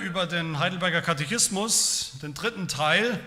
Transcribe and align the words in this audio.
über 0.00 0.26
den 0.26 0.58
Heidelberger 0.58 1.02
Katechismus, 1.02 2.12
den 2.22 2.32
dritten 2.32 2.68
Teil, 2.68 3.20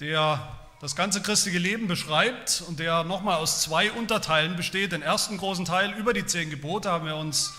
der 0.00 0.58
das 0.80 0.96
ganze 0.96 1.20
christliche 1.20 1.58
Leben 1.58 1.88
beschreibt 1.88 2.64
und 2.66 2.78
der 2.78 3.04
nochmal 3.04 3.36
aus 3.36 3.60
zwei 3.62 3.92
Unterteilen 3.92 4.56
besteht. 4.56 4.92
Den 4.92 5.02
ersten 5.02 5.36
großen 5.36 5.64
Teil 5.64 5.92
über 5.92 6.12
die 6.12 6.24
zehn 6.24 6.50
Gebote 6.50 6.90
haben 6.90 7.06
wir 7.06 7.16
uns 7.16 7.54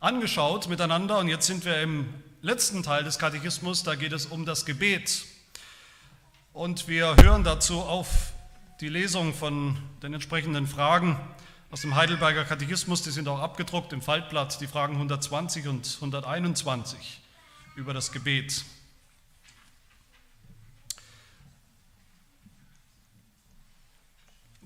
angeschaut 0.00 0.68
miteinander 0.68 1.18
und 1.18 1.28
jetzt 1.28 1.46
sind 1.46 1.64
wir 1.64 1.80
im 1.80 2.12
letzten 2.40 2.82
Teil 2.82 3.04
des 3.04 3.18
Katechismus, 3.18 3.82
da 3.82 3.94
geht 3.94 4.12
es 4.12 4.26
um 4.26 4.46
das 4.46 4.64
Gebet. 4.64 5.24
Und 6.52 6.88
wir 6.88 7.16
hören 7.16 7.44
dazu 7.44 7.80
auf 7.80 8.32
die 8.80 8.88
Lesung 8.88 9.34
von 9.34 9.76
den 10.02 10.14
entsprechenden 10.14 10.66
Fragen 10.66 11.20
aus 11.70 11.82
dem 11.82 11.94
Heidelberger 11.94 12.44
Katechismus, 12.44 13.02
die 13.02 13.10
sind 13.10 13.28
auch 13.28 13.40
abgedruckt 13.40 13.92
im 13.92 14.00
Faltblatt, 14.00 14.60
die 14.60 14.66
Fragen 14.66 14.94
120 14.94 15.68
und 15.68 15.96
121 15.96 17.20
über 17.78 17.94
das 17.94 18.10
Gebet. 18.10 18.64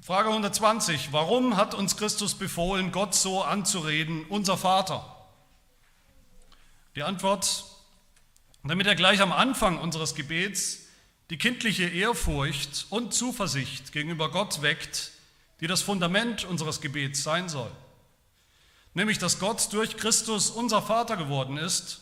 Frage 0.00 0.30
120. 0.30 1.12
Warum 1.12 1.58
hat 1.58 1.74
uns 1.74 1.98
Christus 1.98 2.34
befohlen, 2.34 2.90
Gott 2.90 3.14
so 3.14 3.42
anzureden, 3.42 4.24
unser 4.30 4.56
Vater? 4.56 5.04
Die 6.96 7.02
Antwort, 7.02 7.66
damit 8.64 8.86
er 8.86 8.94
gleich 8.94 9.20
am 9.20 9.30
Anfang 9.30 9.78
unseres 9.78 10.14
Gebets 10.14 10.86
die 11.28 11.36
kindliche 11.36 11.84
Ehrfurcht 11.84 12.86
und 12.88 13.12
Zuversicht 13.12 13.92
gegenüber 13.92 14.30
Gott 14.30 14.62
weckt, 14.62 15.12
die 15.60 15.66
das 15.66 15.82
Fundament 15.82 16.44
unseres 16.44 16.80
Gebets 16.80 17.22
sein 17.22 17.50
soll. 17.50 17.70
Nämlich, 18.94 19.18
dass 19.18 19.38
Gott 19.38 19.70
durch 19.74 19.98
Christus 19.98 20.48
unser 20.48 20.80
Vater 20.80 21.18
geworden 21.18 21.58
ist 21.58 22.01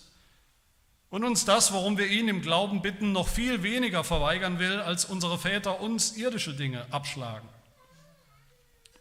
und 1.11 1.25
uns 1.25 1.45
das, 1.45 1.73
worum 1.73 1.99
wir 1.99 2.07
ihn 2.07 2.29
im 2.29 2.41
Glauben 2.41 2.83
bitten, 2.83 3.13
noch 3.13 3.29
viel 3.29 3.63
weniger 3.63 4.05
verweigern 4.05 4.59
will, 4.59 4.81
als 4.81 5.05
unsere 5.05 5.39
Väter 5.39 5.81
uns 5.81 6.17
irdische 6.17 6.55
Dinge 6.55 6.87
abschlagen. 6.93 7.49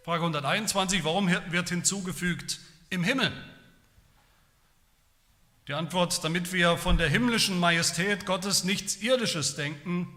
Frage 0.03 0.23
121, 0.23 1.03
warum 1.03 1.29
wird 1.29 1.69
hinzugefügt 1.69 2.59
im 2.89 3.03
Himmel? 3.03 3.31
Die 5.67 5.73
Antwort, 5.73 6.23
damit 6.23 6.51
wir 6.51 6.77
von 6.77 6.97
der 6.97 7.09
himmlischen 7.09 7.59
Majestät 7.59 8.25
Gottes 8.25 8.63
nichts 8.63 8.97
Irdisches 8.97 9.55
denken 9.55 10.07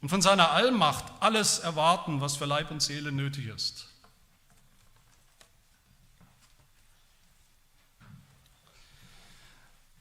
und 0.00 0.08
von 0.08 0.22
seiner 0.22 0.52
Allmacht 0.52 1.04
alles 1.20 1.58
erwarten, 1.58 2.22
was 2.22 2.38
für 2.38 2.46
Leib 2.46 2.70
und 2.70 2.80
Seele 2.80 3.12
nötig 3.12 3.48
ist. 3.48 3.91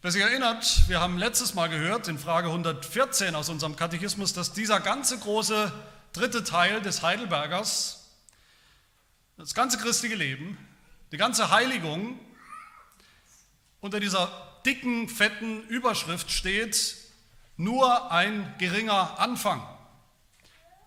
Wer 0.04 0.12
sich 0.12 0.24
erinnert, 0.24 0.90
wir 0.90 1.00
haben 1.00 1.20
letztes 1.20 1.54
Mal 1.54 1.70
gehört 1.70 2.08
in 2.08 2.18
Frage 2.18 2.48
114 2.48 3.36
aus 3.36 3.50
unserem 3.50 3.76
Katechismus, 3.76 4.34
dass 4.34 4.52
dieser 4.52 4.80
ganze 4.80 5.20
große 5.20 5.72
dritte 6.12 6.44
Teil 6.44 6.82
des 6.82 7.04
Heidelbergers 7.04 8.10
das 9.38 9.54
ganze 9.54 9.78
christliche 9.78 10.16
Leben, 10.16 10.58
die 11.12 11.18
ganze 11.18 11.52
Heiligung 11.52 12.20
unter 13.80 14.00
dieser 14.00 14.32
dicken, 14.66 15.08
fetten 15.08 15.68
Überschrift 15.68 16.32
steht, 16.32 16.96
nur 17.56 18.12
ein 18.12 18.56
geringer 18.58 19.20
Anfang 19.20 19.62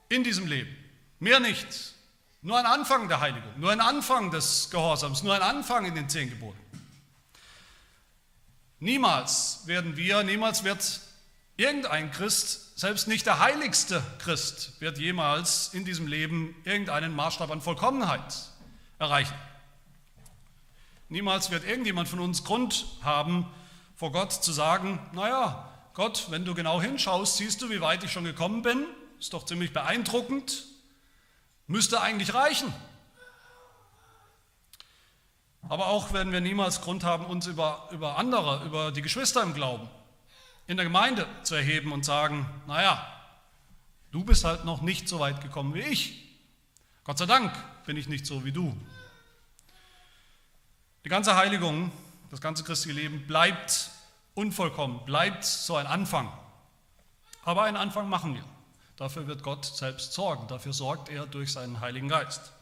in 0.09 0.25
diesem 0.25 0.49
Leben. 0.49 0.77
Mehr 1.21 1.39
nicht. 1.39 1.95
Nur 2.43 2.59
ein 2.59 2.67
Anfang 2.67 3.07
der 3.07 3.21
Heiligung, 3.21 3.61
nur 3.61 3.71
ein 3.71 3.81
Anfang 3.81 4.33
des 4.33 4.71
Gehorsams, 4.71 5.23
nur 5.23 5.35
ein 5.35 5.43
Anfang 5.43 5.85
in 5.85 5.95
den 5.95 6.09
zehn 6.09 6.31
Geboten. 6.31 6.64
Niemals 8.81 9.67
werden 9.67 9.97
wir, 9.97 10.23
niemals 10.23 10.65
wird 10.65 11.01
irgendein 11.57 12.11
Christ 12.11 12.65
selbst 12.77 13.07
nicht 13.07 13.27
der 13.27 13.39
heiligste 13.39 14.03
Christ 14.19 14.73
wird 14.81 14.99
jemals 14.99 15.73
in 15.75 15.85
diesem 15.85 16.09
Leben 16.09 16.57
irgendeinen 16.65 17.15
Maßstab 17.15 17.51
an 17.51 17.61
Vollkommenheit 17.61 18.35
erreichen. 18.99 19.35
Niemals 21.09 21.51
wird 21.51 21.65
irgendjemand 21.65 22.09
von 22.09 22.19
uns 22.19 22.43
Grund 22.43 22.87
haben, 23.03 23.47
vor 23.95 24.11
Gott 24.11 24.33
zu 24.33 24.53
sagen, 24.53 24.99
naja, 25.13 25.71
Gott, 25.95 26.27
wenn 26.31 26.45
du 26.45 26.55
genau 26.55 26.83
hinschaust, 26.83 27.37
siehst 27.37 27.63
du, 27.63 27.71
wie 27.71 27.81
weit 27.81 28.03
ich 28.03 28.11
schon 28.11 28.25
gekommen 28.25 28.63
bin. 28.63 28.85
Ist 29.21 29.33
doch 29.33 29.47
ziemlich 29.47 29.73
beeindruckend. 29.73 30.65
Müsste 31.69 32.01
eigentlich 32.01 32.35
reichen. 32.35 32.75
Aber 35.69 35.87
auch 35.89 36.13
werden 36.13 36.33
wir 36.33 36.41
niemals 36.41 36.81
Grund 36.81 37.05
haben, 37.05 37.25
uns 37.27 37.47
über, 37.47 37.89
über 37.91 38.19
andere, 38.19 38.65
über 38.65 38.93
die 38.93 39.03
Geschwister 39.03 39.43
im 39.43 39.55
Glauben 39.55 39.89
in 40.67 40.77
der 40.77 40.87
Gemeinde 40.87 41.27
zu 41.43 41.55
erheben 41.55 41.93
und 41.93 42.05
sagen, 42.05 42.49
naja, 42.67 43.07
du 44.13 44.25
bist 44.25 44.45
halt 44.45 44.65
noch 44.65 44.81
nicht 44.81 45.09
so 45.09 45.21
weit 45.21 45.41
gekommen 45.43 45.75
wie 45.75 45.81
ich. 45.81 46.25
Gott 47.05 47.19
sei 47.19 47.27
Dank 47.27 47.53
bin 47.85 47.97
ich 47.97 48.09
nicht 48.09 48.25
so 48.25 48.45
wie 48.45 48.53
du. 48.53 48.75
Die 51.05 51.11
ganze 51.11 51.37
Heiligung, 51.37 51.93
das 52.31 52.41
ganze 52.41 52.65
christliche 52.65 52.99
Leben 52.99 53.27
bleibt 53.27 53.91
unvollkommen, 54.35 55.05
bleibt 55.05 55.45
so 55.45 55.77
ein 55.77 55.87
Anfang. 55.87 56.33
Aber 57.45 57.65
einen 57.65 57.77
Anfang 57.77 58.09
machen 58.09 58.35
wir. 58.35 58.45
Dafür 58.97 59.27
wird 59.27 59.43
Gott 59.43 59.67
selbst 59.67 60.15
sorgen. 60.15 60.49
Dafür 60.49 60.73
sorgt 60.73 61.11
er 61.11 61.27
durch 61.27 61.53
seinen 61.53 61.81
Heiligen 61.81 62.09
Geist. 62.09 62.54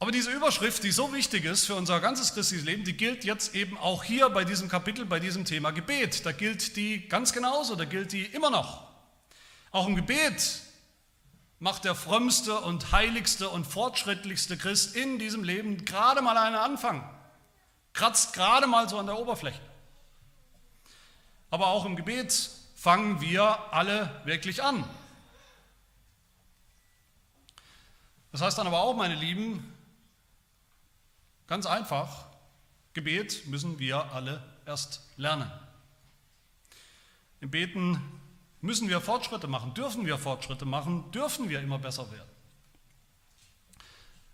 Aber 0.00 0.12
diese 0.12 0.30
Überschrift, 0.30 0.84
die 0.84 0.92
so 0.92 1.12
wichtig 1.12 1.44
ist 1.44 1.66
für 1.66 1.74
unser 1.74 2.00
ganzes 2.00 2.32
christliches 2.32 2.64
Leben, 2.64 2.84
die 2.84 2.96
gilt 2.96 3.24
jetzt 3.24 3.54
eben 3.54 3.76
auch 3.76 4.04
hier 4.04 4.28
bei 4.30 4.44
diesem 4.44 4.68
Kapitel, 4.68 5.04
bei 5.04 5.18
diesem 5.18 5.44
Thema 5.44 5.72
Gebet. 5.72 6.24
Da 6.24 6.30
gilt 6.30 6.76
die 6.76 7.08
ganz 7.08 7.32
genauso, 7.32 7.74
da 7.74 7.84
gilt 7.84 8.12
die 8.12 8.24
immer 8.24 8.50
noch. 8.50 8.86
Auch 9.72 9.88
im 9.88 9.96
Gebet 9.96 10.60
macht 11.58 11.84
der 11.84 11.96
frömmste 11.96 12.60
und 12.60 12.92
heiligste 12.92 13.48
und 13.48 13.66
fortschrittlichste 13.66 14.56
Christ 14.56 14.94
in 14.94 15.18
diesem 15.18 15.42
Leben 15.42 15.84
gerade 15.84 16.22
mal 16.22 16.38
einen 16.38 16.54
Anfang, 16.54 17.02
kratzt 17.92 18.32
gerade 18.34 18.68
mal 18.68 18.88
so 18.88 18.98
an 18.98 19.06
der 19.06 19.18
Oberfläche. 19.18 19.60
Aber 21.50 21.68
auch 21.68 21.84
im 21.84 21.96
Gebet 21.96 22.50
fangen 22.76 23.20
wir 23.20 23.72
alle 23.72 24.22
wirklich 24.24 24.62
an. 24.62 24.88
Das 28.30 28.42
heißt 28.42 28.58
dann 28.58 28.68
aber 28.68 28.80
auch, 28.80 28.94
meine 28.94 29.16
Lieben, 29.16 29.74
Ganz 31.48 31.64
einfach, 31.64 32.26
Gebet 32.92 33.46
müssen 33.46 33.78
wir 33.78 34.12
alle 34.12 34.42
erst 34.66 35.00
lernen. 35.16 35.50
Im 37.40 37.50
Beten 37.50 37.98
müssen 38.60 38.88
wir 38.88 39.00
Fortschritte 39.00 39.46
machen, 39.46 39.72
dürfen 39.72 40.04
wir 40.04 40.18
Fortschritte 40.18 40.66
machen, 40.66 41.10
dürfen 41.10 41.48
wir 41.48 41.60
immer 41.60 41.78
besser 41.78 42.10
werden. 42.12 42.28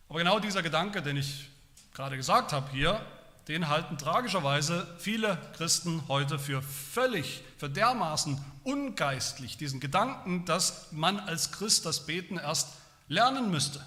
Aber 0.08 0.18
genau 0.18 0.40
dieser 0.40 0.62
Gedanke, 0.62 1.02
den 1.02 1.16
ich 1.16 1.48
gerade 1.92 2.16
gesagt 2.16 2.52
habe 2.52 2.68
hier, 2.72 3.00
den 3.46 3.68
halten 3.68 3.96
tragischerweise 3.96 4.96
viele 4.98 5.38
Christen 5.56 6.02
heute 6.08 6.40
für 6.40 6.62
völlig, 6.62 7.42
für 7.58 7.70
dermaßen 7.70 8.42
ungeistlich, 8.64 9.56
diesen 9.56 9.78
Gedanken, 9.78 10.46
dass 10.46 10.90
man 10.90 11.20
als 11.20 11.52
Christ 11.52 11.86
das 11.86 12.06
Beten 12.06 12.38
erst 12.38 12.70
lernen 13.06 13.52
müsste. 13.52 13.84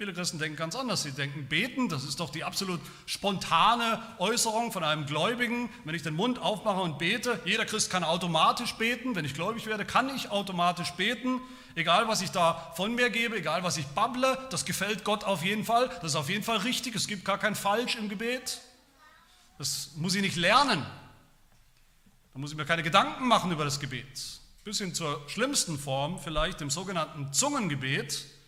Viele 0.00 0.14
Christen 0.14 0.38
denken 0.38 0.56
ganz 0.56 0.74
anders. 0.76 1.02
Sie 1.02 1.12
denken, 1.12 1.46
beten, 1.46 1.90
das 1.90 2.04
ist 2.04 2.20
doch 2.20 2.30
die 2.30 2.42
absolut 2.42 2.80
spontane 3.04 4.02
Äußerung 4.16 4.72
von 4.72 4.82
einem 4.82 5.04
Gläubigen. 5.04 5.68
Wenn 5.84 5.94
ich 5.94 6.02
den 6.02 6.14
Mund 6.14 6.38
aufmache 6.38 6.80
und 6.80 6.96
bete, 6.96 7.38
jeder 7.44 7.66
Christ 7.66 7.90
kann 7.90 8.02
automatisch 8.02 8.72
beten. 8.76 9.14
Wenn 9.14 9.26
ich 9.26 9.34
gläubig 9.34 9.66
werde, 9.66 9.84
kann 9.84 10.08
ich 10.16 10.30
automatisch 10.30 10.92
beten. 10.92 11.42
Egal, 11.74 12.08
was 12.08 12.22
ich 12.22 12.30
da 12.30 12.72
von 12.76 12.94
mir 12.94 13.10
gebe, 13.10 13.36
egal, 13.36 13.62
was 13.62 13.76
ich 13.76 13.86
babble, 13.88 14.38
das 14.48 14.64
gefällt 14.64 15.04
Gott 15.04 15.24
auf 15.24 15.44
jeden 15.44 15.66
Fall. 15.66 15.90
Das 16.00 16.12
ist 16.12 16.16
auf 16.16 16.30
jeden 16.30 16.44
Fall 16.44 16.56
richtig. 16.56 16.94
Es 16.94 17.06
gibt 17.06 17.26
gar 17.26 17.36
kein 17.36 17.54
Falsch 17.54 17.96
im 17.96 18.08
Gebet. 18.08 18.62
Das 19.58 19.90
muss 19.96 20.14
ich 20.14 20.22
nicht 20.22 20.36
lernen. 20.36 20.82
Da 22.32 22.38
muss 22.38 22.52
ich 22.52 22.56
mir 22.56 22.64
keine 22.64 22.82
Gedanken 22.82 23.28
machen 23.28 23.52
über 23.52 23.64
das 23.64 23.78
Gebet. 23.78 24.40
Bis 24.64 24.78
hin 24.78 24.94
zur 24.94 25.28
schlimmsten 25.28 25.78
Form, 25.78 26.18
vielleicht 26.18 26.62
dem 26.62 26.70
sogenannten 26.70 27.34
Zungengebet 27.34 28.39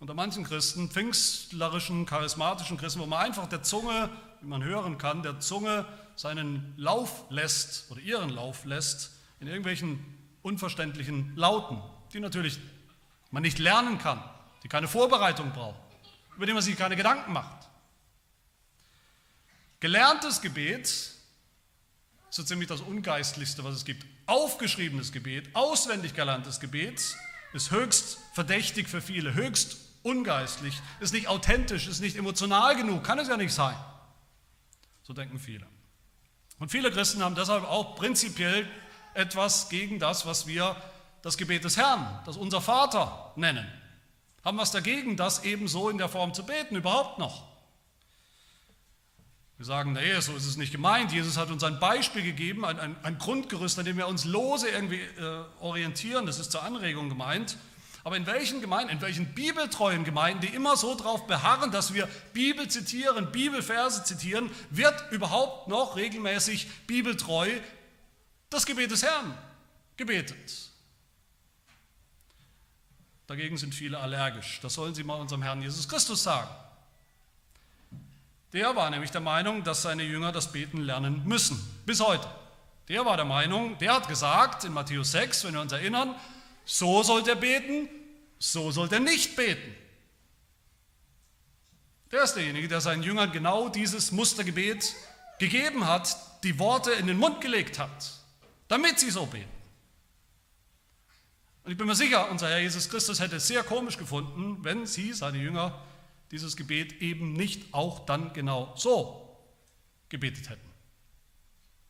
unter 0.00 0.14
manchen 0.14 0.44
Christen, 0.44 0.90
pfingstlerischen, 0.90 2.06
charismatischen 2.06 2.78
Christen, 2.78 3.00
wo 3.00 3.06
man 3.06 3.26
einfach 3.26 3.46
der 3.46 3.62
Zunge, 3.62 4.08
wie 4.40 4.46
man 4.46 4.64
hören 4.64 4.96
kann, 4.96 5.22
der 5.22 5.40
Zunge 5.40 5.84
seinen 6.16 6.74
Lauf 6.78 7.24
lässt 7.28 7.90
oder 7.90 8.00
ihren 8.00 8.30
Lauf 8.30 8.64
lässt 8.64 9.12
in 9.40 9.46
irgendwelchen 9.46 10.02
unverständlichen 10.42 11.36
Lauten, 11.36 11.82
die 12.14 12.20
natürlich 12.20 12.58
man 13.30 13.42
nicht 13.42 13.58
lernen 13.58 13.98
kann, 13.98 14.22
die 14.64 14.68
keine 14.68 14.88
Vorbereitung 14.88 15.52
brauchen, 15.52 15.78
über 16.34 16.46
die 16.46 16.54
man 16.54 16.62
sich 16.62 16.76
keine 16.76 16.96
Gedanken 16.96 17.34
macht. 17.34 17.68
Gelerntes 19.80 20.40
Gebet 20.40 21.12
so 22.30 22.42
ziemlich 22.42 22.68
das 22.68 22.80
Ungeistlichste, 22.80 23.64
was 23.64 23.74
es 23.74 23.84
gibt. 23.84 24.06
Aufgeschriebenes 24.26 25.12
Gebet, 25.12 25.54
auswendig 25.54 26.14
gelerntes 26.14 26.60
Gebet 26.60 27.16
ist 27.52 27.70
höchst 27.70 28.18
verdächtig 28.32 28.88
für 28.88 29.02
viele, 29.02 29.34
höchst 29.34 29.89
ungeistlich, 30.02 30.80
ist 31.00 31.12
nicht 31.12 31.28
authentisch, 31.28 31.86
ist 31.88 32.00
nicht 32.00 32.16
emotional 32.16 32.76
genug, 32.76 33.04
kann 33.04 33.18
es 33.18 33.28
ja 33.28 33.36
nicht 33.36 33.52
sein. 33.52 33.76
So 35.02 35.12
denken 35.12 35.38
viele. 35.38 35.66
Und 36.58 36.70
viele 36.70 36.90
Christen 36.90 37.22
haben 37.22 37.34
deshalb 37.34 37.64
auch 37.64 37.96
prinzipiell 37.96 38.68
etwas 39.14 39.68
gegen 39.68 39.98
das, 39.98 40.26
was 40.26 40.46
wir 40.46 40.76
das 41.22 41.36
Gebet 41.36 41.64
des 41.64 41.76
Herrn, 41.76 42.20
das 42.26 42.36
unser 42.36 42.60
Vater 42.60 43.32
nennen. 43.36 43.66
Haben 44.44 44.58
was 44.58 44.70
dagegen, 44.70 45.16
das 45.16 45.44
eben 45.44 45.68
so 45.68 45.90
in 45.90 45.98
der 45.98 46.08
Form 46.08 46.32
zu 46.32 46.44
beten, 46.44 46.76
überhaupt 46.76 47.18
noch. 47.18 47.50
Wir 49.58 49.66
sagen, 49.66 49.92
nee, 49.92 50.18
so 50.20 50.34
ist 50.34 50.46
es 50.46 50.56
nicht 50.56 50.72
gemeint. 50.72 51.12
Jesus 51.12 51.36
hat 51.36 51.50
uns 51.50 51.62
ein 51.64 51.78
Beispiel 51.78 52.22
gegeben, 52.22 52.64
ein, 52.64 52.80
ein, 52.80 52.96
ein 53.02 53.18
Grundgerüst, 53.18 53.78
an 53.78 53.84
dem 53.84 53.98
wir 53.98 54.08
uns 54.08 54.24
lose 54.24 54.66
irgendwie 54.70 55.02
äh, 55.02 55.44
orientieren. 55.60 56.24
Das 56.24 56.38
ist 56.38 56.50
zur 56.50 56.62
Anregung 56.62 57.10
gemeint. 57.10 57.58
Aber 58.02 58.16
in 58.16 58.26
welchen 58.26 58.60
Gemeinden, 58.60 58.90
in 58.92 59.00
welchen 59.00 59.34
bibeltreuen 59.34 60.04
Gemeinden, 60.04 60.40
die 60.40 60.54
immer 60.54 60.76
so 60.76 60.94
darauf 60.94 61.26
beharren, 61.26 61.70
dass 61.70 61.92
wir 61.92 62.08
Bibel 62.32 62.68
zitieren, 62.68 63.30
Bibelverse 63.30 64.04
zitieren, 64.04 64.50
wird 64.70 65.12
überhaupt 65.12 65.68
noch 65.68 65.96
regelmäßig 65.96 66.68
bibeltreu 66.86 67.50
das 68.48 68.64
Gebet 68.64 68.90
des 68.90 69.02
Herrn 69.02 69.36
gebetet? 69.96 70.70
Dagegen 73.26 73.58
sind 73.58 73.74
viele 73.74 73.98
allergisch. 73.98 74.58
Das 74.62 74.74
sollen 74.74 74.94
sie 74.94 75.04
mal 75.04 75.20
unserem 75.20 75.42
Herrn 75.42 75.62
Jesus 75.62 75.88
Christus 75.88 76.22
sagen. 76.22 76.50
Der 78.52 78.74
war 78.74 78.90
nämlich 78.90 79.12
der 79.12 79.20
Meinung, 79.20 79.62
dass 79.62 79.82
seine 79.82 80.02
Jünger 80.02 80.32
das 80.32 80.50
Beten 80.50 80.80
lernen 80.80 81.22
müssen, 81.24 81.56
bis 81.86 82.00
heute. 82.00 82.26
Der 82.88 83.04
war 83.04 83.16
der 83.16 83.24
Meinung, 83.24 83.78
der 83.78 83.94
hat 83.94 84.08
gesagt 84.08 84.64
in 84.64 84.72
Matthäus 84.72 85.12
6, 85.12 85.44
wenn 85.44 85.54
wir 85.54 85.60
uns 85.60 85.70
erinnern, 85.70 86.16
so 86.64 87.02
sollt 87.02 87.28
er 87.28 87.36
beten, 87.36 87.88
so 88.38 88.70
sollt 88.70 88.92
er 88.92 89.00
nicht 89.00 89.36
beten. 89.36 89.74
Der 92.10 92.24
ist 92.24 92.34
derjenige, 92.34 92.68
der 92.68 92.80
seinen 92.80 93.02
Jüngern 93.02 93.30
genau 93.30 93.68
dieses 93.68 94.10
Mustergebet 94.10 94.94
gegeben 95.38 95.86
hat, 95.86 96.16
die 96.42 96.58
Worte 96.58 96.92
in 96.92 97.06
den 97.06 97.18
Mund 97.18 97.40
gelegt 97.40 97.78
hat, 97.78 98.12
damit 98.68 98.98
sie 98.98 99.10
so 99.10 99.26
beten. 99.26 99.48
Und 101.64 101.72
ich 101.72 101.78
bin 101.78 101.86
mir 101.86 101.94
sicher, 101.94 102.30
unser 102.30 102.48
Herr 102.48 102.60
Jesus 102.60 102.88
Christus 102.88 103.20
hätte 103.20 103.36
es 103.36 103.46
sehr 103.46 103.62
komisch 103.62 103.96
gefunden, 103.96 104.64
wenn 104.64 104.86
sie, 104.86 105.12
seine 105.12 105.38
Jünger, 105.38 105.80
dieses 106.30 106.56
Gebet 106.56 107.00
eben 107.00 107.32
nicht 107.32 107.74
auch 107.74 108.06
dann 108.06 108.32
genau 108.32 108.74
so 108.76 109.38
gebetet 110.08 110.48
hätten. 110.48 110.68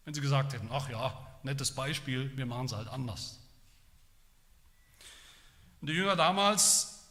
Wenn 0.04 0.14
sie 0.14 0.20
gesagt 0.20 0.52
hätten, 0.52 0.68
ach 0.70 0.90
ja, 0.90 1.38
nettes 1.42 1.74
Beispiel, 1.74 2.36
wir 2.36 2.46
machen 2.46 2.66
es 2.66 2.72
halt 2.72 2.88
anders. 2.88 3.39
Und 5.80 5.88
die 5.88 5.94
Jünger 5.94 6.16
damals, 6.16 7.08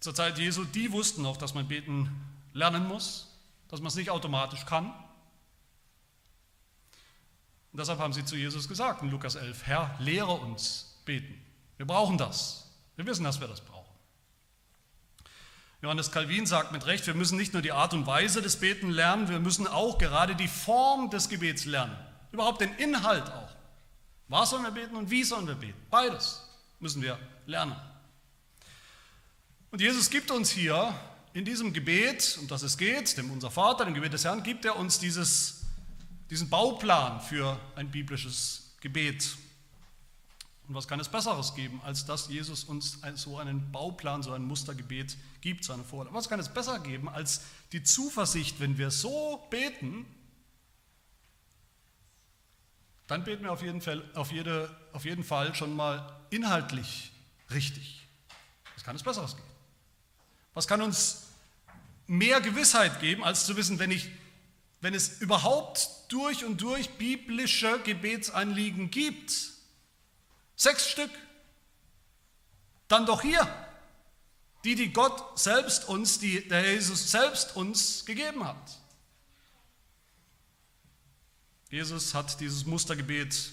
zur 0.00 0.14
Zeit 0.14 0.38
Jesu, 0.38 0.64
die 0.64 0.92
wussten 0.92 1.22
noch, 1.22 1.36
dass 1.36 1.54
man 1.54 1.68
beten 1.68 2.10
lernen 2.52 2.86
muss, 2.86 3.28
dass 3.68 3.80
man 3.80 3.88
es 3.88 3.94
nicht 3.94 4.10
automatisch 4.10 4.66
kann. 4.66 4.86
Und 7.72 7.78
deshalb 7.78 7.98
haben 8.00 8.12
sie 8.12 8.24
zu 8.24 8.36
Jesus 8.36 8.68
gesagt 8.68 9.02
in 9.02 9.10
Lukas 9.10 9.34
11, 9.34 9.66
Herr, 9.66 9.96
lehre 9.98 10.32
uns 10.32 11.00
beten. 11.04 11.42
Wir 11.78 11.86
brauchen 11.86 12.18
das. 12.18 12.70
Wir 12.96 13.06
wissen, 13.06 13.24
dass 13.24 13.40
wir 13.40 13.48
das 13.48 13.62
brauchen. 13.62 13.82
Johannes 15.80 16.12
Calvin 16.12 16.46
sagt 16.46 16.70
mit 16.70 16.86
Recht, 16.86 17.06
wir 17.06 17.14
müssen 17.14 17.38
nicht 17.38 17.54
nur 17.54 17.62
die 17.62 17.72
Art 17.72 17.94
und 17.94 18.06
Weise 18.06 18.42
des 18.42 18.60
Beten 18.60 18.90
lernen, 18.90 19.28
wir 19.28 19.40
müssen 19.40 19.66
auch 19.66 19.98
gerade 19.98 20.36
die 20.36 20.48
Form 20.48 21.10
des 21.10 21.28
Gebets 21.28 21.64
lernen. 21.64 21.96
Überhaupt 22.30 22.60
den 22.60 22.72
Inhalt 22.74 23.28
auch. 23.30 23.50
Was 24.28 24.50
sollen 24.50 24.62
wir 24.62 24.70
beten 24.70 24.94
und 24.94 25.10
wie 25.10 25.24
sollen 25.24 25.46
wir 25.46 25.56
beten? 25.56 25.80
Beides 25.90 26.48
müssen 26.78 27.02
wir 27.02 27.18
lernen. 27.46 27.74
Und 29.72 29.80
Jesus 29.80 30.10
gibt 30.10 30.30
uns 30.30 30.50
hier 30.50 30.94
in 31.32 31.46
diesem 31.46 31.72
Gebet, 31.72 32.36
um 32.38 32.46
das 32.46 32.62
es 32.62 32.76
geht, 32.76 33.16
dem 33.16 33.30
unser 33.30 33.50
Vater, 33.50 33.86
dem 33.86 33.94
Gebet 33.94 34.12
des 34.12 34.22
Herrn, 34.22 34.42
gibt 34.42 34.66
er 34.66 34.76
uns 34.76 34.98
dieses, 34.98 35.62
diesen 36.28 36.50
Bauplan 36.50 37.22
für 37.22 37.58
ein 37.74 37.90
biblisches 37.90 38.76
Gebet. 38.82 39.34
Und 40.68 40.74
was 40.74 40.86
kann 40.86 41.00
es 41.00 41.08
Besseres 41.08 41.54
geben, 41.54 41.80
als 41.84 42.04
dass 42.04 42.28
Jesus 42.28 42.64
uns 42.64 43.00
so 43.14 43.38
einen 43.38 43.72
Bauplan, 43.72 44.22
so 44.22 44.32
ein 44.32 44.44
Mustergebet 44.44 45.16
gibt, 45.40 45.64
seine 45.64 45.84
Vorlage? 45.84 46.14
Was 46.14 46.28
kann 46.28 46.38
es 46.38 46.50
besser 46.50 46.78
geben, 46.80 47.08
als 47.08 47.40
die 47.72 47.82
Zuversicht, 47.82 48.60
wenn 48.60 48.76
wir 48.76 48.90
so 48.90 49.42
beten, 49.48 50.04
dann 53.06 53.24
beten 53.24 53.44
wir 53.44 53.52
auf 53.52 53.62
jeden 53.62 53.80
Fall, 53.80 54.04
auf 54.14 54.32
jede, 54.32 54.76
auf 54.92 55.06
jeden 55.06 55.24
Fall 55.24 55.54
schon 55.54 55.74
mal 55.74 56.14
inhaltlich 56.28 57.10
richtig. 57.50 58.06
Was 58.74 58.84
kann 58.84 58.96
es 58.96 59.02
Besseres 59.02 59.34
geben? 59.34 59.51
Was 60.54 60.68
kann 60.68 60.82
uns 60.82 61.28
mehr 62.06 62.40
Gewissheit 62.40 63.00
geben, 63.00 63.24
als 63.24 63.46
zu 63.46 63.56
wissen, 63.56 63.78
wenn, 63.78 63.90
ich, 63.90 64.10
wenn 64.80 64.94
es 64.94 65.20
überhaupt 65.20 65.88
durch 66.08 66.44
und 66.44 66.60
durch 66.60 66.90
biblische 66.90 67.80
Gebetsanliegen 67.80 68.90
gibt, 68.90 69.52
Sechs 70.62 70.88
Stück. 70.88 71.10
Dann 72.86 73.04
doch 73.04 73.22
hier. 73.22 73.48
Die, 74.62 74.76
die 74.76 74.92
Gott 74.92 75.36
selbst 75.36 75.88
uns, 75.88 76.20
die 76.20 76.46
der 76.46 76.74
Jesus 76.74 77.10
selbst 77.10 77.56
uns 77.56 78.04
gegeben 78.04 78.44
hat. 78.44 78.78
Jesus 81.68 82.14
hat 82.14 82.38
dieses 82.38 82.64
Mustergebet 82.64 83.50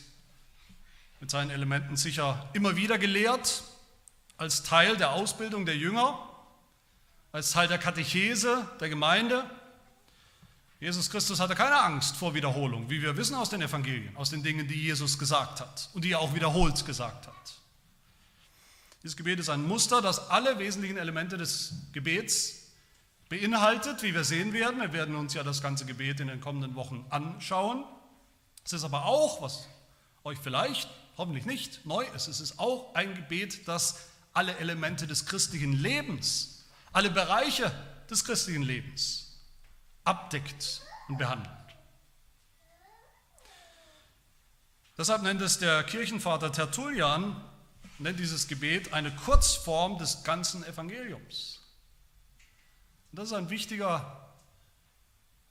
mit 1.20 1.32
seinen 1.32 1.50
Elementen 1.50 1.98
sicher 1.98 2.48
immer 2.54 2.76
wieder 2.76 3.00
gelehrt, 3.00 3.64
als 4.38 4.62
Teil 4.62 4.96
der 4.96 5.14
Ausbildung 5.14 5.66
der 5.66 5.78
Jünger, 5.78 6.29
als 7.32 7.52
Teil 7.52 7.68
der 7.68 7.78
Katechese 7.78 8.68
der 8.80 8.90
Gemeinde. 8.90 9.50
Jesus 10.80 11.10
Christus 11.10 11.40
hatte 11.40 11.56
keine 11.56 11.80
Angst 11.80 12.16
vor 12.16 12.34
Wiederholung, 12.34 12.90
wie 12.90 13.02
wir 13.02 13.18
wissen 13.18 13.36
aus 13.36 13.50
den 13.50 13.62
Evangelien, 13.62 14.16
aus 14.16 14.30
den 14.30 14.44
Dingen, 14.44 14.68
die 14.68 14.82
Jesus 14.82 15.20
gesagt 15.20 15.60
hat 15.60 15.90
und 15.94 16.06
die 16.06 16.14
er 16.14 16.20
auch 16.20 16.34
wiederholt 16.34 16.86
gesagt 16.86 17.28
hat. 17.28 17.36
Dieses 19.04 19.16
Gebet 19.16 19.40
ist 19.40 19.50
ein 19.50 19.66
Muster, 19.66 20.02
das 20.02 20.30
alle 20.30 20.60
wesentlichen 20.60 20.98
Elemente 20.98 21.38
des 21.38 21.74
Gebets 21.94 22.72
beinhaltet, 23.30 24.04
wie 24.04 24.14
wir 24.14 24.24
sehen 24.24 24.52
werden. 24.54 24.82
Wir 24.82 24.92
werden 24.92 25.16
uns 25.16 25.34
ja 25.34 25.44
das 25.44 25.62
ganze 25.62 25.86
Gebet 25.86 26.20
in 26.20 26.28
den 26.28 26.42
kommenden 26.42 26.76
Wochen 26.76 27.06
anschauen. 27.10 27.86
Es 28.66 28.74
ist 28.74 28.84
aber 28.84 29.06
auch, 29.06 29.42
was 29.42 29.68
euch 30.24 30.38
vielleicht, 30.40 30.90
hoffentlich 31.18 31.46
nicht, 31.46 31.86
neu 31.86 32.06
ist, 32.16 32.28
es 32.28 32.40
ist 32.40 32.60
auch 32.60 32.94
ein 32.96 33.16
Gebet, 33.16 33.68
das 33.68 34.00
alle 34.34 34.58
Elemente 34.58 35.08
des 35.08 35.26
christlichen 35.26 35.74
Lebens, 35.74 36.59
alle 36.92 37.10
Bereiche 37.10 37.72
des 38.10 38.24
christlichen 38.24 38.64
Lebens 38.64 39.40
abdeckt 40.04 40.82
und 41.08 41.18
behandelt. 41.18 41.50
Deshalb 44.98 45.22
nennt 45.22 45.42
es 45.42 45.60
der 45.60 45.84
Kirchenvater 45.84 46.52
Tertullian, 46.52 47.42
nennt 48.00 48.20
dieses 48.20 48.48
Gebet 48.48 48.94
eine 48.94 49.16
Kurzform 49.16 49.98
des 49.98 50.24
ganzen 50.24 50.64
Evangeliums. 50.66 51.62
Und 53.12 53.20
das 53.20 53.30
ist 53.30 53.34
ein, 53.34 53.50
wichtiger, 53.50 54.36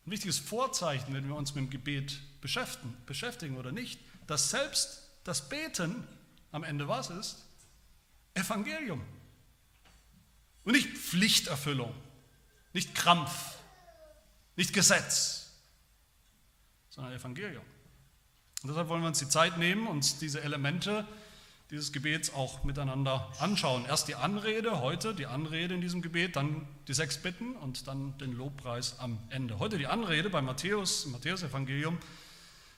ein 0.06 0.10
wichtiges 0.10 0.38
Vorzeichen, 0.38 1.14
wenn 1.14 1.26
wir 1.28 1.34
uns 1.34 1.54
mit 1.54 1.64
dem 1.64 1.70
Gebet 1.70 2.18
beschäftigen, 2.40 2.96
beschäftigen 3.06 3.56
oder 3.56 3.72
nicht, 3.72 4.00
dass 4.26 4.50
selbst 4.50 5.08
das 5.24 5.48
Beten 5.48 6.06
am 6.52 6.64
Ende 6.64 6.88
was 6.88 7.10
ist? 7.10 7.44
Evangelium. 8.34 9.04
Und 10.68 10.74
nicht 10.74 10.98
Pflichterfüllung, 10.98 11.94
nicht 12.74 12.94
Krampf, 12.94 13.54
nicht 14.54 14.74
Gesetz, 14.74 15.50
sondern 16.90 17.14
Evangelium. 17.14 17.64
Und 18.62 18.68
deshalb 18.68 18.88
wollen 18.88 19.00
wir 19.00 19.08
uns 19.08 19.18
die 19.18 19.30
Zeit 19.30 19.56
nehmen, 19.56 19.86
uns 19.86 20.18
diese 20.18 20.42
Elemente 20.42 21.08
dieses 21.70 21.90
Gebets 21.90 22.34
auch 22.34 22.64
miteinander 22.64 23.32
anschauen. 23.38 23.86
Erst 23.86 24.08
die 24.08 24.14
Anrede 24.14 24.82
heute, 24.82 25.14
die 25.14 25.24
Anrede 25.24 25.72
in 25.74 25.80
diesem 25.80 26.02
Gebet, 26.02 26.36
dann 26.36 26.68
die 26.86 26.92
sechs 26.92 27.16
Bitten 27.16 27.56
und 27.56 27.86
dann 27.86 28.18
den 28.18 28.34
Lobpreis 28.34 28.98
am 28.98 29.18
Ende. 29.30 29.58
Heute 29.58 29.78
die 29.78 29.86
Anrede 29.86 30.28
bei 30.28 30.42
Matthäus, 30.42 31.06
im 31.06 31.12
Matthäus-Evangelium, 31.12 31.96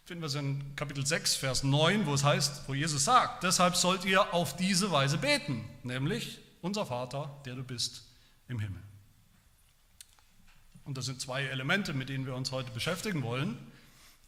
finden 0.04 0.22
wir 0.22 0.28
es 0.28 0.36
in 0.36 0.76
Kapitel 0.76 1.04
6, 1.04 1.34
Vers 1.34 1.64
9, 1.64 2.06
wo 2.06 2.14
es 2.14 2.22
heißt, 2.22 2.68
wo 2.68 2.74
Jesus 2.74 3.04
sagt, 3.04 3.42
deshalb 3.42 3.74
sollt 3.74 4.04
ihr 4.04 4.32
auf 4.32 4.54
diese 4.54 4.92
Weise 4.92 5.18
beten, 5.18 5.68
nämlich 5.82 6.38
unser 6.60 6.86
Vater, 6.86 7.40
der 7.44 7.54
du 7.54 7.64
bist 7.64 8.04
im 8.48 8.58
Himmel. 8.58 8.82
Und 10.84 10.96
das 10.98 11.06
sind 11.06 11.20
zwei 11.20 11.44
Elemente, 11.44 11.92
mit 11.92 12.08
denen 12.08 12.26
wir 12.26 12.34
uns 12.34 12.50
heute 12.52 12.70
beschäftigen 12.72 13.22
wollen. 13.22 13.56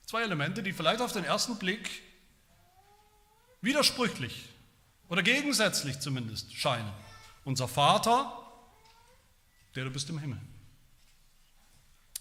Zwei 0.07 0.23
Elemente, 0.23 0.63
die 0.63 0.73
vielleicht 0.73 1.01
auf 1.01 1.13
den 1.13 1.25
ersten 1.25 1.59
Blick 1.59 2.03
widersprüchlich 3.61 4.49
oder 5.09 5.23
gegensätzlich 5.23 6.01
zumindest 6.01 6.55
scheinen. 6.55 6.93
Unser 7.45 7.69
Vater, 7.69 8.39
der 9.75 9.85
du 9.85 9.91
bist 9.91 10.09
im 10.11 10.19
Himmel. 10.19 10.41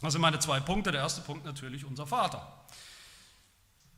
Das 0.01 0.13
sind 0.13 0.21
meine 0.21 0.39
zwei 0.39 0.59
Punkte. 0.59 0.91
Der 0.91 1.01
erste 1.01 1.21
Punkt 1.21 1.45
natürlich 1.45 1.85
unser 1.85 2.07
Vater. 2.07 2.65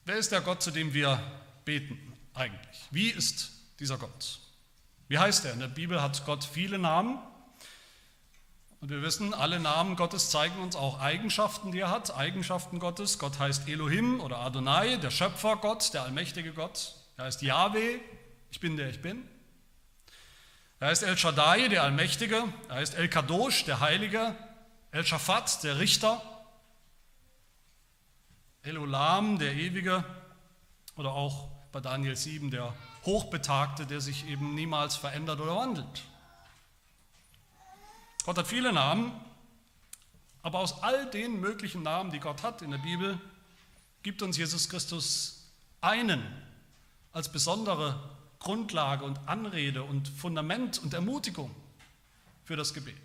Wer 0.05 0.17
ist 0.17 0.31
der 0.31 0.41
Gott, 0.41 0.61
zu 0.61 0.71
dem 0.71 0.93
wir 0.93 1.19
beten 1.63 1.97
eigentlich? 2.33 2.87
Wie 2.91 3.09
ist 3.09 3.51
dieser 3.79 3.97
Gott? 3.97 4.42
Wie 5.07 5.19
heißt 5.19 5.45
er? 5.45 5.53
In 5.53 5.59
der 5.59 5.67
Bibel 5.67 6.01
hat 6.01 6.25
Gott 6.25 6.43
viele 6.43 6.79
Namen. 6.79 7.19
Und 8.79 8.89
wir 8.89 9.01
wissen, 9.01 9.33
alle 9.33 9.59
Namen 9.59 9.95
Gottes 9.95 10.29
zeigen 10.29 10.59
uns 10.61 10.75
auch 10.75 10.99
Eigenschaften, 10.99 11.71
die 11.71 11.79
er 11.79 11.89
hat, 11.89 12.15
Eigenschaften 12.17 12.79
Gottes. 12.79 13.17
Gott 13.17 13.39
heißt 13.39 13.67
Elohim 13.69 14.19
oder 14.19 14.39
Adonai, 14.39 14.97
der 14.97 15.09
Schöpfer 15.09 15.55
Gott, 15.55 15.93
der 15.93 16.03
allmächtige 16.03 16.51
Gott. 16.51 16.95
Er 17.15 17.25
heißt 17.25 17.41
Yahweh, 17.41 17.99
ich 18.51 18.59
bin 18.59 18.75
der 18.75 18.89
ich 18.89 19.01
bin. 19.01 19.27
Er 20.79 20.89
heißt 20.89 21.03
El 21.03 21.17
Shaddai, 21.17 21.69
der 21.69 21.83
Allmächtige. 21.83 22.43
Er 22.67 22.75
heißt 22.75 22.95
El 22.95 23.07
Kadosh, 23.07 23.63
der 23.63 23.79
Heilige. 23.79 24.35
El 24.91 25.05
Shaphat, 25.05 25.63
der 25.63 25.79
Richter. 25.79 26.21
El 28.63 28.77
Olam, 28.77 29.39
der 29.39 29.53
Ewige. 29.53 30.03
Oder 30.97 31.13
auch 31.13 31.47
bei 31.71 31.79
Daniel 31.79 32.17
7, 32.17 32.51
der 32.51 32.73
Hochbetagte, 33.05 33.85
der 33.85 34.01
sich 34.01 34.27
eben 34.27 34.55
niemals 34.55 34.95
verändert 34.95 35.39
oder 35.39 35.55
wandelt. 35.55 36.03
Gott 38.25 38.37
hat 38.37 38.47
viele 38.47 38.71
Namen, 38.71 39.11
aber 40.41 40.59
aus 40.59 40.81
all 40.81 41.09
den 41.09 41.39
möglichen 41.39 41.83
Namen, 41.83 42.11
die 42.11 42.19
Gott 42.19 42.43
hat 42.43 42.61
in 42.61 42.71
der 42.71 42.77
Bibel, 42.77 43.19
gibt 44.01 44.21
uns 44.21 44.37
Jesus 44.37 44.69
Christus 44.69 45.49
einen 45.81 46.23
als 47.11 47.31
besondere 47.31 48.09
Grundlage 48.39 49.05
und 49.05 49.19
Anrede 49.27 49.83
und 49.83 50.07
Fundament 50.07 50.79
und 50.79 50.93
Ermutigung 50.93 51.53
für 52.43 52.55
das 52.55 52.73
Gebet. 52.73 52.95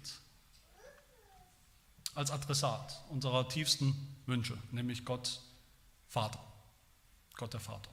Als 2.15 2.31
Adressat 2.31 3.05
unserer 3.11 3.49
tiefsten 3.49 4.17
Wünsche, 4.27 4.59
nämlich 4.73 5.05
Gott 5.05 5.41
Vater. 6.09 6.41
Gott 7.37 7.53
der 7.53 7.61
Vater. 7.61 7.91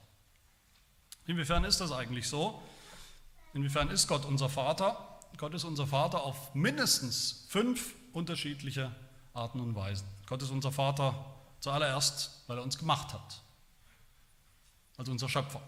Inwiefern 1.27 1.63
ist 1.63 1.81
das 1.81 1.91
eigentlich 1.91 2.27
so? 2.27 2.61
Inwiefern 3.53 3.89
ist 3.89 4.07
Gott 4.07 4.25
unser 4.25 4.49
Vater? 4.49 5.19
Gott 5.37 5.53
ist 5.53 5.63
unser 5.63 5.87
Vater 5.87 6.23
auf 6.23 6.53
mindestens 6.53 7.45
fünf 7.49 7.93
unterschiedliche 8.13 8.93
Arten 9.33 9.59
und 9.59 9.75
Weisen. 9.75 10.07
Gott 10.27 10.41
ist 10.41 10.49
unser 10.49 10.71
Vater 10.71 11.13
zuallererst, 11.59 12.43
weil 12.47 12.57
er 12.57 12.63
uns 12.63 12.77
gemacht 12.77 13.13
hat, 13.13 13.41
als 14.97 15.09
unser 15.09 15.27
Schöpfer. 15.27 15.61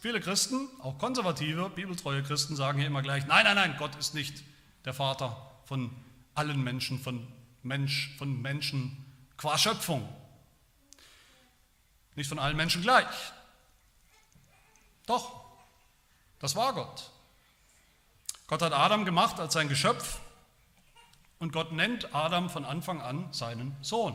Viele 0.00 0.20
Christen, 0.20 0.68
auch 0.80 0.98
konservative, 0.98 1.68
bibeltreue 1.68 2.22
Christen, 2.22 2.56
sagen 2.56 2.78
hier 2.78 2.86
immer 2.86 3.02
gleich, 3.02 3.26
nein, 3.26 3.44
nein, 3.44 3.54
nein, 3.54 3.76
Gott 3.78 3.94
ist 3.96 4.14
nicht 4.14 4.42
der 4.84 4.94
Vater 4.94 5.36
von 5.66 5.90
allen 6.34 6.62
Menschen, 6.62 6.98
von, 6.98 7.26
Mensch, 7.62 8.16
von 8.16 8.40
Menschen 8.40 9.04
qua 9.36 9.58
Schöpfung. 9.58 10.08
Nicht 12.16 12.28
von 12.28 12.38
allen 12.38 12.56
Menschen 12.56 12.82
gleich. 12.82 13.06
Doch, 15.10 15.32
das 16.38 16.54
war 16.54 16.72
Gott. 16.72 17.10
Gott 18.46 18.62
hat 18.62 18.72
Adam 18.72 19.04
gemacht 19.04 19.40
als 19.40 19.54
sein 19.54 19.68
Geschöpf 19.68 20.20
und 21.40 21.52
Gott 21.52 21.72
nennt 21.72 22.14
Adam 22.14 22.48
von 22.48 22.64
Anfang 22.64 23.00
an 23.00 23.26
seinen 23.32 23.76
Sohn. 23.82 24.14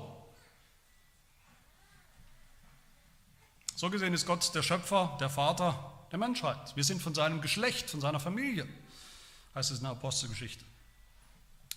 So 3.75 3.89
gesehen 3.89 4.13
ist 4.13 4.25
Gott 4.25 4.55
der 4.55 4.63
Schöpfer, 4.63 5.17
der 5.19 5.29
Vater 5.29 5.91
der 6.11 6.17
Menschheit. 6.17 6.73
Wir 6.77 6.85
sind 6.85 7.01
von 7.01 7.13
seinem 7.13 7.41
Geschlecht, 7.41 7.89
von 7.89 7.99
seiner 7.99 8.21
Familie, 8.21 8.65
heißt 9.53 9.71
es 9.71 9.79
in 9.79 9.83
der 9.83 9.91
Apostelgeschichte. 9.91 10.63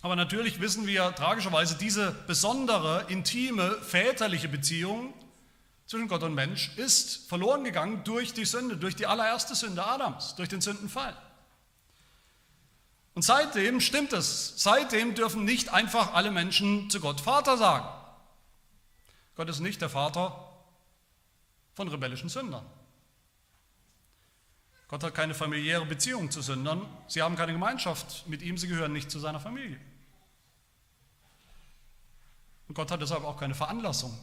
Aber 0.01 0.15
natürlich 0.15 0.61
wissen 0.61 0.87
wir 0.87 1.13
tragischerweise, 1.13 1.75
diese 1.75 2.13
besondere, 2.25 3.03
intime, 3.09 3.81
väterliche 3.81 4.47
Beziehung 4.47 5.13
zwischen 5.89 6.07
Gott 6.07 6.21
und 6.21 6.35
Mensch 6.35 6.69
ist 6.77 7.27
verloren 7.27 7.63
gegangen 7.63 8.03
durch 8.03 8.31
die 8.31 8.45
Sünde, 8.45 8.77
durch 8.77 8.95
die 8.95 9.07
allererste 9.07 9.55
Sünde 9.55 9.83
Adams, 9.83 10.35
durch 10.35 10.47
den 10.47 10.61
Sündenfall. 10.61 11.17
Und 13.15 13.23
seitdem 13.23 13.81
stimmt 13.81 14.13
es. 14.13 14.53
Seitdem 14.57 15.15
dürfen 15.15 15.45
nicht 15.45 15.69
einfach 15.73 16.13
alle 16.13 16.29
Menschen 16.29 16.91
zu 16.91 16.99
Gott 16.99 17.19
Vater 17.19 17.57
sagen. 17.57 17.87
Gott 19.35 19.49
ist 19.49 19.61
nicht 19.61 19.81
der 19.81 19.89
Vater 19.89 20.47
von 21.73 21.87
rebellischen 21.87 22.29
Sündern. 22.29 22.67
Gott 24.89 25.03
hat 25.03 25.15
keine 25.15 25.33
familiäre 25.33 25.87
Beziehung 25.87 26.29
zu 26.29 26.43
Sündern. 26.43 26.85
Sie 27.07 27.23
haben 27.23 27.35
keine 27.35 27.53
Gemeinschaft 27.53 28.27
mit 28.27 28.43
ihm. 28.43 28.59
Sie 28.59 28.67
gehören 28.67 28.93
nicht 28.93 29.09
zu 29.09 29.17
seiner 29.17 29.39
Familie. 29.39 29.79
Und 32.67 32.75
Gott 32.75 32.91
hat 32.91 33.01
deshalb 33.01 33.23
auch 33.23 33.37
keine 33.37 33.55
Veranlassung, 33.55 34.15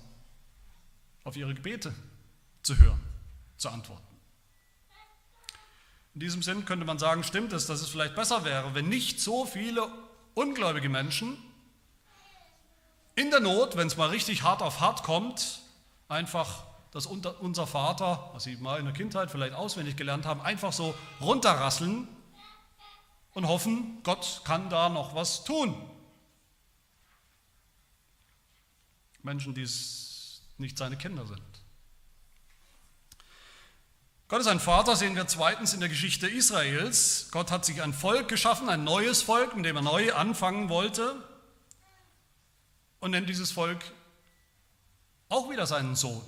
auf 1.26 1.36
ihre 1.36 1.54
Gebete 1.54 1.92
zu 2.62 2.78
hören, 2.78 3.00
zu 3.56 3.68
antworten. 3.68 4.06
In 6.14 6.20
diesem 6.20 6.40
Sinn 6.40 6.64
könnte 6.64 6.86
man 6.86 7.00
sagen, 7.00 7.24
stimmt 7.24 7.52
es, 7.52 7.66
dass 7.66 7.80
es 7.80 7.88
vielleicht 7.88 8.14
besser 8.14 8.44
wäre, 8.44 8.74
wenn 8.74 8.88
nicht 8.88 9.20
so 9.20 9.44
viele 9.44 9.88
ungläubige 10.34 10.88
Menschen 10.88 11.36
in 13.16 13.30
der 13.30 13.40
Not, 13.40 13.76
wenn 13.76 13.88
es 13.88 13.96
mal 13.96 14.08
richtig 14.10 14.44
hart 14.44 14.62
auf 14.62 14.80
hart 14.80 15.02
kommt, 15.02 15.62
einfach 16.08 16.64
das 16.92 17.06
unser 17.06 17.66
Vater, 17.66 18.30
was 18.32 18.44
sie 18.44 18.56
mal 18.56 18.78
in 18.78 18.84
der 18.84 18.94
Kindheit 18.94 19.30
vielleicht 19.30 19.54
auswendig 19.54 19.96
gelernt 19.96 20.26
haben, 20.26 20.40
einfach 20.40 20.72
so 20.72 20.94
runterrasseln 21.20 22.06
und 23.34 23.48
hoffen, 23.48 24.00
Gott 24.04 24.42
kann 24.44 24.70
da 24.70 24.88
noch 24.88 25.14
was 25.14 25.44
tun. 25.44 25.74
Menschen, 29.22 29.54
die 29.54 29.66
nicht 30.58 30.78
seine 30.78 30.96
Kinder 30.96 31.26
sind. 31.26 31.42
Gott 34.28 34.40
ist 34.40 34.48
ein 34.48 34.58
Vater, 34.58 34.96
sehen 34.96 35.14
wir 35.14 35.28
zweitens 35.28 35.72
in 35.72 35.78
der 35.78 35.88
Geschichte 35.88 36.26
Israels. 36.26 37.28
Gott 37.30 37.52
hat 37.52 37.64
sich 37.64 37.80
ein 37.82 37.92
Volk 37.92 38.28
geschaffen, 38.28 38.68
ein 38.68 38.82
neues 38.82 39.22
Volk, 39.22 39.54
mit 39.54 39.64
dem 39.64 39.76
er 39.76 39.82
neu 39.82 40.12
anfangen 40.14 40.68
wollte 40.68 41.14
und 42.98 43.12
nennt 43.12 43.28
dieses 43.28 43.52
Volk 43.52 43.78
auch 45.28 45.48
wieder 45.48 45.66
seinen 45.66 45.94
Sohn. 45.94 46.22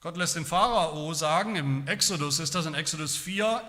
Gott 0.00 0.16
lässt 0.16 0.34
den 0.34 0.46
Pharao 0.46 1.12
sagen, 1.12 1.56
im 1.56 1.86
Exodus 1.86 2.38
ist 2.38 2.54
das 2.54 2.66
in 2.66 2.74
Exodus 2.74 3.16
4, 3.16 3.62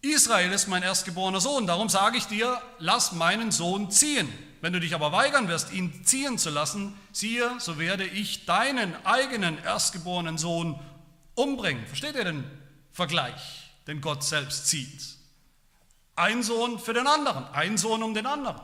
Israel 0.00 0.52
ist 0.52 0.68
mein 0.68 0.82
erstgeborener 0.82 1.40
Sohn, 1.40 1.66
darum 1.66 1.88
sage 1.88 2.16
ich 2.16 2.26
dir, 2.26 2.62
lass 2.78 3.12
meinen 3.12 3.50
Sohn 3.50 3.90
ziehen. 3.90 4.28
Wenn 4.64 4.72
du 4.72 4.80
dich 4.80 4.94
aber 4.94 5.12
weigern 5.12 5.46
wirst, 5.46 5.74
ihn 5.74 6.06
ziehen 6.06 6.38
zu 6.38 6.48
lassen, 6.48 6.98
siehe, 7.12 7.60
so 7.60 7.78
werde 7.78 8.06
ich 8.06 8.46
deinen 8.46 8.94
eigenen 9.04 9.62
erstgeborenen 9.62 10.38
Sohn 10.38 10.80
umbringen. 11.34 11.86
Versteht 11.86 12.14
ihr 12.14 12.24
den 12.24 12.50
Vergleich, 12.90 13.70
den 13.86 14.00
Gott 14.00 14.24
selbst 14.24 14.68
zieht? 14.68 15.18
Ein 16.16 16.42
Sohn 16.42 16.78
für 16.78 16.94
den 16.94 17.06
anderen, 17.06 17.44
ein 17.48 17.76
Sohn 17.76 18.02
um 18.02 18.14
den 18.14 18.24
anderen. 18.24 18.58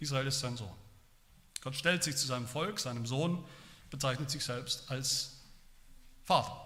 Israel 0.00 0.26
ist 0.26 0.40
sein 0.40 0.56
Sohn. 0.56 0.74
Gott 1.60 1.76
stellt 1.76 2.02
sich 2.02 2.16
zu 2.16 2.26
seinem 2.26 2.48
Volk, 2.48 2.80
seinem 2.80 3.06
Sohn, 3.06 3.44
bezeichnet 3.90 4.28
sich 4.28 4.44
selbst 4.44 4.90
als 4.90 5.36
Vater. 6.24 6.63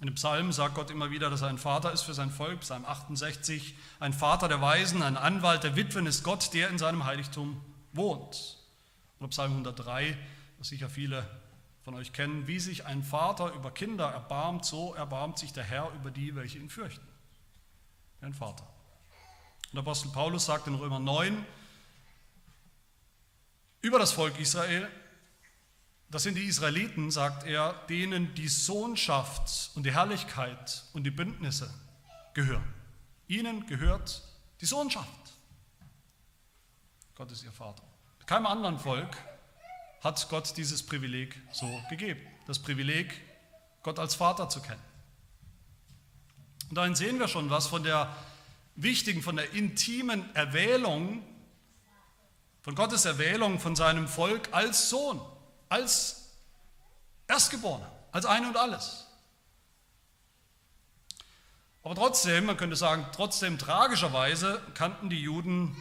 In 0.00 0.06
dem 0.06 0.14
Psalm 0.14 0.50
sagt 0.50 0.76
Gott 0.76 0.90
immer 0.90 1.10
wieder, 1.10 1.28
dass 1.28 1.42
er 1.42 1.48
ein 1.48 1.58
Vater 1.58 1.92
ist 1.92 2.02
für 2.02 2.14
sein 2.14 2.30
Volk. 2.30 2.60
Psalm 2.60 2.86
68, 2.86 3.74
ein 4.00 4.14
Vater 4.14 4.48
der 4.48 4.62
Weisen, 4.62 5.02
ein 5.02 5.18
Anwalt 5.18 5.62
der 5.62 5.76
Witwen 5.76 6.06
ist 6.06 6.22
Gott, 6.22 6.54
der 6.54 6.70
in 6.70 6.78
seinem 6.78 7.04
Heiligtum 7.04 7.60
wohnt. 7.92 8.56
Oder 9.18 9.28
Psalm 9.28 9.52
103, 9.52 10.16
das 10.58 10.68
sicher 10.68 10.88
viele 10.88 11.28
von 11.84 11.94
euch 11.94 12.14
kennen, 12.14 12.46
wie 12.46 12.58
sich 12.58 12.86
ein 12.86 13.02
Vater 13.02 13.52
über 13.52 13.70
Kinder 13.72 14.06
erbarmt, 14.06 14.64
so 14.64 14.94
erbarmt 14.94 15.38
sich 15.38 15.52
der 15.52 15.64
Herr 15.64 15.90
über 15.92 16.10
die, 16.10 16.34
welche 16.34 16.58
ihn 16.58 16.70
fürchten. 16.70 17.06
Ein 18.22 18.32
Vater. 18.32 18.64
Und 19.66 19.74
der 19.74 19.80
Apostel 19.80 20.10
Paulus 20.12 20.46
sagt 20.46 20.66
in 20.66 20.76
Römer 20.76 20.98
9 20.98 21.44
über 23.82 23.98
das 23.98 24.12
Volk 24.12 24.38
Israel, 24.40 24.88
das 26.10 26.24
sind 26.24 26.34
die 26.34 26.44
Israeliten, 26.44 27.10
sagt 27.12 27.44
er, 27.46 27.72
denen 27.88 28.34
die 28.34 28.48
Sohnschaft 28.48 29.70
und 29.76 29.84
die 29.84 29.92
Herrlichkeit 29.92 30.84
und 30.92 31.04
die 31.04 31.10
Bündnisse 31.10 31.72
gehören. 32.34 32.74
Ihnen 33.28 33.64
gehört 33.66 34.22
die 34.60 34.66
Sohnschaft. 34.66 35.08
Gott 37.14 37.30
ist 37.30 37.44
ihr 37.44 37.52
Vater. 37.52 37.84
Keinem 38.26 38.46
anderen 38.46 38.78
Volk 38.78 39.16
hat 40.02 40.28
Gott 40.30 40.56
dieses 40.56 40.84
Privileg 40.84 41.40
so 41.52 41.80
gegeben. 41.88 42.20
Das 42.46 42.58
Privileg, 42.58 43.20
Gott 43.82 44.00
als 44.00 44.16
Vater 44.16 44.48
zu 44.48 44.60
kennen. 44.60 44.82
Und 46.70 46.76
darin 46.76 46.96
sehen 46.96 47.20
wir 47.20 47.28
schon 47.28 47.50
was 47.50 47.68
von 47.68 47.84
der 47.84 48.12
wichtigen, 48.74 49.22
von 49.22 49.36
der 49.36 49.52
intimen 49.52 50.34
Erwählung, 50.34 51.22
von 52.62 52.74
Gottes 52.74 53.04
Erwählung 53.04 53.60
von 53.60 53.76
seinem 53.76 54.08
Volk 54.08 54.48
als 54.52 54.90
Sohn 54.90 55.20
als 55.70 56.34
Erstgeborener, 57.26 57.90
als 58.12 58.26
ein 58.26 58.44
und 58.44 58.58
alles. 58.58 59.06
Aber 61.82 61.94
trotzdem, 61.94 62.44
man 62.44 62.58
könnte 62.58 62.76
sagen, 62.76 63.06
trotzdem 63.14 63.56
tragischerweise 63.58 64.60
kannten 64.74 65.08
die 65.08 65.22
Juden 65.22 65.74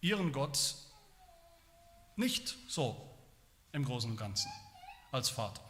ihren 0.00 0.32
Gott 0.32 0.76
nicht 2.14 2.54
so 2.68 3.10
im 3.72 3.84
Großen 3.84 4.10
und 4.10 4.16
Ganzen 4.16 4.52
als 5.10 5.28
Vater. 5.28 5.60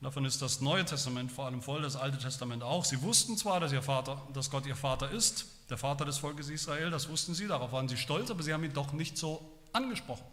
Davon 0.00 0.24
ist 0.24 0.40
das 0.40 0.60
Neue 0.60 0.84
Testament 0.84 1.30
vor 1.32 1.46
allem 1.46 1.60
voll, 1.60 1.82
das 1.82 1.96
Alte 1.96 2.18
Testament 2.18 2.62
auch. 2.62 2.84
Sie 2.84 3.02
wussten 3.02 3.36
zwar, 3.36 3.60
dass, 3.60 3.72
ihr 3.72 3.82
Vater, 3.82 4.26
dass 4.32 4.50
Gott 4.50 4.64
ihr 4.66 4.76
Vater 4.76 5.10
ist, 5.10 5.46
der 5.68 5.76
Vater 5.76 6.04
des 6.04 6.18
Volkes 6.18 6.48
Israel, 6.48 6.90
das 6.90 7.08
wussten 7.08 7.34
sie, 7.34 7.46
darauf 7.46 7.72
waren 7.72 7.88
sie 7.88 7.98
stolz, 7.98 8.30
aber 8.30 8.42
sie 8.42 8.52
haben 8.52 8.64
ihn 8.64 8.72
doch 8.72 8.92
nicht 8.92 9.18
so 9.18 9.46
angesprochen. 9.72 10.24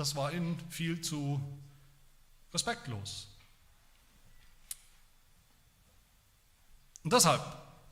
Das 0.00 0.16
war 0.16 0.32
ihnen 0.32 0.58
viel 0.70 1.02
zu 1.02 1.42
respektlos. 2.54 3.28
Und 7.04 7.12
deshalb 7.12 7.42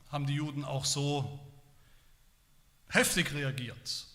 haben 0.09 0.25
die 0.25 0.33
Juden 0.33 0.65
auch 0.65 0.85
so 0.85 1.39
heftig 2.87 3.31
reagiert 3.31 4.07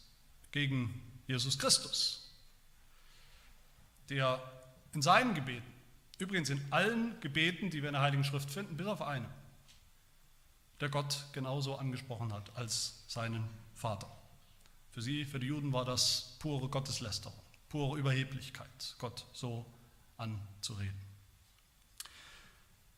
gegen 0.51 1.01
Jesus 1.29 1.57
Christus, 1.57 2.35
der 4.09 4.43
in 4.93 5.01
seinen 5.01 5.37
Gebeten, 5.37 5.73
übrigens 6.19 6.51
in 6.51 6.61
allen 6.73 7.21
Gebeten, 7.21 7.71
die 7.71 7.81
wir 7.81 7.91
in 7.91 7.95
der 7.95 8.03
Heiligen 8.03 8.25
Schrift 8.25 8.51
finden, 8.51 8.77
bis 8.77 8.89
auf 8.89 9.03
eine, 9.03 9.31
der 10.81 10.89
Gott 10.89 11.27
genauso 11.33 11.77
angesprochen 11.77 12.33
hat 12.33 12.57
als 12.57 13.05
seinen 13.07 13.49
Vater. 13.77 14.11
Für 14.91 15.01
sie, 15.01 15.25
für 15.25 15.39
die 15.39 15.47
Juden 15.47 15.73
war 15.73 15.85
das 15.85 16.35
pure 16.41 16.69
Gotteslästerung, 16.69 17.39
pure 17.75 17.99
Überheblichkeit, 17.99 18.95
Gott 19.01 19.27
so 19.33 19.67
anzureden. 20.17 20.95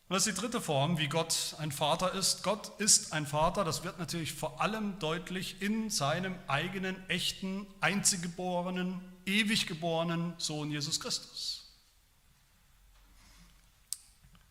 Und 0.07 0.15
das 0.15 0.27
ist 0.27 0.37
die 0.37 0.41
dritte 0.43 0.61
Form, 0.61 0.99
wie 0.99 1.09
Gott 1.09 1.57
ein 1.59 1.73
Vater 1.73 2.13
ist. 2.13 2.43
Gott 2.43 2.79
ist 2.79 3.15
ein 3.15 3.27
Vater, 3.27 3.65
das 3.65 3.85
wird 3.85 3.99
natürlich 3.99 4.35
vor 4.35 4.61
allem 4.61 4.99
deutlich 4.99 5.63
in 5.63 5.89
seinem 5.89 6.39
eigenen, 6.47 6.95
echten, 7.09 7.67
einziggeborenen, 7.81 9.01
ewig 9.25 9.67
geborenen 9.67 10.35
Sohn 10.37 10.71
Jesus 10.71 11.01
Christus. 11.01 11.73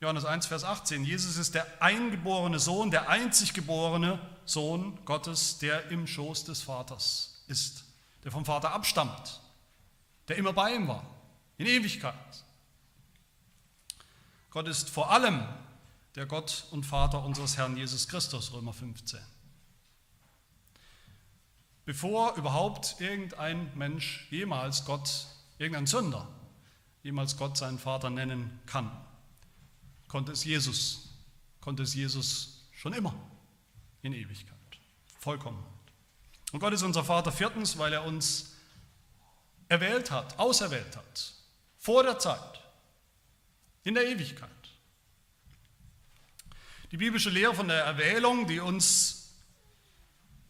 Johannes 0.02 0.26
1, 0.26 0.48
Vers 0.48 0.64
18. 0.64 1.06
Jesus 1.06 1.38
ist 1.38 1.54
der 1.54 1.84
eingeborene 1.84 2.58
Sohn, 2.58 2.90
der 2.90 3.10
einzig 3.10 3.54
geborene 3.54 4.20
Sohn 4.46 4.98
Gottes, 5.06 5.60
der 5.60 5.92
im 5.92 6.08
Schoß 6.08 6.46
des 6.46 6.64
Vaters 6.64 7.44
ist, 7.48 7.84
der 8.24 8.32
vom 8.32 8.44
Vater 8.44 8.72
abstammt, 8.72 9.40
der 10.28 10.38
immer 10.38 10.54
bei 10.54 10.74
ihm 10.74 10.88
war, 10.88 11.06
in 11.58 11.66
Ewigkeit. 11.66 12.44
Gott 14.50 14.68
ist 14.68 14.90
vor 14.90 15.12
allem 15.12 15.46
der 16.16 16.26
Gott 16.26 16.66
und 16.72 16.86
Vater 16.86 17.24
unseres 17.24 17.58
Herrn 17.58 17.76
Jesus 17.76 18.08
Christus, 18.08 18.54
Römer 18.54 18.74
15. 18.74 19.20
Bevor 21.84 22.36
überhaupt 22.36 22.96
irgendein 23.00 23.70
Mensch 23.78 24.28
jemals 24.32 24.86
Gott, 24.86 25.28
irgendein 25.60 25.86
Sünder, 25.86 26.28
jemals 27.04 27.38
Gott 27.38 27.58
seinen 27.58 27.78
Vater 27.78 28.10
nennen 28.10 28.60
kann, 28.66 28.90
konnte 30.08 30.32
es 30.32 30.44
Jesus, 30.46 31.10
konnte 31.62 31.84
es 31.84 31.94
Jesus 31.94 32.70
schon 32.72 32.94
immer 32.94 33.14
in 34.02 34.14
Ewigkeit, 34.14 34.56
vollkommen. 35.20 35.64
Und 36.52 36.60
Gott 36.60 36.74
ist 36.74 36.84
unser 36.84 37.04
Vater 37.04 37.32
viertens, 37.32 37.78
weil 37.78 37.94
er 37.94 38.06
uns 38.06 38.55
erwählt 39.68 40.12
hat, 40.12 40.38
auserwählt 40.40 40.96
hat, 40.96 41.34
vor 41.78 42.04
der 42.04 42.20
Zeit, 42.20 42.62
in 43.84 43.94
der 43.94 44.08
Ewigkeit. 44.08 44.50
Die 46.92 46.98
biblische 46.98 47.30
Lehre 47.30 47.54
von 47.54 47.68
der 47.68 47.84
Erwählung, 47.84 48.48
die 48.48 48.60
uns 48.60 49.26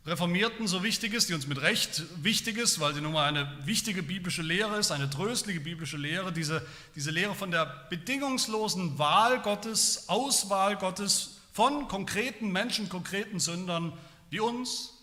Reformierten 0.05 0.67
so 0.67 0.84
wichtig 0.84 1.13
ist, 1.13 1.29
die 1.29 1.34
uns 1.34 1.48
mit 1.48 1.60
Recht 1.62 2.03
wichtig 2.24 2.57
ist, 2.57 2.79
weil 2.79 2.93
sie 2.93 3.01
nun 3.01 3.13
mal 3.13 3.27
eine 3.27 3.51
wichtige 3.65 4.03
biblische 4.03 4.43
Lehre 4.43 4.77
ist, 4.77 4.91
eine 4.91 5.10
tröstliche 5.10 5.60
biblische 5.60 5.98
Lehre, 5.98 6.31
diese, 6.31 6.65
diese 6.93 7.10
Lehre 7.10 7.34
von 7.34 7.50
der 7.50 7.88
bedingungslosen 7.89 9.00
Wahl 9.00 9.41
Gottes, 9.41 10.07
Auswahl 10.07 10.77
Gottes 10.77 11.41
von 11.53 11.88
konkreten 11.88 12.51
Menschen, 12.51 12.88
konkreten 12.88 13.39
Sündern 13.39 13.98
wie 14.29 14.39
uns 14.39 14.93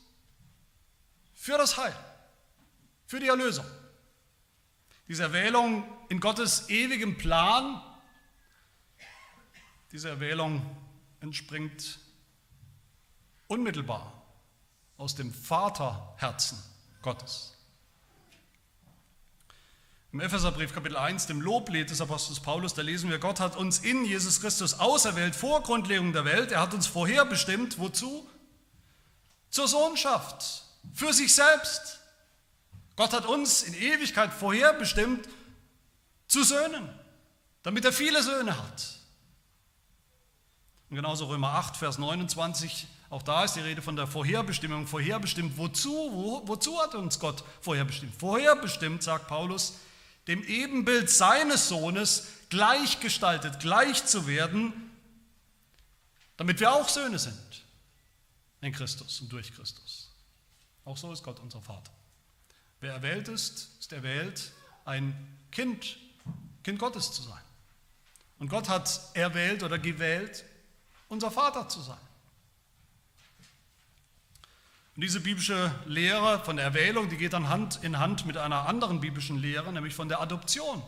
für 1.35 1.59
das 1.59 1.77
Heil, 1.77 1.97
für 3.07 3.19
die 3.19 3.27
Erlösung. 3.27 3.65
Diese 5.09 5.25
Erwählung 5.25 5.85
in 6.09 6.21
Gottes 6.21 6.69
ewigem 6.69 7.19
Plan 7.19 7.83
diese 9.93 10.09
Erwählung 10.09 10.65
entspringt 11.21 11.99
unmittelbar 13.47 14.23
aus 14.97 15.15
dem 15.15 15.33
Vaterherzen 15.33 16.57
Gottes. 17.03 17.59
Im 20.13 20.21
Epheserbrief 20.21 20.73
Kapitel 20.73 20.97
1, 20.97 21.27
dem 21.27 21.43
Loblied 21.43 21.91
des 21.91 22.01
Apostels 22.01 22.41
Paulus, 22.41 22.75
da 22.75 22.83
lesen 22.83 23.11
wir, 23.11 23.19
Gott 23.19 23.41
hat 23.41 23.57
uns 23.57 23.81
in 23.81 24.05
Jesus 24.05 24.41
Christus 24.41 24.75
auserwählt 24.75 25.35
vor 25.35 25.63
Grundlegung 25.63 26.13
der 26.13 26.25
Welt. 26.25 26.53
Er 26.53 26.61
hat 26.61 26.75
uns 26.75 26.87
vorherbestimmt, 26.87 27.79
wozu? 27.79 28.27
Zur 29.51 29.69
Sohnschaft, 29.69 30.65
für 30.95 31.13
sich 31.13 31.35
selbst. 31.35 32.02
Gott 33.03 33.15
hat 33.15 33.27
uns 33.27 33.65
in 33.65 33.75
Ewigkeit 33.75 34.33
vorherbestimmt 34.33 35.29
zu 36.29 36.45
Söhnen, 36.45 36.89
damit 37.65 37.85
er 37.85 37.93
viele 37.93 38.23
Söhne 38.23 38.57
hat. 38.57 39.01
Und 40.89 40.95
genauso 40.95 41.27
Römer 41.27 41.49
8, 41.49 41.77
Vers 41.77 41.99
29, 41.99 42.87
auch 43.11 43.25
da 43.25 43.43
ist 43.43 43.57
die 43.57 43.61
Rede 43.61 43.83
von 43.83 43.97
der 43.97 44.07
Vorherbestimmung. 44.07 44.87
Vorherbestimmt, 44.87 45.59
wozu? 45.59 45.91
Wo, 45.91 46.47
wozu 46.47 46.81
hat 46.81 46.95
uns 46.95 47.19
Gott 47.19 47.43
vorherbestimmt? 47.61 48.15
Vorherbestimmt, 48.15 49.03
sagt 49.03 49.27
Paulus, 49.27 49.79
dem 50.29 50.45
Ebenbild 50.45 51.11
seines 51.11 51.69
Sohnes 51.69 52.29
gleichgestaltet, 52.51 53.59
gleich 53.59 54.07
zu 54.07 54.29
werden, 54.29 54.93
damit 56.37 56.61
wir 56.61 56.73
auch 56.73 56.89
Söhne 56.89 57.19
sind 57.19 57.65
in 58.61 58.73
Christus 58.73 59.23
und 59.23 59.33
durch 59.33 59.53
Christus. 59.53 60.09
Auch 60.85 60.97
so 60.97 61.13
ist 61.13 61.25
Gott 61.25 61.41
unser 61.41 61.61
Vater. 61.61 61.91
Wer 62.83 62.95
erwählt 62.95 63.29
ist, 63.29 63.71
ist 63.79 63.93
erwählt, 63.93 64.51
ein 64.85 65.15
Kind, 65.53 65.99
Kind 66.65 66.81
Gottes 66.81 67.13
zu 67.13 67.23
sein. 67.23 67.41
Und 68.41 68.49
Gott 68.49 68.69
hat 68.69 69.01
erwählt 69.15 69.63
oder 69.63 69.79
gewählt, 69.79 70.45
unser 71.09 71.31
Vater 71.31 71.69
zu 71.69 71.81
sein. 71.81 72.01
Und 74.97 75.03
diese 75.05 75.21
biblische 75.21 75.73
Lehre 75.87 76.45
von 76.45 76.57
der 76.57 76.65
Erwählung, 76.65 77.09
die 77.09 77.17
geht 77.17 77.35
dann 77.35 77.49
Hand 77.49 77.79
in 77.85 78.01
Hand 78.01 78.27
mit 78.27 78.37
einer 78.37 78.67
anderen 78.67 79.01
biblischen 79.01 79.39
Lehre, 79.39 79.73
nämlich 79.73 79.95
von 79.95 80.09
der 80.09 80.21
Adoption, 80.21 80.83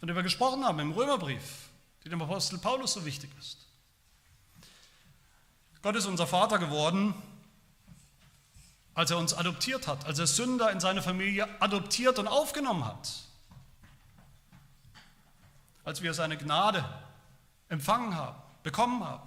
von 0.00 0.06
der 0.06 0.14
wir 0.14 0.22
gesprochen 0.22 0.66
haben 0.66 0.78
im 0.80 0.92
Römerbrief, 0.92 1.70
die 2.04 2.10
dem 2.10 2.20
Apostel 2.20 2.58
Paulus 2.58 2.92
so 2.92 3.06
wichtig 3.06 3.30
ist. 3.40 3.66
Gott 5.80 5.96
ist 5.96 6.04
unser 6.04 6.26
Vater 6.26 6.58
geworden, 6.58 7.14
als 8.98 9.12
er 9.12 9.18
uns 9.18 9.32
adoptiert 9.32 9.86
hat, 9.86 10.06
als 10.06 10.18
er 10.18 10.26
Sünder 10.26 10.72
in 10.72 10.80
seine 10.80 11.02
Familie 11.02 11.46
adoptiert 11.60 12.18
und 12.18 12.26
aufgenommen 12.26 12.84
hat, 12.84 13.08
als 15.84 16.02
wir 16.02 16.12
seine 16.14 16.36
Gnade 16.36 16.84
empfangen 17.68 18.16
haben, 18.16 18.42
bekommen 18.64 19.04
haben. 19.04 19.22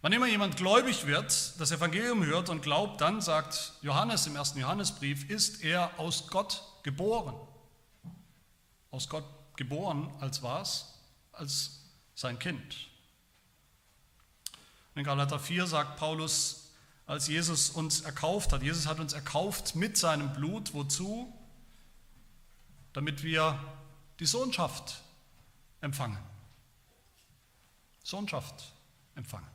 Wann 0.00 0.12
immer 0.12 0.28
jemand 0.28 0.56
gläubig 0.56 1.06
wird, 1.06 1.58
das 1.58 1.72
Evangelium 1.72 2.24
hört 2.24 2.50
und 2.50 2.62
glaubt, 2.62 3.00
dann, 3.00 3.20
sagt 3.20 3.72
Johannes 3.82 4.28
im 4.28 4.36
ersten 4.36 4.60
Johannesbrief, 4.60 5.28
ist 5.28 5.64
er 5.64 5.98
aus 5.98 6.28
Gott 6.28 6.62
geboren. 6.84 7.34
Aus 8.92 9.08
Gott 9.08 9.24
geboren 9.56 10.08
als 10.20 10.44
was? 10.44 11.00
Als 11.32 11.82
sein 12.14 12.38
Kind. 12.38 12.76
In 14.94 15.02
Galater 15.02 15.40
4 15.40 15.66
sagt 15.66 15.96
Paulus, 15.96 16.67
als 17.08 17.26
Jesus 17.26 17.70
uns 17.70 18.02
erkauft 18.02 18.52
hat, 18.52 18.62
Jesus 18.62 18.86
hat 18.86 19.00
uns 19.00 19.14
erkauft 19.14 19.74
mit 19.74 19.96
seinem 19.96 20.34
Blut, 20.34 20.74
wozu? 20.74 21.32
Damit 22.92 23.22
wir 23.22 23.58
die 24.20 24.26
Sohnschaft 24.26 25.00
empfangen. 25.80 26.18
Sohnschaft 28.04 28.72
empfangen. 29.14 29.48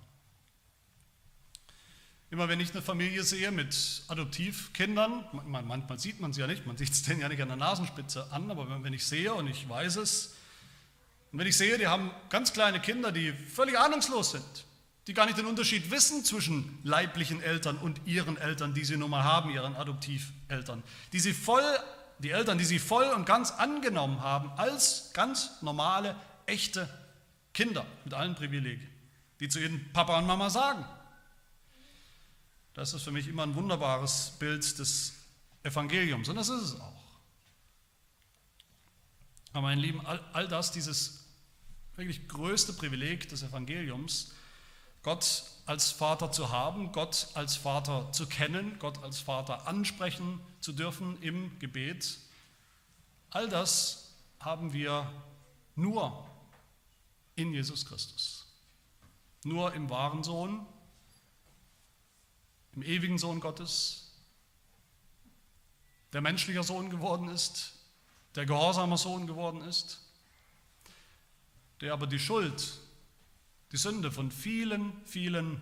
Immer 2.32 2.50
wenn 2.50 2.60
ich 2.60 2.72
eine 2.72 2.82
Familie 2.82 3.24
sehe 3.24 3.52
mit 3.52 4.04
Adoptivkindern, 4.08 5.24
manchmal 5.46 6.00
sieht 6.00 6.20
man 6.20 6.34
sie 6.34 6.42
ja 6.42 6.48
nicht, 6.48 6.66
man 6.66 6.78
sieht 6.78 6.90
es 6.90 7.04
denen 7.04 7.22
ja 7.22 7.30
nicht 7.30 7.42
an 7.44 7.50
der 7.50 7.58
Nasenspitze 7.58 8.32
an, 8.32 8.50
aber 8.50 8.84
wenn 8.84 8.94
ich 8.94 9.06
sehe 9.06 9.32
und 9.32 9.46
ich 9.46 9.70
weiß 9.70 9.98
es, 9.98 10.36
und 11.32 11.38
wenn 11.38 11.46
ich 11.46 11.58
sehe, 11.58 11.78
die 11.78 11.86
haben 11.86 12.10
ganz 12.30 12.52
kleine 12.52 12.80
Kinder, 12.80 13.12
die 13.12 13.32
völlig 13.32 13.78
ahnungslos 13.78 14.32
sind, 14.32 14.66
die 15.08 15.14
gar 15.14 15.26
nicht 15.26 15.38
den 15.38 15.46
Unterschied 15.46 15.92
wissen 15.92 16.24
zwischen 16.24 16.80
leiblichen 16.84 17.42
Eltern 17.42 17.78
und 17.78 18.02
ihren 18.06 18.38
Eltern, 18.38 18.74
die 18.74 18.86
sie 18.86 18.98
nun 18.98 19.10
mal 19.10 19.24
haben, 19.24 19.50
ihren 19.50 19.76
Adoptiveltern, 19.76 20.84
die 21.12 21.20
sie 21.20 21.34
voll, 21.34 21.64
die 22.20 22.32
Eltern, 22.32 22.58
die 22.58 22.66
sie 22.66 22.80
voll 22.80 23.06
und 23.10 23.26
ganz 23.26 23.52
angenommen 23.52 24.22
haben 24.22 24.50
als 24.52 25.12
ganz 25.14 25.62
normale, 25.62 26.16
echte 26.46 26.88
Kinder 27.54 27.86
mit 28.06 28.14
allen 28.14 28.36
Privilegien, 28.36 28.90
die 29.40 29.50
zu 29.50 29.60
ihren 29.60 29.92
Papa 29.92 30.18
und 30.18 30.26
Mama 30.26 30.50
sagen, 30.50 30.86
das 32.74 32.94
ist 32.94 33.04
für 33.04 33.12
mich 33.12 33.28
immer 33.28 33.44
ein 33.44 33.56
wunderbares 33.56 34.34
Bild 34.40 34.80
des 34.80 35.14
Evangeliums. 35.64 36.28
Und 36.28 36.36
das 36.36 36.50
ist 36.50 36.62
es 36.62 36.80
auch. 36.80 37.04
Aber 39.52 39.62
mein 39.62 39.78
Lieben, 39.78 40.04
all, 40.06 40.20
all 40.34 40.48
das, 40.48 40.72
dieses 40.72 41.26
wirklich 41.96 42.28
größte 42.28 42.74
Privileg 42.74 43.30
des 43.30 43.44
Evangeliums, 43.44 44.34
Gott 45.04 45.44
als 45.66 45.92
Vater 45.92 46.32
zu 46.32 46.50
haben, 46.50 46.92
Gott 46.92 47.28
als 47.36 47.56
Vater 47.56 48.12
zu 48.12 48.26
kennen, 48.26 48.80
Gott 48.80 49.04
als 49.04 49.20
Vater 49.20 49.68
ansprechen 49.68 50.40
zu 50.60 50.74
dürfen 50.74 51.22
im 51.22 51.58
Gebet, 51.60 52.18
all 53.30 53.48
das 53.50 54.14
haben 54.40 54.74
wir 54.74 55.12
nur 55.76 56.28
in 57.36 57.54
Jesus 57.54 57.86
Christus. 57.86 58.46
Nur 59.44 59.74
im 59.74 59.90
wahren 59.90 60.24
Sohn, 60.24 60.66
im 62.74 62.82
ewigen 62.82 63.18
Sohn 63.18 63.40
Gottes, 63.40 64.12
der 66.14 66.22
menschlicher 66.22 66.64
Sohn 66.64 66.90
geworden 66.90 67.28
ist, 67.28 67.74
der 68.36 68.46
gehorsamer 68.46 68.98
Sohn 68.98 69.28
geworden 69.28 69.62
ist, 69.62 70.00
der 71.82 71.94
aber 71.94 72.08
die 72.08 72.20
Schuld, 72.20 72.80
die 73.74 73.78
Sünde 73.78 74.12
von 74.12 74.32
vielen, 74.32 74.94
vielen 75.06 75.60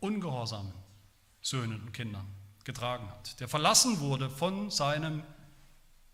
ungehorsamen 0.00 0.72
Söhnen 1.40 1.80
und 1.80 1.92
Kindern 1.92 2.26
getragen 2.62 3.08
hat, 3.10 3.40
der 3.40 3.48
verlassen 3.48 4.00
wurde 4.00 4.28
von 4.28 4.70
seinem 4.70 5.22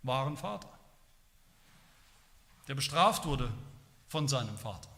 wahren 0.03 0.37
Vater, 0.37 0.69
der 2.69 2.77
bestraft 2.77 3.27
wurde 3.27 3.53
von 4.07 4.29
seinem 4.29 4.57
Vater 4.57 4.89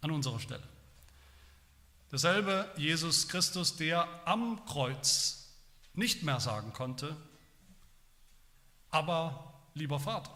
an 0.00 0.12
unserer 0.12 0.38
Stelle. 0.38 0.66
Derselbe 2.12 2.72
Jesus 2.76 3.26
Christus, 3.26 3.76
der 3.76 4.08
am 4.24 4.64
Kreuz 4.66 5.48
nicht 5.94 6.22
mehr 6.22 6.38
sagen 6.38 6.72
konnte, 6.72 7.16
aber 8.90 9.54
lieber 9.74 9.98
Vater, 9.98 10.30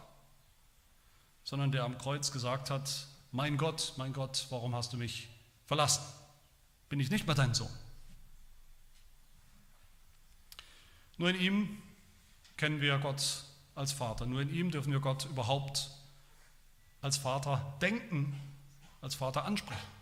sondern 1.45 1.71
der 1.71 1.85
am 1.85 1.97
Kreuz 1.97 2.33
gesagt 2.33 2.71
hat, 2.71 3.07
mein 3.33 3.57
Gott, 3.57 3.95
mein 3.97 4.13
Gott, 4.13 4.47
warum 4.51 4.75
hast 4.75 4.93
du 4.93 4.97
mich 4.97 5.29
verlassen? 5.67 6.03
Bin 6.89 7.01
ich 7.01 7.11
nicht 7.11 7.27
mehr 7.27 7.35
dein 7.35 7.55
Sohn? 7.55 7.71
Nur 11.19 11.31
in 11.31 11.41
ihm 11.41 11.83
kennen 12.57 12.81
wir 12.81 12.99
Gott 12.99 13.45
als 13.75 13.93
Vater. 13.93 14.27
Nur 14.27 14.41
in 14.41 14.53
ihm 14.53 14.71
dürfen 14.71 14.93
wir 14.93 15.01
Gott 15.01 15.25
überhaupt 15.27 15.91
als 17.03 17.17
Vater 17.17 17.75
denken, 17.81 18.39
als 19.01 19.15
Vater 19.15 19.45
ansprechen. 19.45 19.97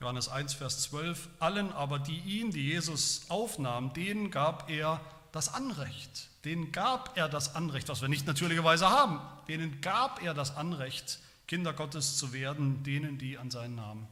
Johannes 0.00 0.28
1, 0.28 0.54
Vers 0.54 0.82
12, 0.82 1.28
allen 1.40 1.72
aber, 1.72 1.98
die 1.98 2.18
ihn, 2.20 2.50
die 2.50 2.66
Jesus 2.66 3.26
aufnahm, 3.28 3.92
denen 3.92 4.30
gab 4.30 4.70
er 4.70 5.00
das 5.30 5.52
Anrecht. 5.52 6.29
Denen 6.44 6.72
gab 6.72 7.16
er 7.16 7.28
das 7.28 7.54
Anrecht, 7.54 7.88
was 7.88 8.00
wir 8.00 8.08
nicht 8.08 8.26
natürlicherweise 8.26 8.88
haben. 8.88 9.20
Denen 9.46 9.80
gab 9.80 10.22
er 10.22 10.32
das 10.32 10.56
Anrecht, 10.56 11.18
Kinder 11.46 11.72
Gottes 11.72 12.16
zu 12.16 12.32
werden, 12.32 12.82
denen, 12.82 13.18
die 13.18 13.36
an 13.36 13.50
seinen 13.50 13.74
Namen 13.74 14.06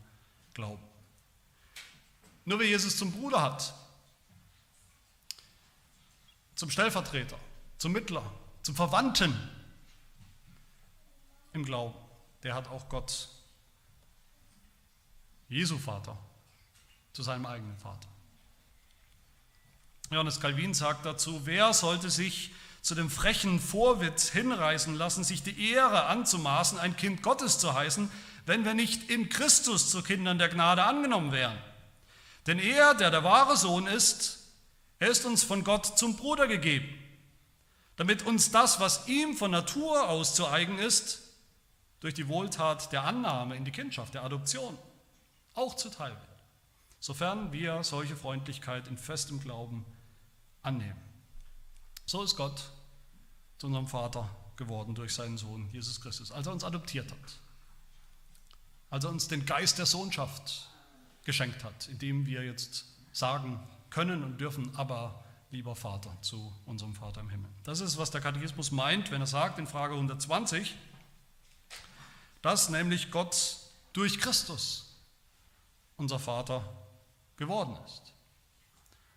glauben. 0.52 0.82
Nur 2.44 2.58
wer 2.58 2.66
Jesus 2.66 2.96
zum 2.96 3.12
Bruder 3.12 3.42
hat, 3.42 3.72
zum 6.54 6.70
Stellvertreter, 6.70 7.38
zum 7.78 7.92
Mittler, 7.92 8.24
zum 8.62 8.74
Verwandten 8.74 9.32
im 11.52 11.64
Glauben, 11.64 11.94
der 12.42 12.54
hat 12.54 12.68
auch 12.68 12.88
Gott, 12.88 13.28
Jesu 15.48 15.78
Vater, 15.78 16.18
zu 17.12 17.22
seinem 17.22 17.46
eigenen 17.46 17.78
Vater. 17.78 18.08
Johannes 20.10 20.40
Calvin 20.40 20.72
sagt 20.72 21.04
dazu, 21.04 21.42
wer 21.44 21.74
sollte 21.74 22.08
sich 22.08 22.52
zu 22.80 22.94
dem 22.94 23.10
frechen 23.10 23.60
Vorwitz 23.60 24.30
hinreißen 24.30 24.94
lassen, 24.94 25.22
sich 25.22 25.42
die 25.42 25.72
Ehre 25.72 26.06
anzumaßen, 26.06 26.78
ein 26.78 26.96
Kind 26.96 27.22
Gottes 27.22 27.58
zu 27.58 27.74
heißen, 27.74 28.10
wenn 28.46 28.64
wir 28.64 28.72
nicht 28.72 29.10
in 29.10 29.28
Christus 29.28 29.90
zu 29.90 30.02
Kindern 30.02 30.38
der 30.38 30.48
Gnade 30.48 30.84
angenommen 30.84 31.32
wären. 31.32 31.58
Denn 32.46 32.58
er, 32.58 32.94
der 32.94 33.10
der 33.10 33.24
wahre 33.24 33.58
Sohn 33.58 33.86
ist, 33.86 34.38
er 34.98 35.08
ist 35.08 35.26
uns 35.26 35.42
von 35.42 35.64
Gott 35.64 35.98
zum 35.98 36.16
Bruder 36.16 36.48
gegeben, 36.48 36.88
damit 37.96 38.22
uns 38.22 38.50
das, 38.50 38.80
was 38.80 39.06
ihm 39.06 39.36
von 39.36 39.50
Natur 39.50 40.08
aus 40.08 40.34
zu 40.34 40.48
eigen 40.48 40.78
ist, 40.78 41.20
durch 42.00 42.14
die 42.14 42.28
Wohltat 42.28 42.92
der 42.92 43.04
Annahme 43.04 43.56
in 43.56 43.66
die 43.66 43.72
Kindschaft, 43.72 44.14
der 44.14 44.24
Adoption, 44.24 44.78
auch 45.54 45.76
zuteil 45.76 46.12
wird, 46.12 46.42
sofern 47.00 47.52
wir 47.52 47.82
solche 47.84 48.16
Freundlichkeit 48.16 48.88
in 48.88 48.96
festem 48.96 49.40
Glauben 49.40 49.84
annehmen. 50.62 51.00
So 52.06 52.22
ist 52.22 52.36
Gott 52.36 52.70
zu 53.58 53.66
unserem 53.66 53.86
Vater 53.86 54.28
geworden 54.56 54.94
durch 54.94 55.14
seinen 55.14 55.38
Sohn 55.38 55.68
Jesus 55.72 56.00
Christus, 56.00 56.32
als 56.32 56.46
er 56.46 56.52
uns 56.52 56.64
adoptiert 56.64 57.10
hat, 57.10 57.38
als 58.90 59.04
er 59.04 59.10
uns 59.10 59.28
den 59.28 59.46
Geist 59.46 59.78
der 59.78 59.86
Sohnschaft 59.86 60.68
geschenkt 61.24 61.64
hat, 61.64 61.88
indem 61.88 62.26
wir 62.26 62.44
jetzt 62.44 62.84
sagen 63.12 63.60
können 63.90 64.22
und 64.22 64.40
dürfen, 64.40 64.74
aber 64.76 65.24
lieber 65.50 65.74
Vater 65.74 66.16
zu 66.20 66.52
unserem 66.66 66.94
Vater 66.94 67.20
im 67.20 67.30
Himmel. 67.30 67.50
Das 67.64 67.80
ist, 67.80 67.96
was 67.96 68.10
der 68.10 68.20
Katechismus 68.20 68.70
meint, 68.70 69.10
wenn 69.10 69.20
er 69.20 69.26
sagt 69.26 69.58
in 69.58 69.66
Frage 69.66 69.94
120, 69.94 70.74
dass 72.42 72.68
nämlich 72.68 73.10
Gott 73.10 73.58
durch 73.92 74.18
Christus 74.18 74.94
unser 75.96 76.18
Vater 76.18 76.62
geworden 77.36 77.76
ist. 77.86 78.12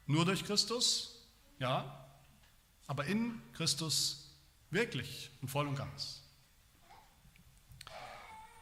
Nur 0.08 0.26
durch 0.26 0.44
Christus 0.46 1.11
ja, 1.62 2.06
aber 2.88 3.06
in 3.06 3.42
Christus 3.54 4.32
wirklich 4.72 5.32
und 5.42 5.48
voll 5.48 5.68
und 5.68 5.76
ganz. 5.76 6.22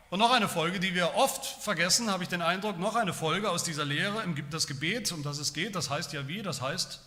Und 0.09 0.19
noch 0.19 0.31
eine 0.31 0.49
Folge, 0.49 0.79
die 0.79 0.95
wir 0.95 1.15
oft 1.15 1.45
vergessen, 1.45 2.11
habe 2.11 2.23
ich 2.23 2.29
den 2.29 2.41
Eindruck, 2.41 2.79
noch 2.79 2.95
eine 2.95 3.13
Folge 3.13 3.49
aus 3.49 3.63
dieser 3.63 3.85
Lehre, 3.85 4.23
das 4.49 4.67
Gebet, 4.67 5.11
um 5.11 5.23
das 5.23 5.37
es 5.37 5.53
geht, 5.53 5.75
das 5.75 5.89
heißt 5.89 6.13
ja 6.13 6.27
wie, 6.27 6.41
das 6.41 6.61
heißt 6.61 6.99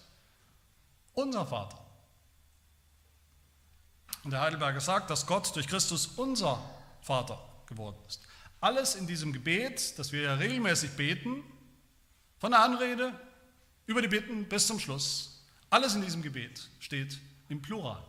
unser 1.14 1.46
Vater. 1.46 1.78
Und 4.24 4.30
der 4.30 4.40
Heidelberger 4.40 4.80
sagt, 4.80 5.10
dass 5.10 5.26
Gott 5.26 5.54
durch 5.56 5.66
Christus 5.66 6.06
unser 6.16 6.62
Vater 7.00 7.42
geworden 7.66 7.98
ist. 8.06 8.22
Alles 8.60 8.94
in 8.94 9.08
diesem 9.08 9.32
Gebet, 9.32 9.98
das 9.98 10.12
wir 10.12 10.22
ja 10.22 10.34
regelmäßig 10.34 10.92
beten, 10.92 11.42
von 12.38 12.52
der 12.52 12.60
Anrede 12.60 13.12
über 13.86 14.00
die 14.00 14.08
Bitten 14.08 14.48
bis 14.48 14.68
zum 14.68 14.78
Schluss, 14.78 15.41
alles 15.72 15.94
in 15.94 16.02
diesem 16.02 16.20
Gebet 16.20 16.68
steht 16.80 17.18
im 17.48 17.62
Plural. 17.62 18.04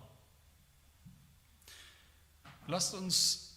Lasst 2.67 2.93
uns 2.93 3.56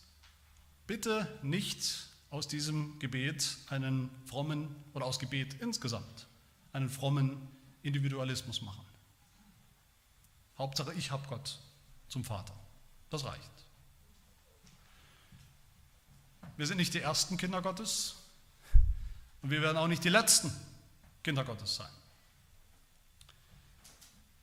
bitte 0.86 1.28
nicht 1.42 2.06
aus 2.30 2.46
diesem 2.46 3.00
Gebet 3.00 3.56
einen 3.68 4.08
frommen, 4.24 4.74
oder 4.94 5.06
aus 5.06 5.18
Gebet 5.18 5.54
insgesamt, 5.60 6.28
einen 6.72 6.88
frommen 6.88 7.48
Individualismus 7.82 8.62
machen. 8.62 8.84
Hauptsache, 10.56 10.94
ich 10.94 11.10
habe 11.10 11.26
Gott 11.28 11.58
zum 12.08 12.24
Vater. 12.24 12.54
Das 13.10 13.24
reicht. 13.24 13.50
Wir 16.56 16.66
sind 16.66 16.76
nicht 16.76 16.94
die 16.94 17.00
ersten 17.00 17.36
Kinder 17.36 17.60
Gottes 17.60 18.14
und 19.42 19.50
wir 19.50 19.62
werden 19.62 19.76
auch 19.76 19.88
nicht 19.88 20.04
die 20.04 20.10
letzten 20.10 20.52
Kinder 21.24 21.44
Gottes 21.44 21.74
sein. 21.74 21.90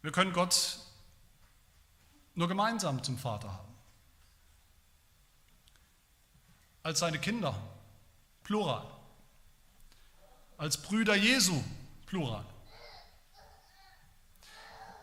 Wir 0.04 0.12
können 0.12 0.34
Gott 0.34 0.80
nur 2.36 2.50
gemeinsam 2.50 3.02
zum 3.02 3.18
Vater 3.18 3.52
haben. 3.52 3.74
Als 6.84 7.00
seine 7.00 7.20
Kinder, 7.20 7.56
plural. 8.44 8.86
Als 10.58 10.78
Brüder 10.78 11.16
Jesu, 11.16 11.64
plural. 12.06 12.46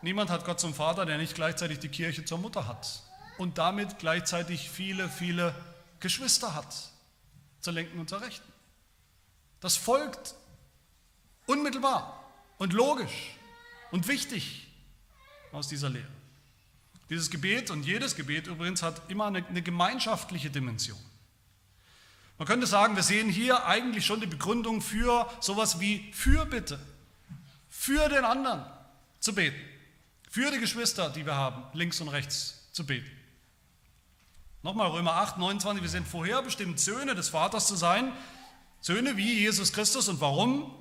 Niemand 0.03 0.29
hat 0.29 0.45
Gott 0.45 0.59
zum 0.59 0.73
Vater, 0.75 1.07
der 1.07 1.17
nicht 1.17 1.33
gleichzeitig 1.33 1.79
die 1.79 1.89
Kirche 1.89 2.23
zur 2.23 2.37
Mutter 2.37 2.67
hat 2.67 3.01
und 3.39 3.57
damit 3.57 3.97
gleichzeitig 3.97 4.69
viele, 4.69 5.09
viele 5.09 5.55
Geschwister 5.99 6.53
hat, 6.53 6.91
zur 7.59 7.73
Linken 7.73 7.99
und 7.99 8.07
zur 8.07 8.21
Rechten. 8.21 8.51
Das 9.61 9.77
folgt 9.77 10.35
unmittelbar 11.47 12.23
und 12.59 12.73
logisch 12.73 13.35
und 13.89 14.07
wichtig 14.07 14.70
aus 15.51 15.67
dieser 15.67 15.89
Lehre. 15.89 16.07
Dieses 17.09 17.29
Gebet 17.29 17.69
und 17.71 17.83
jedes 17.83 18.15
Gebet 18.15 18.47
übrigens 18.47 18.83
hat 18.83 19.01
immer 19.09 19.25
eine, 19.25 19.45
eine 19.45 19.61
gemeinschaftliche 19.61 20.49
Dimension. 20.49 20.97
Man 22.37 22.47
könnte 22.47 22.65
sagen, 22.65 22.95
wir 22.95 23.03
sehen 23.03 23.29
hier 23.29 23.65
eigentlich 23.65 24.05
schon 24.05 24.21
die 24.21 24.27
Begründung 24.27 24.81
für 24.81 25.29
sowas 25.41 25.79
wie 25.79 26.11
Fürbitte, 26.13 26.79
für 27.69 28.09
den 28.09 28.25
anderen 28.25 28.65
zu 29.19 29.35
beten, 29.35 29.59
für 30.29 30.49
die 30.51 30.59
Geschwister, 30.59 31.09
die 31.09 31.25
wir 31.25 31.35
haben, 31.35 31.63
links 31.77 32.01
und 32.01 32.07
rechts 32.07 32.67
zu 32.71 32.85
beten. 32.85 33.11
Nochmal 34.63 34.89
Römer 34.89 35.15
8, 35.15 35.37
29, 35.37 35.81
wir 35.81 35.89
sind 35.89 36.07
vorherbestimmt, 36.07 36.79
Söhne 36.79 37.13
des 37.13 37.29
Vaters 37.29 37.67
zu 37.67 37.75
sein, 37.75 38.11
Söhne 38.79 39.17
wie 39.17 39.39
Jesus 39.39 39.73
Christus. 39.73 40.07
Und 40.07 40.21
warum? 40.21 40.73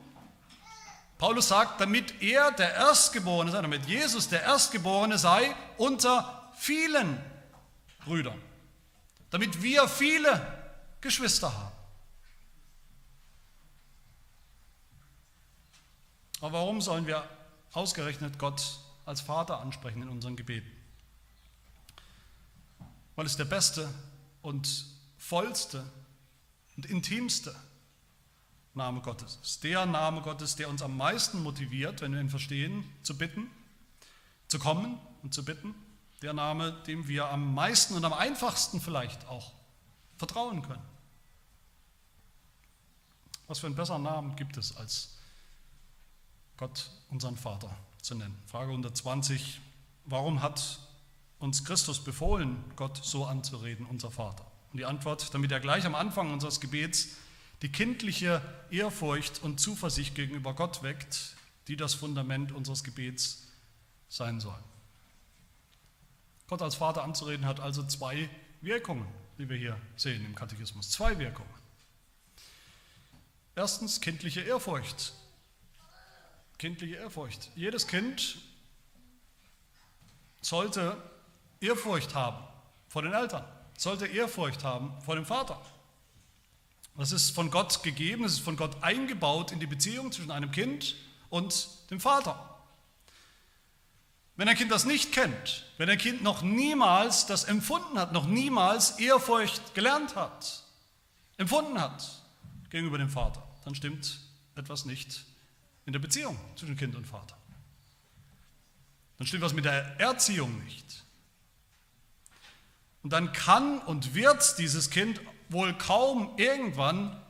Paulus 1.20 1.48
sagt, 1.48 1.82
damit 1.82 2.22
er 2.22 2.50
der 2.50 2.74
Erstgeborene 2.74 3.50
sei, 3.50 3.60
damit 3.60 3.84
Jesus 3.84 4.30
der 4.30 4.42
Erstgeborene 4.42 5.18
sei 5.18 5.54
unter 5.76 6.50
vielen 6.56 7.22
Brüdern, 8.06 8.40
damit 9.28 9.62
wir 9.62 9.86
viele 9.86 10.72
Geschwister 11.02 11.52
haben. 11.52 11.76
Aber 16.40 16.54
warum 16.54 16.80
sollen 16.80 17.06
wir 17.06 17.28
ausgerechnet 17.74 18.38
Gott 18.38 18.80
als 19.04 19.20
Vater 19.20 19.60
ansprechen 19.60 20.00
in 20.00 20.08
unseren 20.08 20.36
Gebeten? 20.36 20.72
Weil 23.14 23.26
es 23.26 23.36
der 23.36 23.44
beste 23.44 23.92
und 24.40 24.86
vollste 25.18 25.84
und 26.78 26.86
intimste 26.86 27.54
Name 28.80 29.02
Gottes 29.02 29.38
ist. 29.42 29.62
Der 29.62 29.84
Name 29.84 30.22
Gottes, 30.22 30.56
der 30.56 30.70
uns 30.70 30.80
am 30.80 30.96
meisten 30.96 31.42
motiviert, 31.42 32.00
wenn 32.00 32.14
wir 32.14 32.20
ihn 32.20 32.30
verstehen, 32.30 32.90
zu 33.02 33.16
bitten, 33.16 33.50
zu 34.48 34.58
kommen 34.58 34.98
und 35.22 35.34
zu 35.34 35.44
bitten. 35.44 35.74
Der 36.22 36.32
Name, 36.32 36.72
dem 36.86 37.06
wir 37.06 37.28
am 37.28 37.54
meisten 37.54 37.94
und 37.94 38.06
am 38.06 38.14
einfachsten 38.14 38.80
vielleicht 38.80 39.26
auch 39.28 39.52
vertrauen 40.16 40.62
können. 40.62 40.82
Was 43.48 43.58
für 43.58 43.66
einen 43.66 43.76
besseren 43.76 44.02
Namen 44.02 44.34
gibt 44.36 44.56
es 44.56 44.74
als 44.78 45.18
Gott, 46.56 46.90
unseren 47.10 47.36
Vater, 47.36 47.76
zu 48.00 48.14
nennen? 48.14 48.42
Frage 48.46 48.70
120. 48.70 49.60
Warum 50.06 50.40
hat 50.40 50.78
uns 51.38 51.64
Christus 51.64 52.02
befohlen, 52.02 52.64
Gott 52.76 52.98
so 53.04 53.26
anzureden, 53.26 53.84
unser 53.84 54.10
Vater? 54.10 54.46
Und 54.72 54.78
die 54.78 54.86
Antwort, 54.86 55.34
damit 55.34 55.52
er 55.52 55.60
gleich 55.60 55.84
am 55.84 55.94
Anfang 55.94 56.32
unseres 56.32 56.60
Gebets 56.60 57.16
die 57.62 57.70
kindliche 57.70 58.42
Ehrfurcht 58.70 59.42
und 59.42 59.60
Zuversicht 59.60 60.14
gegenüber 60.14 60.54
Gott 60.54 60.82
weckt, 60.82 61.36
die 61.68 61.76
das 61.76 61.94
Fundament 61.94 62.52
unseres 62.52 62.84
Gebets 62.84 63.46
sein 64.08 64.40
soll. 64.40 64.58
Gott 66.48 66.62
als 66.62 66.74
Vater 66.74 67.04
anzureden 67.04 67.46
hat 67.46 67.60
also 67.60 67.86
zwei 67.86 68.28
Wirkungen, 68.60 69.06
wie 69.36 69.48
wir 69.48 69.56
hier 69.56 69.80
sehen 69.96 70.24
im 70.24 70.34
Katechismus. 70.34 70.90
Zwei 70.90 71.18
Wirkungen. 71.18 71.48
Erstens 73.54 74.00
kindliche 74.00 74.40
Ehrfurcht. 74.40 75.12
Kindliche 76.58 76.96
Ehrfurcht. 76.96 77.50
Jedes 77.54 77.86
Kind 77.86 78.38
sollte 80.40 80.96
Ehrfurcht 81.60 82.14
haben 82.14 82.42
vor 82.88 83.02
den 83.02 83.12
Eltern, 83.12 83.44
sollte 83.76 84.06
Ehrfurcht 84.06 84.64
haben 84.64 85.00
vor 85.02 85.14
dem 85.14 85.26
Vater. 85.26 85.60
Das 87.00 87.12
ist 87.12 87.30
von 87.30 87.50
Gott 87.50 87.82
gegeben, 87.82 88.24
es 88.24 88.32
ist 88.32 88.40
von 88.40 88.56
Gott 88.56 88.82
eingebaut 88.82 89.52
in 89.52 89.58
die 89.58 89.66
Beziehung 89.66 90.12
zwischen 90.12 90.30
einem 90.30 90.50
Kind 90.50 90.96
und 91.30 91.66
dem 91.90 91.98
Vater. 91.98 92.60
Wenn 94.36 94.50
ein 94.50 94.54
Kind 94.54 94.70
das 94.70 94.84
nicht 94.84 95.10
kennt, 95.10 95.64
wenn 95.78 95.88
ein 95.88 95.96
Kind 95.96 96.22
noch 96.22 96.42
niemals 96.42 97.24
das 97.24 97.44
empfunden 97.44 97.98
hat, 97.98 98.12
noch 98.12 98.26
niemals 98.26 98.98
Ehrfurcht 98.98 99.74
gelernt 99.74 100.14
hat, 100.14 100.62
empfunden 101.38 101.80
hat 101.80 102.06
gegenüber 102.68 102.98
dem 102.98 103.08
Vater, 103.08 103.42
dann 103.64 103.74
stimmt 103.74 104.20
etwas 104.54 104.84
nicht 104.84 105.24
in 105.86 105.94
der 105.94 106.00
Beziehung 106.00 106.38
zwischen 106.54 106.76
Kind 106.76 106.96
und 106.96 107.06
Vater. 107.06 107.38
Dann 109.16 109.26
stimmt 109.26 109.42
was 109.42 109.54
mit 109.54 109.64
der 109.64 109.98
Erziehung 109.98 110.62
nicht. 110.64 111.02
Und 113.02 113.14
dann 113.14 113.32
kann 113.32 113.78
und 113.78 114.14
wird 114.14 114.58
dieses 114.58 114.90
Kind 114.90 115.18
wohl 115.50 115.74
kaum 115.74 116.32
irgendwann 116.36 117.20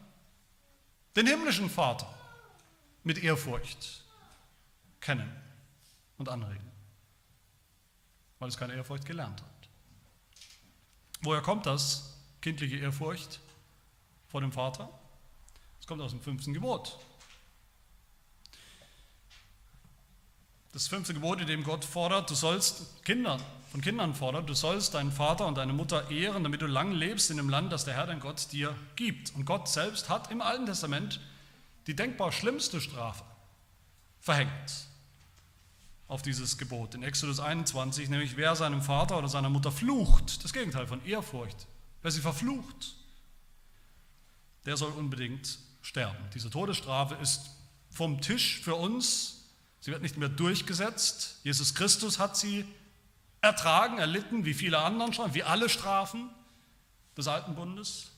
den 1.17 1.27
himmlischen 1.27 1.69
Vater 1.69 2.13
mit 3.03 3.23
Ehrfurcht 3.23 4.05
kennen 5.01 5.31
und 6.19 6.29
anregen 6.29 6.71
weil 8.41 8.49
es 8.49 8.57
keine 8.57 8.75
Ehrfurcht 8.75 9.05
gelernt 9.05 9.41
hat. 9.41 9.69
Woher 11.23 11.43
kommt 11.43 11.67
das, 11.67 12.17
kindliche 12.41 12.77
Ehrfurcht 12.77 13.39
vor 14.27 14.41
dem 14.41 14.51
Vater? 14.51 14.89
Es 15.79 15.87
kommt 15.87 16.01
aus 16.01 16.11
dem 16.11 16.23
fünften 16.23 16.55
Gebot. 16.55 16.99
Das 20.73 20.87
fünfte 20.87 21.15
Gebot, 21.15 21.41
in 21.41 21.49
dem 21.49 21.65
Gott 21.65 21.85
fordert, 21.85 22.31
du 22.31 22.35
sollst 22.35 23.05
Kindern, 23.05 23.43
von 23.71 23.81
Kindern 23.81 24.15
fordert, 24.15 24.49
du 24.49 24.55
sollst 24.55 24.95
deinen 24.95 25.11
Vater 25.11 25.47
und 25.47 25.57
deine 25.57 25.73
Mutter 25.73 26.11
ehren, 26.11 26.45
damit 26.45 26.63
du 26.63 26.67
lang 26.67 26.93
lebst 26.93 27.31
in 27.31 27.39
dem 27.39 27.49
Land, 27.49 27.73
das 27.73 27.85
der 27.85 27.95
Herr 27.95 28.07
dein 28.07 28.21
Gott 28.21 28.53
dir 28.53 28.77
gibt. 28.95 29.35
Und 29.35 29.45
Gott 29.45 29.69
selbst 29.69 30.09
hat 30.09 30.31
im 30.31 30.41
Alten 30.41 30.67
Testament 30.67 31.21
die 31.87 31.97
denkbar 31.97 32.31
schlimmste 32.31 32.81
Strafe 32.81 33.25
verhängt 34.21 34.87
auf 36.07 36.23
dieses 36.23 36.59
Gebot. 36.59 36.95
In 36.95 37.03
Exodus 37.03 37.41
21, 37.41 38.09
nämlich 38.09 38.37
wer 38.37 38.55
seinem 38.55 38.83
Vater 38.83 39.19
oder 39.19 39.29
seiner 39.29 39.49
Mutter 39.49 39.73
flucht, 39.73 40.45
das 40.45 40.53
Gegenteil 40.53 40.87
von 40.87 41.05
Ehrfurcht, 41.05 41.67
wer 42.03 42.11
sie 42.11 42.21
verflucht, 42.21 42.95
der 44.67 44.77
soll 44.77 44.91
unbedingt 44.93 45.59
sterben. 45.83 46.19
Diese 46.35 46.51
Todesstrafe 46.51 47.15
ist 47.17 47.51
vom 47.91 48.21
Tisch 48.21 48.61
für 48.61 48.75
uns, 48.75 49.40
sie 49.81 49.91
wird 49.91 50.03
nicht 50.03 50.17
mehr 50.17 50.29
durchgesetzt. 50.29 51.41
Jesus 51.43 51.75
Christus 51.75 52.19
hat 52.19 52.37
sie 52.37 52.65
ertragen, 53.41 53.99
erlitten, 53.99 54.45
wie 54.45 54.55
viele 54.55 54.79
anderen 54.79 55.13
schon, 55.13 55.35
wie 55.35 55.43
alle 55.43 55.69
Strafen 55.69 56.31
des 57.17 57.27
Alten 57.27 57.55
Bundes. 57.55 58.11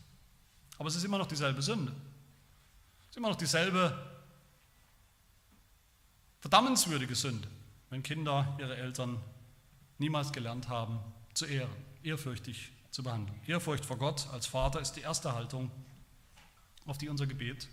Aber 0.78 0.88
es 0.88 0.96
ist 0.96 1.04
immer 1.04 1.18
noch 1.18 1.26
dieselbe 1.26 1.62
Sünde. 1.62 1.92
Es 3.02 3.10
ist 3.10 3.16
immer 3.16 3.28
noch 3.28 3.36
dieselbe 3.36 3.96
verdammenswürdige 6.40 7.14
Sünde 7.14 7.48
wenn 7.92 8.02
Kinder 8.02 8.56
ihre 8.58 8.74
Eltern 8.74 9.20
niemals 9.98 10.32
gelernt 10.32 10.70
haben 10.70 10.98
zu 11.34 11.44
ehren, 11.44 11.70
ehrfürchtig 12.02 12.72
zu 12.90 13.02
behandeln. 13.02 13.38
Ehrfurcht 13.46 13.84
vor 13.84 13.98
Gott 13.98 14.28
als 14.32 14.46
Vater 14.46 14.80
ist 14.80 14.94
die 14.94 15.02
erste 15.02 15.34
Haltung, 15.34 15.70
auf 16.86 16.96
die 16.96 17.10
unser 17.10 17.26
Gebet 17.26 17.68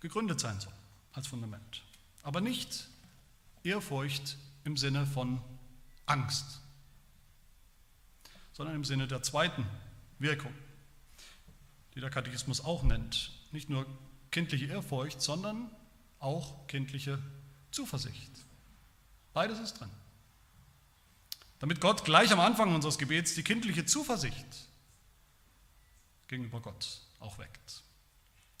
gegründet 0.00 0.40
sein 0.40 0.58
soll, 0.58 0.72
als 1.12 1.26
Fundament. 1.26 1.82
Aber 2.22 2.40
nicht 2.40 2.88
Ehrfurcht 3.66 4.36
im 4.64 4.76
Sinne 4.76 5.06
von 5.06 5.40
Angst, 6.06 6.60
sondern 8.52 8.76
im 8.76 8.84
Sinne 8.84 9.08
der 9.08 9.22
zweiten 9.22 9.66
Wirkung, 10.18 10.52
die 11.94 12.00
der 12.00 12.10
Katechismus 12.10 12.64
auch 12.64 12.82
nennt. 12.82 13.32
Nicht 13.52 13.68
nur 13.68 13.86
kindliche 14.30 14.66
Ehrfurcht, 14.66 15.20
sondern 15.20 15.70
auch 16.18 16.66
kindliche 16.66 17.22
Zuversicht. 17.70 18.30
Beides 19.32 19.58
ist 19.58 19.80
drin. 19.80 19.90
Damit 21.58 21.80
Gott 21.80 22.04
gleich 22.04 22.32
am 22.32 22.40
Anfang 22.40 22.74
unseres 22.74 22.98
Gebets 22.98 23.34
die 23.34 23.42
kindliche 23.42 23.86
Zuversicht 23.86 24.46
gegenüber 26.28 26.60
Gott 26.60 27.00
auch 27.20 27.38
weckt. 27.38 27.82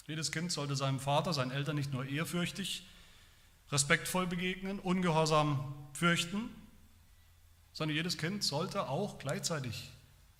Jedes 0.06 0.30
Kind 0.32 0.52
sollte 0.52 0.76
seinem 0.76 1.00
Vater, 1.00 1.32
seinen 1.32 1.50
Eltern 1.50 1.76
nicht 1.76 1.92
nur 1.92 2.06
ehrfürchtig, 2.06 2.86
respektvoll 3.70 4.26
begegnen, 4.26 4.78
ungehorsam 4.78 5.74
fürchten, 5.92 6.50
sondern 7.72 7.96
jedes 7.96 8.16
Kind 8.16 8.42
sollte 8.42 8.88
auch 8.88 9.18
gleichzeitig 9.18 9.90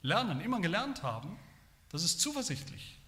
lernen, 0.03 0.41
immer 0.41 0.61
gelernt 0.61 1.03
haben, 1.03 1.37
dass 1.91 2.03
es 2.03 2.19
zuversichtlich 2.19 2.99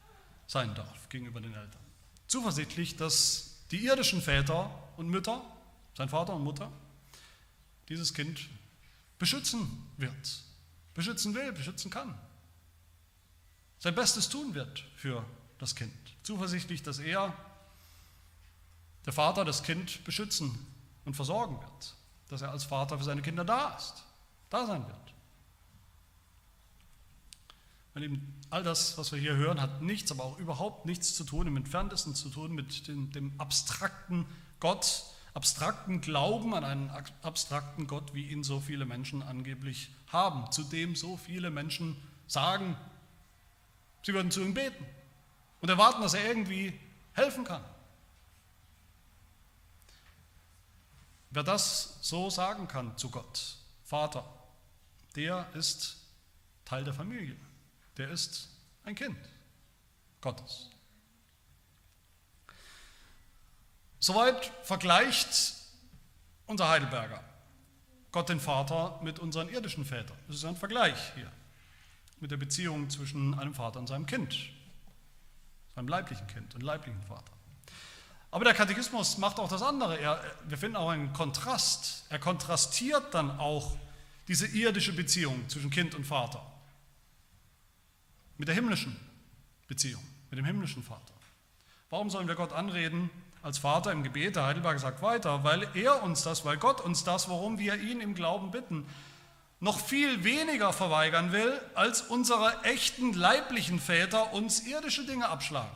sein 0.46 0.74
darf 0.74 1.08
gegenüber 1.08 1.40
den 1.40 1.54
Eltern. 1.54 1.80
Zuversichtlich, 2.26 2.96
dass 2.96 3.64
die 3.70 3.84
irdischen 3.84 4.20
Väter 4.22 4.70
und 4.96 5.08
Mütter, 5.08 5.42
sein 5.96 6.08
Vater 6.08 6.34
und 6.34 6.42
Mutter, 6.44 6.70
dieses 7.88 8.14
Kind 8.14 8.48
beschützen 9.18 9.86
wird, 9.96 10.42
beschützen 10.94 11.34
will, 11.34 11.52
beschützen 11.52 11.90
kann. 11.90 12.18
Sein 13.78 13.94
Bestes 13.94 14.28
tun 14.28 14.54
wird 14.54 14.84
für 14.96 15.24
das 15.58 15.74
Kind. 15.74 15.92
Zuversichtlich, 16.22 16.82
dass 16.82 16.98
er, 16.98 17.34
der 19.06 19.12
Vater, 19.12 19.44
das 19.44 19.62
Kind 19.62 20.04
beschützen 20.04 20.66
und 21.04 21.14
versorgen 21.14 21.60
wird. 21.60 21.94
Dass 22.28 22.42
er 22.42 22.50
als 22.50 22.64
Vater 22.64 22.98
für 22.98 23.04
seine 23.04 23.22
Kinder 23.22 23.44
da 23.44 23.74
ist, 23.76 24.04
da 24.50 24.66
sein 24.66 24.86
wird. 24.86 25.14
Meine 27.94 28.06
Lieben, 28.06 28.34
all 28.50 28.62
das, 28.62 28.96
was 28.98 29.10
wir 29.12 29.18
hier 29.18 29.34
hören, 29.34 29.60
hat 29.60 29.82
nichts, 29.82 30.12
aber 30.12 30.24
auch 30.24 30.38
überhaupt 30.38 30.86
nichts 30.86 31.14
zu 31.14 31.24
tun, 31.24 31.46
im 31.46 31.56
entferntesten 31.56 32.14
zu 32.14 32.28
tun 32.28 32.52
mit 32.52 32.86
dem, 32.86 33.10
dem 33.10 33.32
abstrakten 33.40 34.26
Gott, 34.60 35.04
abstrakten 35.34 36.00
Glauben 36.00 36.54
an 36.54 36.64
einen 36.64 36.90
abstrakten 37.22 37.86
Gott, 37.86 38.14
wie 38.14 38.28
ihn 38.30 38.44
so 38.44 38.60
viele 38.60 38.84
Menschen 38.84 39.22
angeblich 39.22 39.90
haben, 40.08 40.50
zu 40.52 40.62
dem 40.62 40.94
so 40.94 41.16
viele 41.16 41.50
Menschen 41.50 41.96
sagen, 42.26 42.76
sie 44.02 44.14
würden 44.14 44.30
zu 44.30 44.42
ihm 44.42 44.54
beten 44.54 44.84
und 45.60 45.68
erwarten, 45.68 46.02
dass 46.02 46.14
er 46.14 46.26
irgendwie 46.26 46.78
helfen 47.14 47.44
kann. 47.44 47.64
Wer 51.30 51.42
das 51.42 51.98
so 52.00 52.30
sagen 52.30 52.68
kann 52.68 52.96
zu 52.96 53.10
Gott, 53.10 53.56
Vater, 53.84 54.24
der 55.14 55.48
ist 55.54 55.96
Teil 56.64 56.84
der 56.84 56.94
Familie, 56.94 57.36
der 57.96 58.10
ist 58.10 58.48
ein 58.84 58.94
Kind 58.94 59.18
Gottes. 60.20 60.70
Soweit 64.00 64.52
vergleicht 64.62 65.54
unser 66.46 66.68
Heidelberger 66.68 67.22
Gott 68.10 68.28
den 68.28 68.40
Vater 68.40 68.98
mit 69.02 69.18
unseren 69.18 69.48
irdischen 69.48 69.84
Vätern. 69.84 70.16
Das 70.26 70.36
ist 70.36 70.44
ein 70.44 70.56
Vergleich 70.56 71.12
hier 71.14 71.30
mit 72.20 72.30
der 72.30 72.36
Beziehung 72.36 72.88
zwischen 72.90 73.38
einem 73.38 73.54
Vater 73.54 73.78
und 73.78 73.86
seinem 73.86 74.06
Kind, 74.06 74.36
seinem 75.74 75.88
leiblichen 75.88 76.26
Kind 76.26 76.54
und 76.54 76.62
leiblichen 76.62 77.02
Vater. 77.02 77.37
Aber 78.30 78.44
der 78.44 78.54
Katechismus 78.54 79.18
macht 79.18 79.38
auch 79.38 79.48
das 79.48 79.62
andere. 79.62 79.98
Er, 79.98 80.22
wir 80.46 80.58
finden 80.58 80.76
auch 80.76 80.90
einen 80.90 81.12
Kontrast. 81.12 82.04
Er 82.10 82.18
kontrastiert 82.18 83.14
dann 83.14 83.38
auch 83.38 83.76
diese 84.28 84.46
irdische 84.46 84.92
Beziehung 84.92 85.48
zwischen 85.48 85.70
Kind 85.70 85.94
und 85.94 86.04
Vater 86.04 86.44
mit 88.38 88.48
der 88.48 88.54
himmlischen 88.54 88.96
Beziehung, 89.66 90.02
mit 90.30 90.38
dem 90.38 90.44
himmlischen 90.44 90.82
Vater. 90.82 91.12
Warum 91.90 92.08
sollen 92.08 92.28
wir 92.28 92.34
Gott 92.34 92.52
anreden 92.52 93.10
als 93.42 93.58
Vater 93.58 93.92
im 93.92 94.02
Gebet? 94.02 94.36
Der 94.36 94.44
Heidelberg 94.44 94.78
sagt 94.78 95.02
weiter, 95.02 95.42
weil 95.44 95.66
er 95.74 96.02
uns 96.02 96.22
das, 96.22 96.44
weil 96.44 96.56
Gott 96.56 96.80
uns 96.80 97.04
das, 97.04 97.28
worum 97.28 97.58
wir 97.58 97.74
ihn 97.76 98.00
im 98.00 98.14
Glauben 98.14 98.50
bitten, 98.50 98.86
noch 99.60 99.80
viel 99.80 100.22
weniger 100.22 100.72
verweigern 100.72 101.32
will, 101.32 101.60
als 101.74 102.02
unsere 102.02 102.62
echten 102.62 103.12
leiblichen 103.12 103.80
Väter 103.80 104.32
uns 104.32 104.60
irdische 104.60 105.04
Dinge 105.04 105.28
abschlagen. 105.28 105.70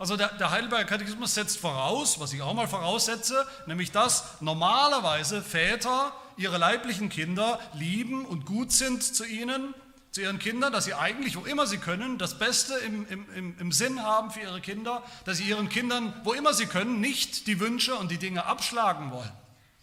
Also 0.00 0.16
der, 0.16 0.28
der 0.28 0.50
Heidelberger 0.50 0.86
Katechismus 0.86 1.34
setzt 1.34 1.58
voraus, 1.58 2.18
was 2.18 2.32
ich 2.32 2.40
auch 2.40 2.54
mal 2.54 2.66
voraussetze, 2.66 3.46
nämlich 3.66 3.92
dass 3.92 4.40
normalerweise 4.40 5.42
Väter 5.42 6.14
ihre 6.38 6.56
leiblichen 6.56 7.10
Kinder 7.10 7.60
lieben 7.74 8.24
und 8.24 8.46
gut 8.46 8.72
sind 8.72 9.02
zu 9.02 9.26
ihnen, 9.26 9.74
zu 10.10 10.22
ihren 10.22 10.38
Kindern, 10.38 10.72
dass 10.72 10.86
sie 10.86 10.94
eigentlich, 10.94 11.36
wo 11.36 11.44
immer 11.44 11.66
sie 11.66 11.76
können, 11.76 12.16
das 12.16 12.38
Beste 12.38 12.76
im, 12.78 13.06
im, 13.08 13.58
im 13.58 13.72
Sinn 13.72 14.02
haben 14.02 14.30
für 14.30 14.40
ihre 14.40 14.62
Kinder, 14.62 15.02
dass 15.26 15.36
sie 15.36 15.44
ihren 15.44 15.68
Kindern, 15.68 16.18
wo 16.24 16.32
immer 16.32 16.54
sie 16.54 16.64
können, 16.64 17.02
nicht 17.02 17.46
die 17.46 17.60
Wünsche 17.60 17.94
und 17.94 18.10
die 18.10 18.16
Dinge 18.16 18.46
abschlagen 18.46 19.10
wollen. 19.10 19.32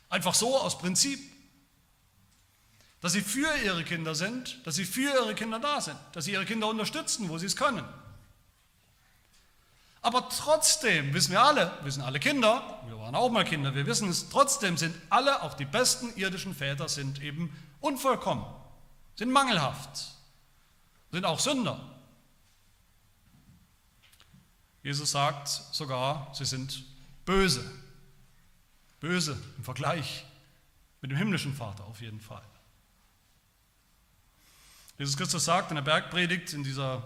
Einfach 0.10 0.34
so 0.34 0.58
aus 0.58 0.80
Prinzip. 0.80 1.20
Dass 3.02 3.14
sie 3.14 3.22
für 3.22 3.56
ihre 3.64 3.84
Kinder 3.84 4.16
sind, 4.16 4.66
dass 4.66 4.74
sie 4.74 4.86
für 4.86 5.14
ihre 5.14 5.36
Kinder 5.36 5.60
da 5.60 5.80
sind, 5.80 5.98
dass 6.14 6.26
sie 6.26 6.32
ihre 6.32 6.46
Kinder 6.46 6.66
unterstützen, 6.66 7.30
wo 7.30 7.38
sie 7.38 7.46
es 7.46 7.56
können. 7.56 7.86
Aber 10.08 10.30
trotzdem 10.30 11.14
wissen 11.14 11.32
wir 11.32 11.42
alle, 11.42 11.70
wissen 11.84 12.02
alle 12.02 12.18
Kinder, 12.18 12.82
wir 12.88 12.98
waren 12.98 13.14
auch 13.14 13.30
mal 13.30 13.44
Kinder, 13.44 13.76
wir 13.76 13.86
wissen 13.86 14.08
es, 14.08 14.30
trotzdem 14.30 14.78
sind 14.78 14.96
alle, 15.10 15.42
auch 15.42 15.54
die 15.54 15.66
besten 15.66 16.16
irdischen 16.16 16.56
Väter, 16.56 16.88
sind 16.88 17.22
eben 17.22 17.54
unvollkommen, 17.82 18.46
sind 19.18 19.34
mangelhaft, 19.34 20.14
sind 21.12 21.26
auch 21.26 21.42
Sünder. 21.42 21.78
Jesus 24.82 25.12
sagt 25.12 25.50
sogar, 25.50 26.34
sie 26.34 26.46
sind 26.46 26.86
böse. 27.26 27.70
Böse 29.02 29.38
im 29.58 29.66
Vergleich 29.66 30.24
mit 31.02 31.12
dem 31.12 31.18
himmlischen 31.18 31.54
Vater 31.54 31.84
auf 31.84 32.00
jeden 32.00 32.22
Fall. 32.22 32.46
Jesus 34.98 35.18
Christus 35.18 35.44
sagt 35.44 35.70
in 35.72 35.76
der 35.76 35.82
Bergpredigt, 35.82 36.54
in 36.54 36.64
dieser 36.64 37.04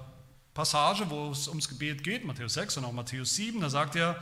Passage, 0.54 1.10
wo 1.10 1.32
es 1.32 1.48
ums 1.48 1.70
Gebet 1.70 2.04
geht, 2.04 2.26
Matthäus 2.26 2.56
6 2.56 2.78
und 2.78 2.86
auch 2.86 2.92
Matthäus 2.92 3.36
7, 3.36 3.62
da 3.62 3.70
sagt 3.70 3.96
er 3.96 4.22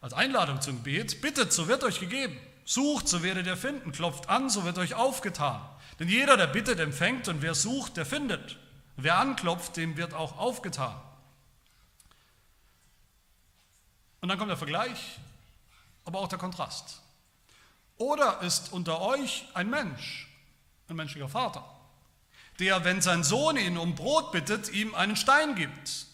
als 0.00 0.14
Einladung 0.14 0.60
zum 0.60 0.76
Gebet, 0.82 1.20
bittet, 1.20 1.52
so 1.52 1.68
wird 1.68 1.84
euch 1.84 2.00
gegeben, 2.00 2.38
sucht, 2.64 3.08
so 3.08 3.22
werdet 3.22 3.46
ihr 3.46 3.56
finden, 3.56 3.92
klopft 3.92 4.28
an, 4.28 4.48
so 4.48 4.64
wird 4.64 4.78
euch 4.78 4.94
aufgetan. 4.94 5.60
Denn 5.98 6.08
jeder, 6.08 6.36
der 6.36 6.46
bittet, 6.46 6.80
empfängt 6.80 7.28
und 7.28 7.42
wer 7.42 7.54
sucht, 7.54 7.96
der 7.96 8.06
findet. 8.06 8.56
Wer 8.96 9.18
anklopft, 9.18 9.76
dem 9.76 9.96
wird 9.96 10.14
auch 10.14 10.38
aufgetan. 10.38 10.94
Und 14.20 14.28
dann 14.28 14.38
kommt 14.38 14.50
der 14.50 14.56
Vergleich, 14.56 15.18
aber 16.04 16.20
auch 16.20 16.28
der 16.28 16.38
Kontrast. 16.38 17.02
Oder 17.98 18.40
ist 18.42 18.72
unter 18.72 19.00
euch 19.00 19.46
ein 19.54 19.70
Mensch, 19.70 20.28
ein 20.88 20.96
menschlicher 20.96 21.28
Vater, 21.28 21.64
der, 22.58 22.84
wenn 22.84 23.00
sein 23.00 23.24
Sohn 23.24 23.56
ihn 23.56 23.76
um 23.76 23.94
Brot 23.94 24.32
bittet, 24.32 24.70
ihm 24.70 24.94
einen 24.94 25.16
Stein 25.16 25.54
gibt. 25.54 26.06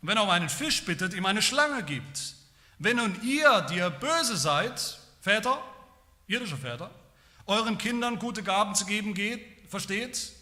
Und 0.00 0.08
wenn 0.08 0.16
er 0.16 0.24
um 0.24 0.30
einen 0.30 0.48
Fisch 0.48 0.84
bittet, 0.84 1.14
ihm 1.14 1.26
eine 1.26 1.42
Schlange 1.42 1.82
gibt. 1.82 2.34
Wenn 2.78 2.96
nun 2.96 3.20
ihr, 3.22 3.62
die 3.62 3.76
ihr 3.76 3.90
böse 3.90 4.36
seid, 4.36 4.98
Väter, 5.20 5.62
irdische 6.26 6.56
Väter, 6.56 6.90
euren 7.46 7.78
Kindern 7.78 8.18
gute 8.18 8.42
Gaben 8.42 8.74
zu 8.74 8.84
geben 8.84 9.14
geht, 9.14 9.40
versteht, 9.70 10.32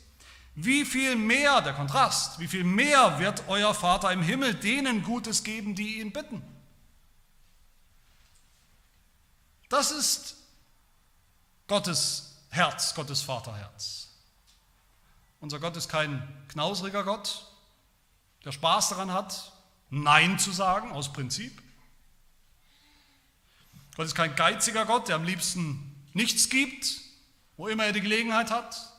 wie 0.57 0.85
viel 0.85 1.17
mehr, 1.17 1.61
der 1.63 1.73
Kontrast, 1.73 2.39
wie 2.39 2.47
viel 2.47 2.65
mehr 2.65 3.19
wird 3.19 3.45
euer 3.49 3.75
Vater 3.75 4.13
im 4.13 4.23
Himmel 4.23 4.55
denen 4.55 5.03
Gutes 5.03 5.43
geben, 5.43 5.75
die 5.75 6.01
ihn 6.01 6.13
bitten? 6.13 6.43
Das 9.69 9.91
ist 9.91 10.37
Gottes 11.67 12.37
Herz, 12.51 12.95
Gottes 12.95 13.23
Vaterherz. 13.23 14.04
Unser 15.45 15.61
Gott 15.61 15.77
ist 15.77 15.91
kein 15.91 16.27
knausriger 16.49 17.05
Gott, 17.05 17.45
der 18.47 18.53
Spaß 18.53 18.89
daran 18.89 19.13
hat, 19.13 19.53
Nein 19.91 20.39
zu 20.39 20.51
sagen 20.53 20.91
aus 20.91 21.13
Prinzip. 21.13 21.61
Gott 23.95 24.07
ist 24.07 24.15
kein 24.15 24.35
geiziger 24.37 24.87
Gott, 24.87 25.09
der 25.09 25.17
am 25.17 25.25
liebsten 25.25 26.03
nichts 26.15 26.49
gibt, 26.49 26.99
wo 27.59 27.69
immer 27.69 27.85
er 27.85 27.93
die 27.93 28.01
Gelegenheit 28.01 28.51
hat. 28.51 28.91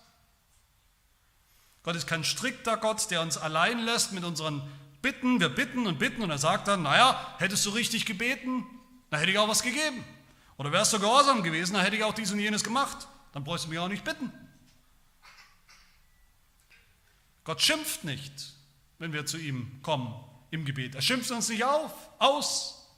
Gott 1.82 1.96
ist 1.96 2.06
kein 2.06 2.24
strikter 2.24 2.78
Gott, 2.78 3.10
der 3.10 3.24
uns 3.24 3.40
allein 3.40 3.80
lässt 3.80 4.12
mit 4.12 4.24
unseren 4.24 4.62
Bitten. 5.02 5.40
Wir 5.40 5.50
bitten 5.50 5.88
und 5.88 5.98
bitten 5.98 6.22
und 6.22 6.30
er 6.30 6.38
sagt 6.38 6.68
dann, 6.68 6.84
naja, 6.84 7.20
hättest 7.40 7.66
du 7.66 7.72
richtig 7.72 8.06
gebeten, 8.06 8.64
dann 9.10 9.20
hätte 9.20 9.32
ich 9.32 9.40
auch 9.40 9.50
was 9.50 9.64
gegeben. 9.64 10.06
Oder 10.58 10.72
wärst 10.72 10.94
du 10.94 11.00
gehorsam 11.00 11.42
gewesen, 11.42 11.74
dann 11.74 11.82
hätte 11.82 11.96
ich 11.96 12.04
auch 12.04 12.14
dies 12.14 12.32
und 12.32 12.40
jenes 12.40 12.64
gemacht. 12.64 13.08
Dann 13.32 13.44
bräuchst 13.44 13.66
du 13.66 13.70
mich 13.70 13.80
auch 13.80 13.88
nicht 13.88 14.04
bitten. 14.04 14.32
Gott 17.46 17.62
schimpft 17.62 18.04
nicht, 18.04 18.54
wenn 19.00 19.14
wir 19.14 19.26
zu 19.26 19.38
ihm 19.38 19.80
kommen 19.82 20.14
im 20.52 20.66
Gebet. 20.66 20.96
Er 20.96 21.02
schimpft 21.02 21.32
uns 21.32 21.48
nicht 21.48 21.64
auf, 21.64 21.92
aus, 22.20 22.90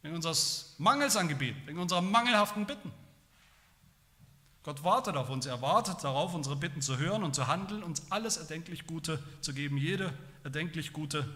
wegen 0.00 0.16
unseres 0.16 0.74
Mangels 0.78 1.16
an 1.16 1.28
Gebet, 1.28 1.54
wegen 1.66 1.78
unserer 1.78 2.00
mangelhaften 2.00 2.66
Bitten. 2.66 2.90
Gott 4.64 4.82
wartet 4.84 5.16
auf 5.16 5.28
uns, 5.28 5.46
er 5.46 5.60
wartet 5.60 6.02
darauf, 6.04 6.34
unsere 6.34 6.56
Bitten 6.56 6.82
zu 6.82 6.96
hören 6.96 7.22
und 7.24 7.34
zu 7.34 7.48
handeln, 7.48 7.82
uns 7.82 8.10
alles 8.10 8.36
erdenklich 8.36 8.86
Gute 8.86 9.22
zu 9.40 9.52
geben, 9.52 9.76
jede 9.76 10.12
erdenklich 10.44 10.92
gute 10.92 11.28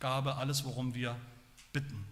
Gabe, 0.00 0.36
alles, 0.36 0.64
worum 0.64 0.94
wir 0.94 1.16
bitten. 1.72 2.09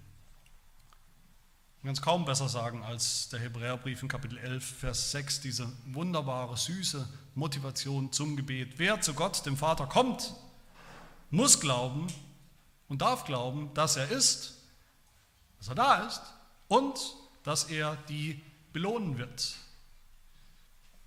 Kann 1.89 1.95
es 1.95 2.03
kaum 2.03 2.27
besser 2.27 2.51
sagen 2.51 2.83
als 2.83 3.31
der 3.31 3.41
Hebräerbrief 3.41 4.03
in 4.03 4.09
Kapitel 4.09 4.37
11, 4.37 4.63
Vers 4.63 5.11
6, 5.13 5.41
diese 5.41 5.73
wunderbare, 5.87 6.55
süße 6.55 7.09
Motivation 7.35 8.13
zum 8.13 8.37
Gebet. 8.37 8.75
Wer 8.77 9.01
zu 9.01 9.15
Gott, 9.15 9.47
dem 9.47 9.57
Vater, 9.57 9.87
kommt, 9.87 10.35
muss 11.31 11.61
glauben 11.61 12.07
und 12.89 13.01
darf 13.01 13.25
glauben, 13.25 13.73
dass 13.73 13.97
er 13.97 14.11
ist, 14.11 14.59
dass 15.57 15.69
er 15.69 15.77
da 15.77 16.07
ist 16.07 16.21
und 16.69 16.99
dass 17.43 17.65
er 17.71 17.97
die 18.07 18.39
belohnen 18.75 19.17
wird, 19.17 19.57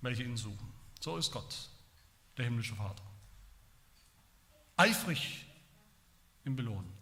welche 0.00 0.24
ihn 0.24 0.36
suchen. 0.36 0.72
So 0.98 1.16
ist 1.16 1.30
Gott, 1.30 1.68
der 2.36 2.46
himmlische 2.46 2.74
Vater. 2.74 3.04
Eifrig 4.76 5.46
im 6.42 6.56
Belohnen, 6.56 6.92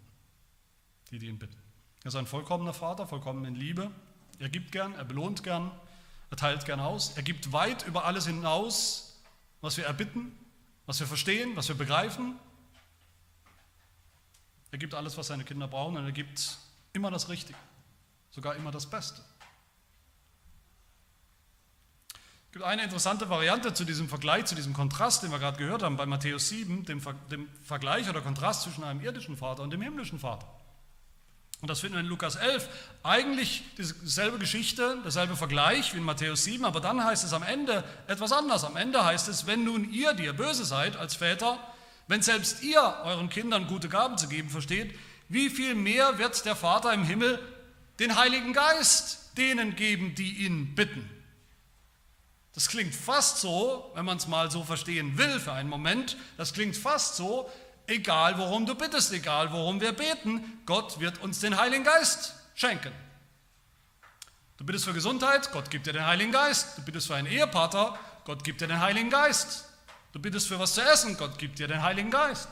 die, 1.10 1.18
die 1.18 1.28
ihn 1.28 1.38
bitten. 1.38 1.69
Er 2.02 2.08
ist 2.08 2.16
ein 2.16 2.26
vollkommener 2.26 2.72
Vater, 2.72 3.06
vollkommen 3.06 3.44
in 3.44 3.54
Liebe. 3.54 3.90
Er 4.38 4.48
gibt 4.48 4.72
gern, 4.72 4.94
er 4.94 5.04
belohnt 5.04 5.42
gern, 5.42 5.70
er 6.30 6.36
teilt 6.36 6.64
gern 6.64 6.80
aus. 6.80 7.16
Er 7.16 7.22
gibt 7.22 7.52
weit 7.52 7.86
über 7.86 8.04
alles 8.06 8.26
hinaus, 8.26 9.20
was 9.60 9.76
wir 9.76 9.84
erbitten, 9.84 10.32
was 10.86 10.98
wir 10.98 11.06
verstehen, 11.06 11.56
was 11.56 11.68
wir 11.68 11.74
begreifen. 11.74 12.38
Er 14.70 14.78
gibt 14.78 14.94
alles, 14.94 15.18
was 15.18 15.26
seine 15.26 15.44
Kinder 15.44 15.68
brauchen 15.68 15.96
und 15.96 16.04
er 16.04 16.12
gibt 16.12 16.58
immer 16.92 17.10
das 17.10 17.28
Richtige, 17.28 17.58
sogar 18.30 18.54
immer 18.56 18.70
das 18.70 18.86
Beste. 18.88 19.20
Es 22.46 22.52
gibt 22.52 22.64
eine 22.64 22.82
interessante 22.82 23.28
Variante 23.28 23.74
zu 23.74 23.84
diesem 23.84 24.08
Vergleich, 24.08 24.46
zu 24.46 24.54
diesem 24.54 24.72
Kontrast, 24.72 25.22
den 25.22 25.30
wir 25.30 25.38
gerade 25.38 25.58
gehört 25.58 25.82
haben 25.82 25.96
bei 25.96 26.06
Matthäus 26.06 26.48
7, 26.48 26.84
dem, 26.84 27.00
dem 27.30 27.48
Vergleich 27.62 28.08
oder 28.08 28.22
Kontrast 28.22 28.62
zwischen 28.62 28.82
einem 28.84 29.00
irdischen 29.02 29.36
Vater 29.36 29.62
und 29.62 29.70
dem 29.70 29.82
himmlischen 29.82 30.18
Vater. 30.18 30.48
Und 31.60 31.68
das 31.68 31.80
finden 31.80 31.96
wir 31.96 32.00
in 32.00 32.06
Lukas 32.06 32.36
11. 32.36 32.68
Eigentlich 33.02 33.62
dieselbe 33.76 34.38
Geschichte, 34.38 34.98
derselbe 35.04 35.36
Vergleich 35.36 35.92
wie 35.92 35.98
in 35.98 36.04
Matthäus 36.04 36.44
7, 36.44 36.64
aber 36.64 36.80
dann 36.80 37.04
heißt 37.04 37.22
es 37.22 37.34
am 37.34 37.42
Ende 37.42 37.84
etwas 38.06 38.32
anders. 38.32 38.64
Am 38.64 38.76
Ende 38.76 39.04
heißt 39.04 39.28
es, 39.28 39.46
wenn 39.46 39.64
nun 39.64 39.90
ihr, 39.92 40.14
die 40.14 40.24
ihr 40.24 40.32
böse 40.32 40.64
seid 40.64 40.96
als 40.96 41.14
Väter, 41.14 41.58
wenn 42.08 42.22
selbst 42.22 42.62
ihr 42.62 42.82
euren 43.04 43.28
Kindern 43.28 43.66
gute 43.66 43.88
Gaben 43.88 44.16
zu 44.16 44.26
geben 44.26 44.48
versteht, 44.48 44.98
wie 45.28 45.50
viel 45.50 45.74
mehr 45.74 46.18
wird 46.18 46.44
der 46.44 46.56
Vater 46.56 46.92
im 46.94 47.04
Himmel 47.04 47.38
den 47.98 48.16
Heiligen 48.16 48.52
Geist 48.52 49.36
denen 49.36 49.76
geben, 49.76 50.14
die 50.14 50.44
ihn 50.46 50.74
bitten? 50.74 51.08
Das 52.54 52.68
klingt 52.68 52.94
fast 52.94 53.38
so, 53.38 53.92
wenn 53.94 54.04
man 54.04 54.16
es 54.16 54.26
mal 54.26 54.50
so 54.50 54.64
verstehen 54.64 55.18
will 55.18 55.38
für 55.38 55.52
einen 55.52 55.68
Moment, 55.68 56.16
das 56.36 56.52
klingt 56.52 56.76
fast 56.76 57.16
so, 57.16 57.48
egal 57.90 58.38
worum 58.38 58.66
du 58.66 58.74
bittest, 58.74 59.12
egal 59.12 59.52
worum 59.52 59.80
wir 59.80 59.92
beten, 59.92 60.62
Gott 60.64 61.00
wird 61.00 61.18
uns 61.22 61.40
den 61.40 61.58
Heiligen 61.58 61.84
Geist 61.84 62.34
schenken. 62.54 62.92
Du 64.56 64.64
bittest 64.64 64.84
für 64.84 64.92
Gesundheit, 64.92 65.50
Gott 65.52 65.70
gibt 65.70 65.86
dir 65.86 65.92
den 65.92 66.06
Heiligen 66.06 66.32
Geist. 66.32 66.78
Du 66.78 66.82
bittest 66.82 67.06
für 67.06 67.14
einen 67.16 67.26
Ehepartner, 67.26 67.98
Gott 68.24 68.44
gibt 68.44 68.60
dir 68.60 68.68
den 68.68 68.80
Heiligen 68.80 69.10
Geist. 69.10 69.64
Du 70.12 70.20
bittest 70.20 70.48
für 70.48 70.58
was 70.58 70.74
zu 70.74 70.82
essen, 70.82 71.16
Gott 71.16 71.38
gibt 71.38 71.58
dir 71.58 71.68
den 71.68 71.82
Heiligen 71.82 72.10
Geist. 72.10 72.48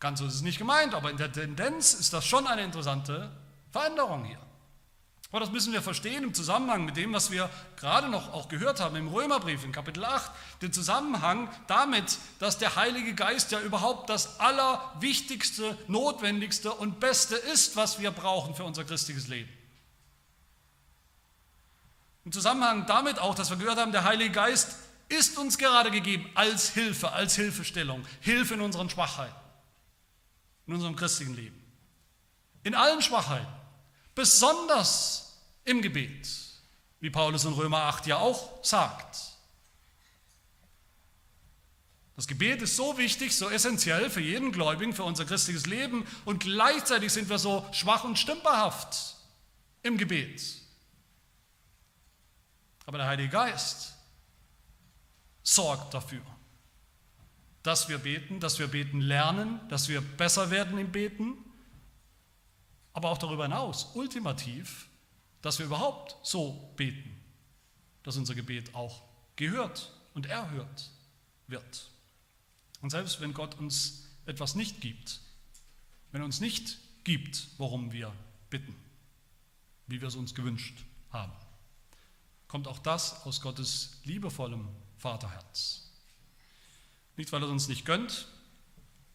Ganz 0.00 0.18
so 0.18 0.26
ist 0.26 0.34
es 0.34 0.42
nicht 0.42 0.58
gemeint, 0.58 0.94
aber 0.94 1.10
in 1.10 1.16
der 1.16 1.32
Tendenz 1.32 1.94
ist 1.94 2.12
das 2.12 2.24
schon 2.26 2.46
eine 2.46 2.62
interessante 2.62 3.30
Veränderung 3.70 4.24
hier. 4.24 4.40
Aber 5.32 5.40
das 5.40 5.50
müssen 5.50 5.72
wir 5.72 5.80
verstehen 5.80 6.24
im 6.24 6.34
Zusammenhang 6.34 6.84
mit 6.84 6.98
dem, 6.98 7.14
was 7.14 7.30
wir 7.30 7.48
gerade 7.76 8.10
noch 8.10 8.34
auch 8.34 8.48
gehört 8.48 8.80
haben 8.80 8.96
im 8.96 9.08
Römerbrief 9.08 9.64
in 9.64 9.72
Kapitel 9.72 10.04
8, 10.04 10.30
den 10.60 10.74
Zusammenhang 10.74 11.48
damit, 11.66 12.18
dass 12.38 12.58
der 12.58 12.76
Heilige 12.76 13.14
Geist 13.14 13.50
ja 13.50 13.58
überhaupt 13.60 14.10
das 14.10 14.38
allerwichtigste, 14.40 15.78
notwendigste 15.88 16.70
und 16.70 17.00
beste 17.00 17.34
ist, 17.34 17.76
was 17.76 17.98
wir 17.98 18.10
brauchen 18.10 18.54
für 18.54 18.64
unser 18.64 18.84
christliches 18.84 19.26
Leben. 19.28 19.48
Im 22.26 22.32
Zusammenhang 22.32 22.86
damit 22.86 23.18
auch, 23.18 23.34
dass 23.34 23.48
wir 23.48 23.56
gehört 23.56 23.78
haben, 23.78 23.90
der 23.90 24.04
Heilige 24.04 24.32
Geist 24.32 24.76
ist 25.08 25.38
uns 25.38 25.56
gerade 25.56 25.90
gegeben 25.90 26.30
als 26.34 26.68
Hilfe, 26.70 27.12
als 27.12 27.36
Hilfestellung, 27.36 28.04
Hilfe 28.20 28.52
in 28.54 28.60
unseren 28.60 28.90
Schwachheiten, 28.90 29.34
in 30.66 30.74
unserem 30.74 30.94
christlichen 30.94 31.34
Leben. 31.34 31.58
In 32.64 32.74
allen 32.74 33.00
Schwachheiten, 33.00 33.48
besonders 34.14 35.21
im 35.64 35.82
Gebet, 35.82 36.28
wie 37.00 37.10
Paulus 37.10 37.44
in 37.44 37.52
Römer 37.52 37.82
8 37.82 38.06
ja 38.06 38.18
auch 38.18 38.64
sagt. 38.64 39.32
Das 42.14 42.28
Gebet 42.28 42.62
ist 42.62 42.76
so 42.76 42.98
wichtig, 42.98 43.34
so 43.34 43.48
essentiell 43.48 44.10
für 44.10 44.20
jeden 44.20 44.52
Gläubigen, 44.52 44.92
für 44.92 45.04
unser 45.04 45.24
christliches 45.24 45.66
Leben 45.66 46.06
und 46.24 46.40
gleichzeitig 46.40 47.12
sind 47.12 47.28
wir 47.28 47.38
so 47.38 47.66
schwach 47.72 48.04
und 48.04 48.18
stümperhaft 48.18 49.16
im 49.82 49.96
Gebet. 49.96 50.42
Aber 52.84 52.98
der 52.98 53.06
Heilige 53.06 53.30
Geist 53.30 53.94
sorgt 55.42 55.94
dafür, 55.94 56.22
dass 57.62 57.88
wir 57.88 57.98
beten, 57.98 58.40
dass 58.40 58.58
wir 58.58 58.68
beten 58.68 59.00
lernen, 59.00 59.60
dass 59.68 59.88
wir 59.88 60.00
besser 60.00 60.50
werden 60.50 60.78
im 60.78 60.92
Beten, 60.92 61.36
aber 62.92 63.10
auch 63.10 63.18
darüber 63.18 63.44
hinaus, 63.44 63.92
ultimativ, 63.94 64.88
dass 65.42 65.58
wir 65.58 65.66
überhaupt 65.66 66.16
so 66.22 66.72
beten, 66.76 67.20
dass 68.04 68.16
unser 68.16 68.34
Gebet 68.34 68.74
auch 68.74 69.02
gehört 69.36 69.92
und 70.14 70.26
erhört 70.26 70.90
wird. 71.48 71.90
Und 72.80 72.90
selbst 72.90 73.20
wenn 73.20 73.34
Gott 73.34 73.58
uns 73.58 74.08
etwas 74.24 74.54
nicht 74.54 74.80
gibt, 74.80 75.20
wenn 76.12 76.22
er 76.22 76.24
uns 76.24 76.40
nicht 76.40 76.78
gibt, 77.04 77.48
worum 77.58 77.92
wir 77.92 78.12
bitten, 78.50 78.74
wie 79.88 80.00
wir 80.00 80.08
es 80.08 80.14
uns 80.16 80.34
gewünscht 80.34 80.84
haben, 81.10 81.32
kommt 82.46 82.68
auch 82.68 82.78
das 82.78 83.24
aus 83.24 83.40
Gottes 83.40 84.00
liebevollem 84.04 84.68
Vaterherz. 84.98 85.90
Nicht, 87.16 87.32
weil 87.32 87.42
er 87.42 87.46
es 87.46 87.52
uns 87.52 87.68
nicht 87.68 87.84
gönnt, 87.84 88.28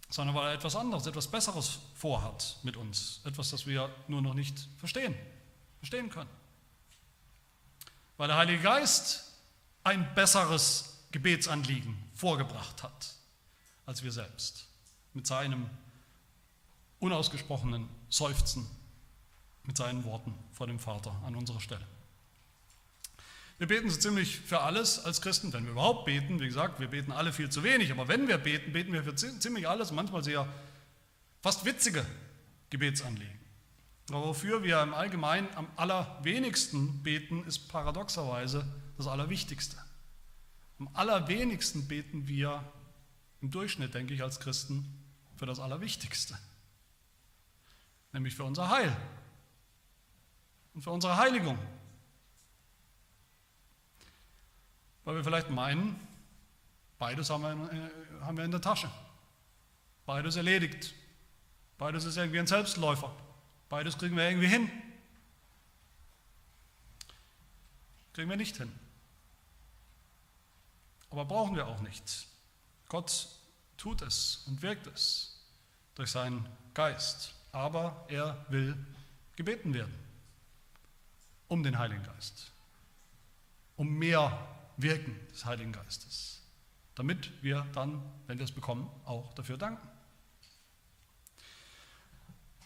sondern 0.09 0.35
weil 0.35 0.49
er 0.49 0.53
etwas 0.53 0.75
anderes, 0.75 1.05
etwas 1.05 1.29
Besseres 1.29 1.79
vorhat 1.95 2.57
mit 2.63 2.77
uns, 2.77 3.21
etwas, 3.25 3.51
das 3.51 3.65
wir 3.65 3.93
nur 4.07 4.21
noch 4.21 4.33
nicht 4.33 4.67
verstehen 4.77 5.15
verstehen 5.79 6.09
können. 6.09 6.29
Weil 8.17 8.27
der 8.27 8.37
Heilige 8.37 8.61
Geist 8.61 9.31
ein 9.83 10.13
besseres 10.15 11.03
Gebetsanliegen 11.11 11.97
vorgebracht 12.13 12.83
hat 12.83 13.13
als 13.85 14.03
wir 14.03 14.11
selbst. 14.11 14.67
Mit 15.13 15.25
seinem 15.25 15.69
unausgesprochenen 16.99 17.87
Seufzen, 18.09 18.67
mit 19.63 19.77
seinen 19.77 20.03
Worten 20.03 20.33
vor 20.51 20.67
dem 20.67 20.79
Vater 20.79 21.15
an 21.25 21.35
unserer 21.35 21.61
Stelle. 21.61 21.85
Wir 23.57 23.67
beten 23.67 23.89
so 23.89 23.97
ziemlich 23.97 24.39
für 24.39 24.61
alles 24.61 25.03
als 25.03 25.21
Christen, 25.21 25.51
wenn 25.51 25.63
wir 25.63 25.71
überhaupt 25.71 26.05
beten. 26.05 26.39
Wie 26.39 26.45
gesagt, 26.45 26.79
wir 26.79 26.89
beten 26.89 27.11
alle 27.11 27.33
viel 27.33 27.49
zu 27.49 27.63
wenig, 27.63 27.91
aber 27.91 28.07
wenn 28.07 28.27
wir 28.27 28.37
beten, 28.37 28.71
beten 28.71 28.93
wir 28.93 29.03
für 29.03 29.15
ziemlich 29.15 29.67
alles, 29.67 29.91
manchmal 29.91 30.23
sehr 30.23 30.47
fast 31.41 31.65
witzige 31.65 32.05
Gebetsanliegen. 32.69 33.36
Wofür 34.09 34.63
wir 34.63 34.81
im 34.81 34.93
Allgemeinen 34.93 35.49
am 35.55 35.67
allerwenigsten 35.75 37.03
beten, 37.03 37.43
ist 37.45 37.67
paradoxerweise 37.67 38.65
das 38.95 39.05
Allerwichtigste. 39.07 39.77
Am 40.79 40.89
allerwenigsten 40.93 41.87
beten 41.87 42.27
wir 42.27 42.63
im 43.41 43.51
Durchschnitt, 43.51 43.93
denke 43.93 44.13
ich, 44.13 44.23
als 44.23 44.39
Christen 44.39 44.85
für 45.35 45.45
das 45.45 45.59
Allerwichtigste, 45.59 46.37
nämlich 48.13 48.35
für 48.35 48.45
unser 48.45 48.69
Heil 48.69 48.95
und 50.73 50.83
für 50.83 50.91
unsere 50.91 51.17
Heiligung. 51.17 51.59
Weil 55.03 55.15
wir 55.15 55.23
vielleicht 55.23 55.49
meinen, 55.49 55.99
beides 56.97 57.29
haben 57.29 57.43
wir 57.43 57.51
in, 57.51 57.69
äh, 57.69 57.89
haben 58.21 58.37
wir 58.37 58.45
in 58.45 58.51
der 58.51 58.61
Tasche, 58.61 58.89
beides 60.05 60.37
erledigt, 60.37 60.93
beides 61.77 62.05
ist 62.05 62.17
irgendwie 62.17 62.39
ein 62.39 62.47
Selbstläufer. 62.47 63.13
Beides 63.69 63.97
kriegen 63.97 64.15
wir 64.15 64.29
irgendwie 64.29 64.47
hin. 64.47 64.71
Kriegen 68.13 68.29
wir 68.29 68.37
nicht 68.37 68.57
hin. 68.57 68.71
Aber 71.09 71.25
brauchen 71.25 71.55
wir 71.55 71.67
auch 71.67 71.81
nicht. 71.81 72.27
Gott 72.89 73.27
tut 73.77 74.01
es 74.01 74.43
und 74.47 74.61
wirkt 74.61 74.87
es 74.87 75.39
durch 75.95 76.11
seinen 76.11 76.47
Geist. 76.73 77.33
Aber 77.51 78.05
er 78.09 78.45
will 78.49 78.77
gebeten 79.35 79.73
werden 79.73 79.93
um 81.47 81.63
den 81.63 81.77
Heiligen 81.79 82.03
Geist, 82.03 82.51
um 83.77 83.87
mehr 83.97 84.47
Wirken 84.77 85.15
des 85.29 85.45
Heiligen 85.45 85.71
Geistes, 85.71 86.41
damit 86.95 87.31
wir 87.41 87.65
dann, 87.73 88.01
wenn 88.27 88.37
wir 88.37 88.45
es 88.45 88.51
bekommen, 88.51 88.89
auch 89.05 89.33
dafür 89.33 89.57
danken. 89.57 89.87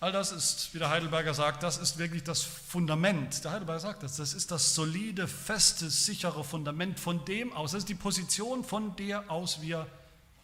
All 0.02 0.12
das 0.12 0.32
ist, 0.32 0.74
wie 0.74 0.80
der 0.80 0.89
Heidelberger 0.89 1.36
sagt, 1.36 1.62
das 1.62 1.78
ist 1.78 1.99
wirklich 1.99 2.24
das 2.24 2.41
Fundament. 2.41 3.43
Der 3.43 3.52
Heidelberger 3.52 3.80
sagt 3.80 4.02
das, 4.02 4.18
das 4.18 4.34
ist 4.34 4.49
das 4.49 4.74
solide, 4.74 5.28
feste, 5.28 5.91
sichere 5.91 6.43
Fundament 6.43 6.99
von 6.99 7.24
dem 7.26 7.54
aus. 7.54 7.74
Das 7.74 7.82
ist 7.82 7.89
die 7.89 7.93
Position, 7.93 8.64
von 8.64 8.95
der 8.95 9.30
aus 9.30 9.62
wir 9.62 9.86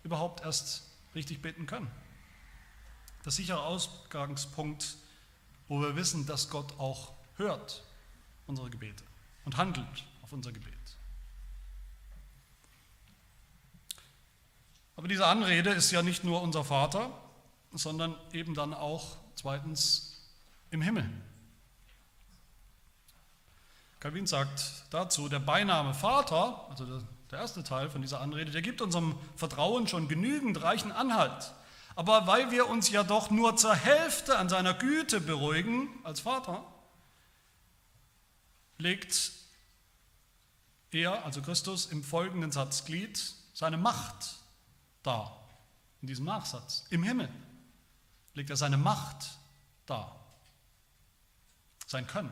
überhaupt 0.04 0.46
erst 0.46 0.84
richtig 1.16 1.42
beten 1.42 1.66
können. 1.66 1.90
Das 3.24 3.38
sichere 3.38 3.64
Ausgangspunkt, 3.64 4.96
wo 5.68 5.82
wir 5.82 5.96
wissen, 5.96 6.28
dass 6.28 6.52
Gott 6.52 6.80
auch 6.80 7.14
hört 7.38 7.84
unsere 8.46 8.70
Gebete 8.70 9.04
und 9.44 9.58
handelt 9.58 10.06
auf 10.22 10.34
unser 10.34 10.52
Gebet. 10.52 10.76
Aber 14.96 15.08
diese 15.08 15.26
Anrede 15.26 15.72
ist 15.72 15.90
ja 15.90 16.04
nicht 16.04 16.24
nur 16.24 16.44
unser 16.44 16.64
Vater, 16.64 17.12
sondern 17.72 18.16
eben 18.34 18.54
dann 18.54 18.76
auch 18.76 19.18
Zweitens 19.38 20.20
im 20.72 20.82
Himmel. 20.82 21.08
Calvin 24.00 24.26
sagt 24.26 24.84
dazu, 24.90 25.30
der 25.30 25.38
Beiname 25.38 25.94
Vater, 25.94 26.68
also 26.72 26.86
der 27.30 27.40
erste 27.40 27.64
Teil 27.64 27.92
von 27.92 28.02
dieser 28.02 28.20
Anrede, 28.20 28.50
der 28.50 28.64
gibt 28.64 28.82
unserem 28.82 29.16
Vertrauen 29.36 29.88
schon 29.88 30.08
genügend 30.08 30.64
reichen 30.64 30.92
Anhalt. 30.92 31.54
Aber 31.96 32.26
weil 32.26 32.50
wir 32.50 32.68
uns 32.68 32.90
ja 32.90 33.04
doch 33.04 33.30
nur 33.30 33.56
zur 33.58 33.76
Hälfte 33.76 34.40
an 34.40 34.50
seiner 34.50 34.74
Güte 34.74 35.22
beruhigen 35.22 35.88
als 36.04 36.20
Vater, 36.20 36.64
legt 38.80 39.34
er, 40.90 41.24
also 41.26 41.44
Christus, 41.44 41.86
im 41.86 42.04
folgenden 42.04 42.52
Satzglied 42.52 43.36
seine 43.54 43.78
Macht 43.78 44.38
dar, 45.04 45.48
in 46.02 46.08
diesem 46.08 46.26
Nachsatz, 46.26 46.88
im 46.90 47.04
Himmel 47.04 47.30
legt 48.38 48.52
er 48.52 48.56
seine 48.56 48.78
Macht 48.78 49.38
dar, 49.88 50.16
sein 51.88 52.06
Können. 52.08 52.32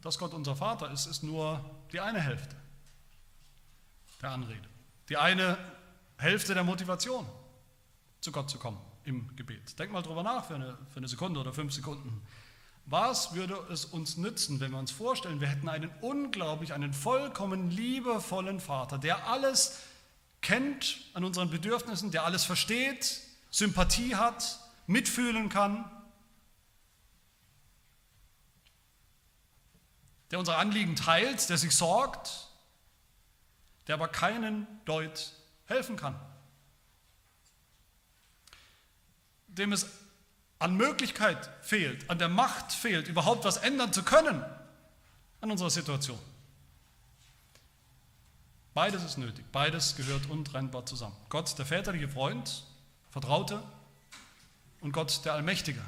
Dass 0.00 0.18
Gott 0.18 0.32
unser 0.32 0.56
Vater 0.56 0.90
ist, 0.90 1.06
ist 1.06 1.22
nur 1.22 1.62
die 1.92 2.00
eine 2.00 2.20
Hälfte 2.20 2.56
der 4.22 4.30
Anrede, 4.30 4.68
die 5.08 5.16
eine 5.16 5.58
Hälfte 6.16 6.54
der 6.54 6.64
Motivation, 6.64 7.26
zu 8.20 8.32
Gott 8.32 8.50
zu 8.50 8.58
kommen 8.58 8.80
im 9.04 9.36
Gebet. 9.36 9.78
Denk 9.78 9.92
mal 9.92 10.02
drüber 10.02 10.22
nach 10.22 10.46
für 10.46 10.54
eine, 10.54 10.78
für 10.90 10.96
eine 10.96 11.08
Sekunde 11.08 11.38
oder 11.38 11.52
fünf 11.52 11.72
Sekunden. 11.72 12.26
Was 12.86 13.34
würde 13.34 13.54
es 13.70 13.84
uns 13.84 14.16
nützen, 14.16 14.60
wenn 14.60 14.70
wir 14.70 14.78
uns 14.78 14.90
vorstellen, 14.90 15.40
wir 15.42 15.48
hätten 15.48 15.68
einen 15.68 15.90
unglaublich, 16.00 16.72
einen 16.72 16.94
vollkommen 16.94 17.70
liebevollen 17.70 18.60
Vater, 18.60 18.96
der 18.96 19.28
alles 19.28 19.78
kennt 20.40 20.98
an 21.14 21.24
unseren 21.24 21.50
Bedürfnissen, 21.50 22.10
der 22.10 22.24
alles 22.24 22.44
versteht, 22.44 23.20
Sympathie 23.50 24.16
hat, 24.16 24.60
mitfühlen 24.86 25.48
kann, 25.48 25.90
der 30.30 30.38
unsere 30.38 30.58
Anliegen 30.58 30.96
teilt, 30.96 31.48
der 31.48 31.58
sich 31.58 31.74
sorgt, 31.74 32.48
der 33.86 33.94
aber 33.94 34.08
keinen 34.08 34.66
Deut 34.84 35.32
helfen 35.64 35.96
kann, 35.96 36.18
dem 39.48 39.72
es 39.72 39.86
an 40.58 40.76
Möglichkeit 40.76 41.48
fehlt, 41.62 42.08
an 42.10 42.18
der 42.18 42.28
Macht 42.28 42.72
fehlt, 42.72 43.08
überhaupt 43.08 43.44
was 43.44 43.58
ändern 43.58 43.92
zu 43.92 44.02
können 44.02 44.44
an 45.40 45.50
unserer 45.50 45.70
Situation. 45.70 46.18
Beides 48.78 49.02
ist 49.02 49.18
nötig, 49.18 49.44
beides 49.50 49.96
gehört 49.96 50.30
untrennbar 50.30 50.86
zusammen. 50.86 51.16
Gott, 51.30 51.58
der 51.58 51.66
väterliche 51.66 52.08
Freund, 52.08 52.62
Vertraute 53.10 53.60
und 54.80 54.92
Gott, 54.92 55.24
der 55.24 55.32
Allmächtige 55.32 55.80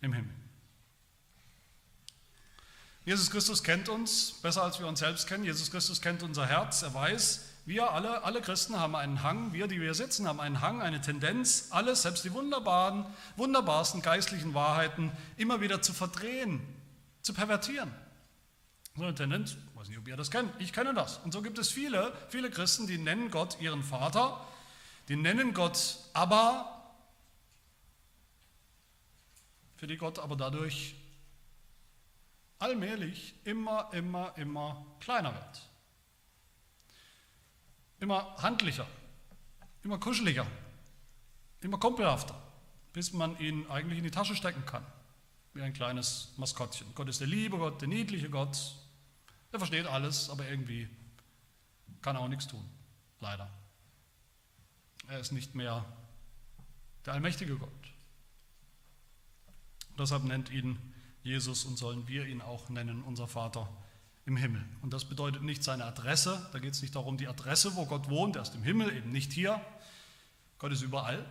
im 0.00 0.12
Himmel. 0.12 0.34
Jesus 3.04 3.30
Christus 3.30 3.62
kennt 3.62 3.88
uns 3.88 4.32
besser 4.42 4.64
als 4.64 4.80
wir 4.80 4.88
uns 4.88 4.98
selbst 4.98 5.28
kennen. 5.28 5.44
Jesus 5.44 5.70
Christus 5.70 6.02
kennt 6.02 6.24
unser 6.24 6.44
Herz. 6.44 6.82
Er 6.82 6.92
weiß, 6.92 7.42
wir 7.66 7.92
alle, 7.92 8.24
alle 8.24 8.40
Christen 8.40 8.80
haben 8.80 8.96
einen 8.96 9.22
Hang, 9.22 9.52
wir, 9.52 9.68
die 9.68 9.80
wir 9.80 9.94
sitzen, 9.94 10.26
haben 10.26 10.40
einen 10.40 10.60
Hang, 10.60 10.82
eine 10.82 11.00
Tendenz, 11.00 11.68
alles, 11.70 12.02
selbst 12.02 12.24
die 12.24 12.32
wunderbaren, 12.32 13.06
wunderbarsten 13.36 14.02
geistlichen 14.02 14.54
Wahrheiten 14.54 15.12
immer 15.36 15.60
wieder 15.60 15.82
zu 15.82 15.92
verdrehen, 15.92 16.62
zu 17.20 17.32
pervertieren. 17.32 17.92
So 18.96 19.04
eine 19.04 19.14
Tendenz, 19.14 19.56
weiß 19.82 19.88
nicht, 19.88 19.98
ob 19.98 20.06
ihr 20.06 20.16
das 20.16 20.30
kennt, 20.30 20.48
ich 20.60 20.72
kenne 20.72 20.94
das. 20.94 21.18
Und 21.18 21.32
so 21.32 21.42
gibt 21.42 21.58
es 21.58 21.72
viele, 21.72 22.16
viele 22.28 22.52
Christen, 22.52 22.86
die 22.86 22.98
nennen 22.98 23.32
Gott 23.32 23.60
ihren 23.60 23.82
Vater, 23.82 24.46
die 25.08 25.16
nennen 25.16 25.54
Gott 25.54 25.96
aber, 26.12 26.94
für 29.74 29.88
die 29.88 29.96
Gott 29.96 30.20
aber 30.20 30.36
dadurch 30.36 30.94
allmählich 32.60 33.34
immer, 33.42 33.92
immer, 33.92 34.38
immer 34.38 34.86
kleiner 35.00 35.34
wird. 35.34 35.68
Immer 37.98 38.36
handlicher, 38.36 38.86
immer 39.82 39.98
kuscheliger, 39.98 40.46
immer 41.60 41.78
kumpelhafter, 41.78 42.40
bis 42.92 43.12
man 43.12 43.36
ihn 43.40 43.68
eigentlich 43.68 43.98
in 43.98 44.04
die 44.04 44.12
Tasche 44.12 44.36
stecken 44.36 44.64
kann, 44.64 44.86
wie 45.54 45.62
ein 45.62 45.72
kleines 45.72 46.34
Maskottchen. 46.36 46.86
Gott 46.94 47.08
ist 47.08 47.18
der 47.18 47.26
liebe 47.26 47.58
Gott, 47.58 47.80
der 47.80 47.88
niedliche 47.88 48.30
Gott. 48.30 48.76
Er 49.52 49.58
versteht 49.58 49.86
alles, 49.86 50.30
aber 50.30 50.48
irgendwie 50.48 50.88
kann 52.00 52.16
er 52.16 52.22
auch 52.22 52.28
nichts 52.28 52.48
tun, 52.48 52.64
leider. 53.20 53.50
Er 55.08 55.20
ist 55.20 55.32
nicht 55.32 55.54
mehr 55.54 55.84
der 57.04 57.14
allmächtige 57.14 57.56
Gott. 57.56 57.68
deshalb 59.98 60.24
nennt 60.24 60.50
ihn 60.50 60.78
Jesus 61.22 61.64
und 61.64 61.76
sollen 61.76 62.08
wir 62.08 62.26
ihn 62.26 62.40
auch 62.40 62.68
nennen, 62.70 63.02
unser 63.02 63.28
Vater 63.28 63.68
im 64.24 64.36
Himmel. 64.36 64.64
Und 64.80 64.92
das 64.92 65.04
bedeutet 65.04 65.42
nicht 65.42 65.62
seine 65.62 65.84
Adresse, 65.84 66.48
da 66.52 66.58
geht 66.58 66.72
es 66.72 66.82
nicht 66.82 66.94
darum, 66.94 67.16
die 67.16 67.28
Adresse, 67.28 67.76
wo 67.76 67.86
Gott 67.86 68.08
wohnt, 68.08 68.36
er 68.36 68.42
ist 68.42 68.54
im 68.54 68.62
Himmel, 68.62 68.96
eben 68.96 69.12
nicht 69.12 69.32
hier. 69.32 69.60
Gott 70.58 70.72
ist 70.72 70.82
überall. 70.82 71.24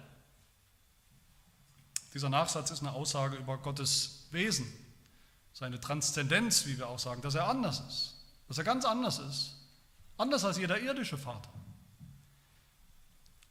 Dieser 2.14 2.30
Nachsatz 2.30 2.72
ist 2.72 2.82
eine 2.82 2.92
Aussage 2.92 3.38
über 3.38 3.58
Gottes 3.58 4.28
Wesen, 4.32 4.68
seine 5.62 5.80
Transzendenz, 5.80 6.66
wie 6.66 6.80
wir 6.80 6.88
auch 6.88 6.98
sagen, 6.98 7.22
dass 7.22 7.36
er 7.36 7.48
anders 7.48 7.82
ist, 7.82 8.16
dass 8.48 8.58
er 8.58 8.64
ganz 8.64 8.84
anders 8.84 9.20
ist, 9.20 9.54
anders 10.18 10.44
als 10.44 10.58
jeder 10.58 10.80
irdische 10.80 11.20
Vater, 11.20 11.52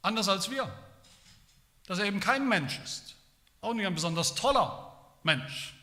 anders 0.01 0.27
als 0.27 0.51
wir, 0.51 0.69
dass 1.87 1.99
er 1.99 2.05
eben 2.05 2.19
kein 2.19 2.49
Mensch 2.49 2.79
ist, 2.79 3.15
auch 3.61 3.73
nicht 3.73 3.87
ein 3.87 3.95
besonders 3.95 4.35
toller 4.35 4.93
Mensch, 5.23 5.73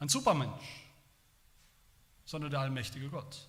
ein 0.00 0.10
Supermensch, 0.10 0.84
sondern 2.26 2.50
der 2.50 2.60
allmächtige 2.60 3.08
Gott. 3.08 3.48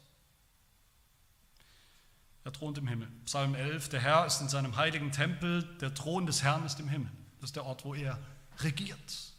Er 2.46 2.54
thront 2.54 2.78
im 2.78 2.88
Himmel. 2.88 3.10
Psalm 3.26 3.56
11, 3.56 3.90
der 3.90 4.00
Herr 4.00 4.26
ist 4.26 4.40
in 4.40 4.48
seinem 4.48 4.78
heiligen 4.78 5.12
Tempel, 5.12 5.64
der 5.82 5.94
Thron 5.94 6.26
des 6.26 6.44
Herrn 6.44 6.66
ist 6.66 6.80
im 6.80 6.88
Himmel. 6.88 7.12
Das 7.42 7.50
ist 7.50 7.58
der 7.58 7.66
Ort, 7.66 7.84
wo 7.84 7.94
er 7.94 8.18
regiert. 8.60 9.33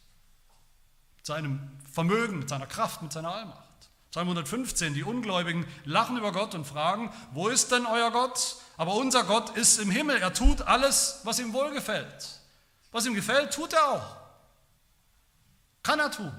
Mit 1.25 1.29
seinem 1.29 1.71
Vermögen, 1.91 2.41
mit 2.41 2.51
seiner 2.51 2.67
Kraft, 2.67 3.01
mit 3.01 3.11
seiner 3.11 3.35
Allmacht. 3.35 3.89
Psalm 4.11 4.29
115, 4.29 4.93
die 4.93 5.05
Ungläubigen 5.05 5.67
lachen 5.87 6.19
über 6.19 6.33
Gott 6.33 6.55
und 6.55 6.67
fragen, 6.67 7.11
wo 7.33 7.49
ist 7.49 7.73
denn 7.73 7.87
euer 7.87 8.11
Gott? 8.11 8.57
Aber 8.77 8.93
unser 8.93 9.25
Gott 9.25 9.57
ist 9.57 9.79
im 9.79 9.91
Himmel. 9.91 10.19
Er 10.19 10.35
tut 10.35 10.61
alles, 10.61 11.21
was 11.25 11.39
ihm 11.39 11.55
wohlgefällt. 11.55 12.43
Was 12.93 13.07
ihm 13.07 13.15
gefällt, 13.15 13.55
tut 13.55 13.73
er 13.73 13.89
auch. 13.91 14.17
Kann 15.83 15.99
er 15.99 16.11
tun. 16.11 16.31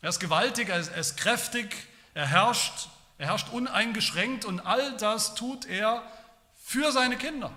Er 0.00 0.08
ist 0.08 0.18
gewaltig, 0.18 0.68
er 0.68 0.80
ist 0.80 1.16
kräftig, 1.16 1.72
er 2.14 2.26
herrscht, 2.26 2.88
er 3.18 3.28
herrscht 3.28 3.50
uneingeschränkt 3.50 4.44
und 4.44 4.58
all 4.58 4.96
das 4.96 5.36
tut 5.36 5.66
er 5.66 6.02
für 6.56 6.90
seine 6.90 7.16
Kinder. 7.16 7.52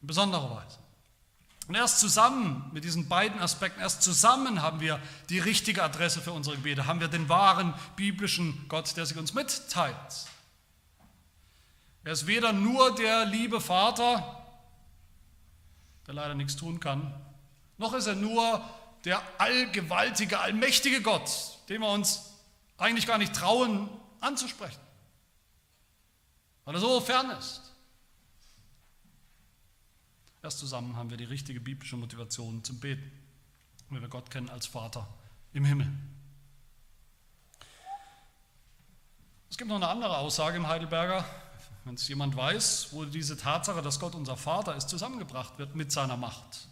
In 0.00 0.06
besonderer 0.06 0.54
Weise. 0.54 0.83
Und 1.66 1.74
erst 1.74 1.98
zusammen 2.00 2.68
mit 2.72 2.84
diesen 2.84 3.08
beiden 3.08 3.40
Aspekten, 3.40 3.80
erst 3.80 4.02
zusammen 4.02 4.60
haben 4.60 4.80
wir 4.80 5.00
die 5.30 5.38
richtige 5.38 5.82
Adresse 5.82 6.20
für 6.20 6.32
unsere 6.32 6.56
Gebete, 6.56 6.86
haben 6.86 7.00
wir 7.00 7.08
den 7.08 7.28
wahren 7.28 7.72
biblischen 7.96 8.66
Gott, 8.68 8.96
der 8.96 9.06
sich 9.06 9.16
uns 9.16 9.32
mitteilt. 9.32 9.96
Er 12.04 12.12
ist 12.12 12.26
weder 12.26 12.52
nur 12.52 12.94
der 12.94 13.24
liebe 13.24 13.62
Vater, 13.62 14.44
der 16.06 16.14
leider 16.14 16.34
nichts 16.34 16.56
tun 16.56 16.80
kann, 16.80 17.14
noch 17.78 17.94
ist 17.94 18.06
er 18.06 18.14
nur 18.14 18.62
der 19.06 19.22
allgewaltige, 19.38 20.38
allmächtige 20.38 21.00
Gott, 21.00 21.30
den 21.70 21.80
wir 21.80 21.88
uns 21.88 22.30
eigentlich 22.76 23.06
gar 23.06 23.18
nicht 23.18 23.34
trauen 23.34 23.88
anzusprechen, 24.20 24.80
weil 26.66 26.74
er 26.74 26.80
so 26.80 27.00
fern 27.00 27.30
ist. 27.30 27.63
Erst 30.44 30.58
zusammen 30.58 30.94
haben 30.96 31.08
wir 31.08 31.16
die 31.16 31.24
richtige 31.24 31.58
biblische 31.58 31.96
Motivation 31.96 32.62
zum 32.62 32.78
Beten, 32.78 33.10
wenn 33.88 34.02
wir 34.02 34.10
Gott 34.10 34.30
kennen 34.30 34.50
als 34.50 34.66
Vater 34.66 35.08
im 35.54 35.64
Himmel. 35.64 35.90
Es 39.48 39.56
gibt 39.56 39.70
noch 39.70 39.76
eine 39.76 39.88
andere 39.88 40.18
Aussage 40.18 40.58
im 40.58 40.68
Heidelberger, 40.68 41.24
wenn 41.84 41.94
es 41.94 42.06
jemand 42.08 42.36
weiß, 42.36 42.88
wo 42.90 43.06
diese 43.06 43.38
Tatsache, 43.38 43.80
dass 43.80 43.98
Gott 43.98 44.14
unser 44.14 44.36
Vater 44.36 44.76
ist, 44.76 44.90
zusammengebracht 44.90 45.56
wird 45.56 45.74
mit 45.76 45.90
seiner 45.90 46.18
Macht. 46.18 46.68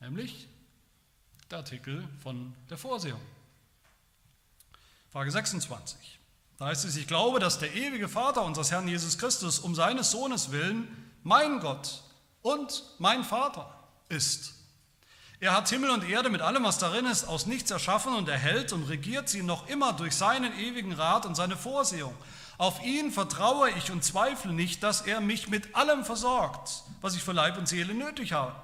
Nämlich 0.00 0.48
der 1.50 1.58
Artikel 1.58 2.08
von 2.22 2.54
der 2.70 2.78
Vorsehung. 2.78 3.20
Frage 5.12 5.30
26. 5.30 6.18
Da 6.56 6.68
heißt 6.68 6.86
es, 6.86 6.96
ich 6.96 7.06
glaube, 7.06 7.38
dass 7.38 7.58
der 7.58 7.74
ewige 7.74 8.08
Vater 8.08 8.42
unseres 8.46 8.70
Herrn 8.70 8.88
Jesus 8.88 9.18
Christus 9.18 9.58
um 9.58 9.74
seines 9.74 10.10
Sohnes 10.10 10.52
willen 10.52 10.88
mein 11.22 11.60
Gott 11.60 12.02
und 12.42 12.84
mein 12.98 13.24
Vater 13.24 13.72
ist. 14.08 14.54
Er 15.40 15.54
hat 15.54 15.70
Himmel 15.70 15.90
und 15.90 16.08
Erde 16.08 16.28
mit 16.28 16.42
allem, 16.42 16.64
was 16.64 16.78
darin 16.78 17.06
ist, 17.06 17.24
aus 17.24 17.46
nichts 17.46 17.70
erschaffen 17.70 18.14
und 18.14 18.28
erhält 18.28 18.72
und 18.72 18.84
regiert 18.84 19.28
sie 19.28 19.42
noch 19.42 19.68
immer 19.68 19.94
durch 19.94 20.14
seinen 20.14 20.58
ewigen 20.58 20.92
Rat 20.92 21.24
und 21.24 21.34
seine 21.34 21.56
Vorsehung. 21.56 22.14
Auf 22.58 22.84
ihn 22.84 23.10
vertraue 23.10 23.70
ich 23.70 23.90
und 23.90 24.04
zweifle 24.04 24.52
nicht, 24.52 24.82
dass 24.82 25.00
er 25.00 25.22
mich 25.22 25.48
mit 25.48 25.74
allem 25.74 26.04
versorgt, 26.04 26.84
was 27.00 27.14
ich 27.14 27.22
für 27.22 27.32
Leib 27.32 27.56
und 27.56 27.68
Seele 27.68 27.94
nötig 27.94 28.32
habe 28.32 28.54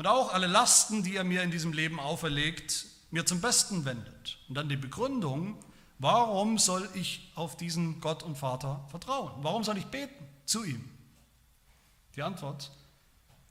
und 0.00 0.06
auch 0.06 0.32
alle 0.32 0.46
Lasten, 0.46 1.02
die 1.02 1.16
er 1.16 1.24
mir 1.24 1.42
in 1.42 1.50
diesem 1.50 1.74
Leben 1.74 2.00
auferlegt, 2.00 2.86
mir 3.10 3.26
zum 3.26 3.42
Besten 3.42 3.84
wendet. 3.84 4.38
Und 4.48 4.54
dann 4.54 4.68
die 4.68 4.76
Begründung, 4.76 5.62
warum 5.98 6.56
soll 6.56 6.88
ich 6.94 7.30
auf 7.34 7.56
diesen 7.56 8.00
Gott 8.00 8.22
und 8.22 8.38
Vater 8.38 8.84
vertrauen? 8.88 9.32
Warum 9.42 9.62
soll 9.62 9.76
ich 9.76 9.84
beten 9.84 10.26
zu 10.46 10.64
ihm? 10.64 10.88
Die 12.16 12.22
Antwort, 12.22 12.70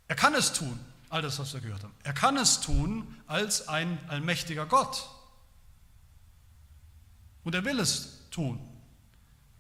er 0.08 0.16
kann 0.16 0.34
es 0.36 0.54
tun, 0.54 0.80
all 1.10 1.22
das, 1.22 1.40
was 1.40 1.54
wir 1.54 1.62
gehört 1.62 1.84
haben. 1.84 1.96
Er 2.04 2.14
kann 2.14 2.38
es 2.38 2.62
tun 2.62 3.22
als 3.28 3.68
ein 3.68 4.00
allmächtiger 4.10 4.66
Gott. 4.66 5.10
Und 7.44 7.56
er 7.56 7.66
will 7.66 7.80
es 7.80 8.30
tun 8.30 8.60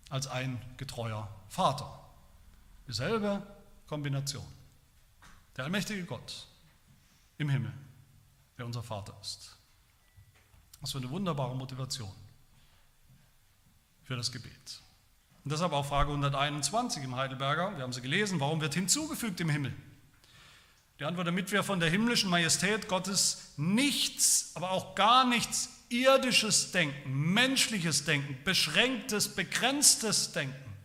als 0.09 0.27
ein 0.27 0.61
getreuer 0.77 1.27
Vater. 1.47 1.99
Dieselbe 2.87 3.41
Kombination. 3.87 4.45
Der 5.55 5.65
allmächtige 5.65 6.05
Gott 6.05 6.47
im 7.37 7.49
Himmel, 7.49 7.73
der 8.57 8.65
unser 8.65 8.83
Vater 8.83 9.15
ist. 9.21 9.57
Was 10.81 10.91
für 10.91 10.99
eine 10.99 11.09
wunderbare 11.09 11.55
Motivation 11.55 12.11
für 14.03 14.15
das 14.15 14.31
Gebet. 14.31 14.81
Und 15.43 15.51
deshalb 15.51 15.71
auch 15.71 15.85
Frage 15.85 16.09
121 16.09 17.03
im 17.03 17.15
Heidelberger, 17.15 17.75
wir 17.75 17.83
haben 17.83 17.93
sie 17.93 18.01
gelesen, 18.01 18.39
warum 18.39 18.61
wird 18.61 18.73
hinzugefügt 18.73 19.39
im 19.39 19.49
Himmel? 19.49 19.73
Die 20.99 21.05
Antwort, 21.05 21.27
damit 21.27 21.51
wir 21.51 21.63
von 21.63 21.79
der 21.79 21.89
himmlischen 21.89 22.29
Majestät 22.29 22.87
Gottes 22.87 23.53
nichts, 23.55 24.51
aber 24.55 24.71
auch 24.71 24.95
gar 24.95 25.25
nichts 25.25 25.69
irdisches 25.89 26.71
Denken, 26.71 27.33
menschliches 27.33 28.05
Denken, 28.05 28.37
beschränktes, 28.43 29.33
begrenztes 29.33 30.33
Denken 30.33 30.75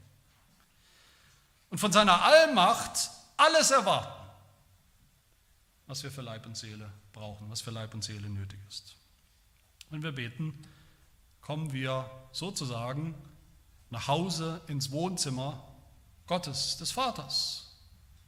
und 1.71 1.79
von 1.79 1.93
seiner 1.93 2.23
Allmacht 2.23 3.11
alles 3.37 3.71
erwarten 3.71 4.25
was 5.87 6.03
wir 6.03 6.11
für 6.11 6.23
Leib 6.23 6.47
und 6.47 6.57
Seele 6.57 6.91
brauchen, 7.13 7.51
was 7.51 7.61
für 7.61 7.71
Leib 7.71 7.95
und 7.95 8.03
Seele 8.03 8.29
nötig 8.29 8.59
ist. 8.69 8.97
Wenn 9.91 10.03
wir 10.03 10.13
beten, 10.13 10.55
kommen 11.41 11.73
wir 11.73 12.11
sozusagen 12.33 13.15
nach 13.95 14.09
Hause 14.09 14.61
ins 14.67 14.91
Wohnzimmer 14.91 15.63
Gottes, 16.27 16.79
des 16.79 16.91
Vaters, 16.91 17.77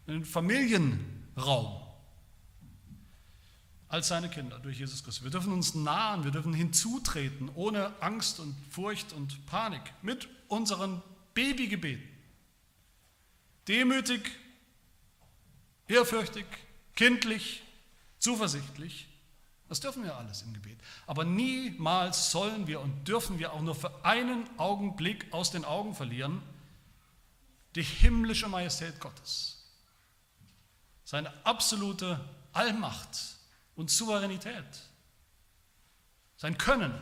in 0.07 0.15
den 0.15 0.25
Familienraum 0.25 1.83
als 3.89 4.09
seine 4.09 4.29
Kinder 4.29 4.61
durch 4.61 4.79
Jesus 4.79 5.03
Christus. 5.03 5.25
Wir 5.25 5.31
dürfen 5.31 5.53
uns 5.53 5.75
nahen, 5.75 6.23
wir 6.23 6.31
dürfen 6.31 6.55
hinzutreten, 6.55 7.51
ohne 7.55 8.01
Angst 8.01 8.39
und 8.39 8.55
Furcht 8.71 9.13
und 9.13 9.45
Panik, 9.47 9.83
mit 10.03 10.29
unseren 10.47 11.03
Babygebeten. 11.35 12.09
Demütig, 13.67 14.31
ehrfürchtig, 15.89 16.47
kindlich, 16.95 17.63
zuversichtlich. 18.21 19.09
Das 19.69 19.81
dürfen 19.81 20.05
wir 20.05 20.17
alles 20.17 20.43
im 20.43 20.53
Gebet. 20.53 20.79
Aber 21.07 21.25
niemals 21.25 22.31
sollen 22.31 22.67
wir 22.67 22.81
und 22.81 23.07
dürfen 23.09 23.39
wir 23.39 23.53
auch 23.53 23.63
nur 23.63 23.75
für 23.75 24.05
einen 24.05 24.49
Augenblick 24.59 25.33
aus 25.33 25.51
den 25.51 25.65
Augen 25.65 25.95
verlieren, 25.95 26.43
die 27.75 27.83
himmlische 27.83 28.49
Majestät 28.49 29.01
Gottes, 29.01 29.65
seine 31.05 31.33
absolute 31.45 32.21
Allmacht 32.53 33.37
und 33.75 33.91
Souveränität, 33.91 34.65
sein 36.37 36.57
Können. 36.57 36.95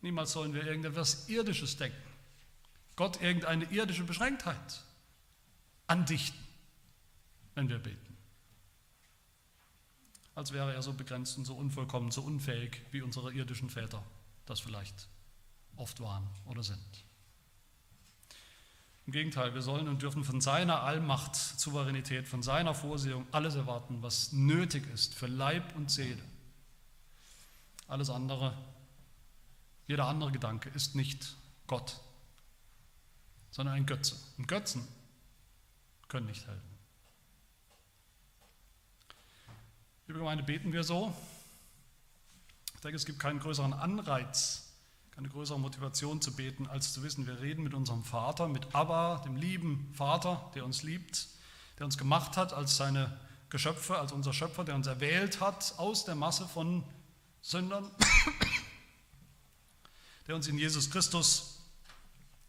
Niemals 0.00 0.32
sollen 0.32 0.54
wir 0.54 0.64
irgendetwas 0.64 1.28
Irdisches 1.28 1.76
denken, 1.76 1.96
Gott 2.94 3.20
irgendeine 3.20 3.64
irdische 3.66 4.04
Beschränktheit 4.04 4.82
andichten, 5.88 6.38
wenn 7.54 7.68
wir 7.68 7.78
beten. 7.78 8.07
Als 10.38 10.52
wäre 10.52 10.72
er 10.72 10.82
so 10.82 10.92
begrenzt 10.92 11.36
und 11.36 11.46
so 11.46 11.54
unvollkommen, 11.56 12.12
so 12.12 12.22
unfähig, 12.22 12.80
wie 12.92 13.02
unsere 13.02 13.32
irdischen 13.32 13.70
Väter 13.70 14.04
das 14.46 14.60
vielleicht 14.60 15.08
oft 15.74 15.98
waren 15.98 16.28
oder 16.46 16.62
sind. 16.62 16.78
Im 19.06 19.12
Gegenteil, 19.12 19.52
wir 19.54 19.62
sollen 19.62 19.88
und 19.88 20.00
dürfen 20.00 20.22
von 20.22 20.40
seiner 20.40 20.84
Allmacht, 20.84 21.34
Souveränität, 21.34 22.28
von 22.28 22.44
seiner 22.44 22.72
Vorsehung 22.72 23.26
alles 23.32 23.56
erwarten, 23.56 24.00
was 24.00 24.30
nötig 24.30 24.88
ist 24.94 25.12
für 25.12 25.26
Leib 25.26 25.74
und 25.74 25.90
Seele. 25.90 26.22
Alles 27.88 28.08
andere, 28.08 28.56
jeder 29.88 30.06
andere 30.06 30.30
Gedanke 30.30 30.68
ist 30.68 30.94
nicht 30.94 31.34
Gott, 31.66 32.00
sondern 33.50 33.74
ein 33.74 33.86
Götze. 33.86 34.14
Und 34.36 34.46
Götzen 34.46 34.86
können 36.06 36.26
nicht 36.26 36.46
helfen. 36.46 36.67
Liebe 40.08 40.20
Gemeinde, 40.20 40.42
beten 40.42 40.72
wir 40.72 40.84
so? 40.84 41.14
Ich 42.74 42.80
denke, 42.80 42.96
es 42.96 43.04
gibt 43.04 43.18
keinen 43.18 43.40
größeren 43.40 43.74
Anreiz, 43.74 44.72
keine 45.10 45.28
größere 45.28 45.60
Motivation 45.60 46.22
zu 46.22 46.34
beten, 46.34 46.66
als 46.66 46.94
zu 46.94 47.02
wissen, 47.02 47.26
wir 47.26 47.42
reden 47.42 47.62
mit 47.62 47.74
unserem 47.74 48.04
Vater, 48.04 48.48
mit 48.48 48.74
Abba, 48.74 49.18
dem 49.26 49.36
lieben 49.36 49.92
Vater, 49.92 50.50
der 50.54 50.64
uns 50.64 50.82
liebt, 50.82 51.28
der 51.78 51.84
uns 51.84 51.98
gemacht 51.98 52.38
hat 52.38 52.54
als 52.54 52.78
seine 52.78 53.20
Geschöpfe, 53.50 53.98
als 53.98 54.12
unser 54.12 54.32
Schöpfer, 54.32 54.64
der 54.64 54.76
uns 54.76 54.86
erwählt 54.86 55.42
hat 55.42 55.74
aus 55.76 56.06
der 56.06 56.14
Masse 56.14 56.48
von 56.48 56.84
Sündern, 57.42 57.90
der 60.26 60.36
uns 60.36 60.48
in 60.48 60.56
Jesus 60.56 60.90
Christus 60.90 61.60